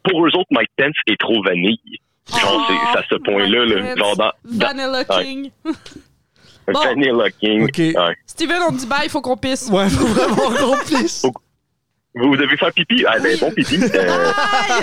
[0.02, 1.78] Pour eux autres, Mike Pence est trop vanille.
[2.28, 5.05] Genre, c'est c'est à ce point-là, là, genre dans, Vanilla.
[5.05, 5.51] King.
[6.72, 6.80] Bon.
[6.80, 7.62] Vanilla King.
[7.76, 8.16] Ouais.
[8.26, 9.68] Steven, on dit bye, il faut qu'on pisse.
[9.70, 10.36] Ouais, faut vraiment
[10.76, 11.24] qu'on pisse.
[12.14, 13.05] Vous devez faire pipi?
[13.06, 13.76] Ah, ben, bon pipi.
[13.94, 14.32] Euh,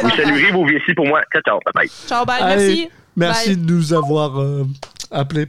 [0.04, 1.22] vous saluerez vos vessies pour moi.
[1.34, 1.60] Ciao, ciao.
[1.66, 1.90] Bye bye.
[2.08, 2.56] Ciao, bye, Allez.
[2.68, 2.90] merci.
[3.16, 3.58] Merci Bye.
[3.58, 4.64] de nous avoir euh,
[5.12, 5.48] appelé.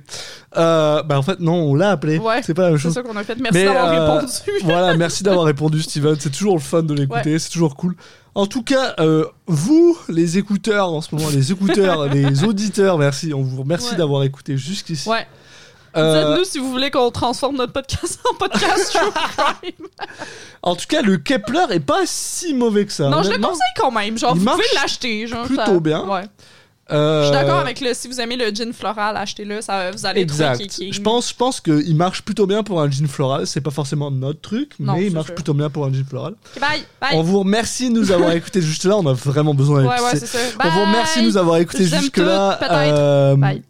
[0.57, 2.17] Euh, bah en fait non, on l'a appelé.
[2.19, 2.95] Ouais, c'est pas la même C'est chose.
[2.95, 3.37] ça qu'on a fait.
[3.39, 4.33] Merci d'avoir euh, répondu.
[4.65, 6.17] voilà, merci d'avoir répondu, Steven.
[6.19, 7.95] C'est toujours le fun de l'écouter, c'est toujours cool.
[8.35, 13.35] En tout cas, euh, vous, les écouteurs en ce moment, les écouteurs, les auditeurs, merci.
[13.35, 13.97] On vous remercie Ouais.
[13.99, 15.09] d'avoir écouté jusqu'ici.
[15.09, 15.27] Ouais.
[15.99, 19.87] Euh, Dites-nous si vous voulez qu'on transforme notre podcast en podcast true crime.
[20.63, 23.09] en tout cas, le Kepler est pas si mauvais que ça.
[23.09, 24.17] non, je le conseille quand même.
[24.19, 25.27] Genre, Il vous pouvez l'acheter.
[25.47, 26.05] Plutôt ça- bien.
[26.07, 26.25] Ouais.
[26.91, 27.93] Euh, Je suis d'accord avec le.
[27.93, 29.61] Si vous aimez le gin floral, achetez-le.
[29.61, 30.67] Ça, vous allez Exact.
[30.71, 33.47] trouver Je pense, je pense qu'il marche plutôt bien pour un jean floral.
[33.47, 35.35] C'est pas forcément notre truc, Non, mais il marche sûr.
[35.35, 36.33] plutôt bien pour un jean floral.
[36.59, 36.83] Bye.
[36.99, 37.11] Bye.
[37.13, 38.97] On vous remercie de nous avoir écouté jusque là.
[38.97, 40.21] On a vraiment besoin Ouais, ouais.
[40.65, 42.57] On vous remercie de nous avoir écouté jusque là.
[42.59, 43.37] peut-être.
[43.37, 43.63] Bye.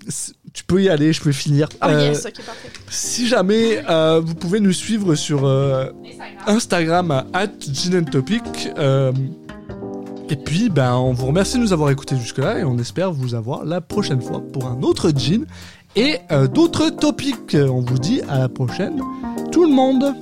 [0.52, 1.68] Tu peux y aller, je peux finir.
[1.82, 2.68] Oh Euh, yes, ok, parfait.
[2.90, 5.86] Si jamais euh, vous pouvez nous suivre sur euh,
[6.46, 9.12] Instagram à @ginandtopic, euh,
[10.30, 13.12] et puis ben on vous remercie de nous avoir écouté jusque là et on espère
[13.12, 15.46] vous avoir la prochaine fois pour un autre gin
[15.96, 16.16] et
[16.52, 17.54] d'autres topics.
[17.54, 19.00] On vous dit à la prochaine,
[19.50, 20.14] tout le monde.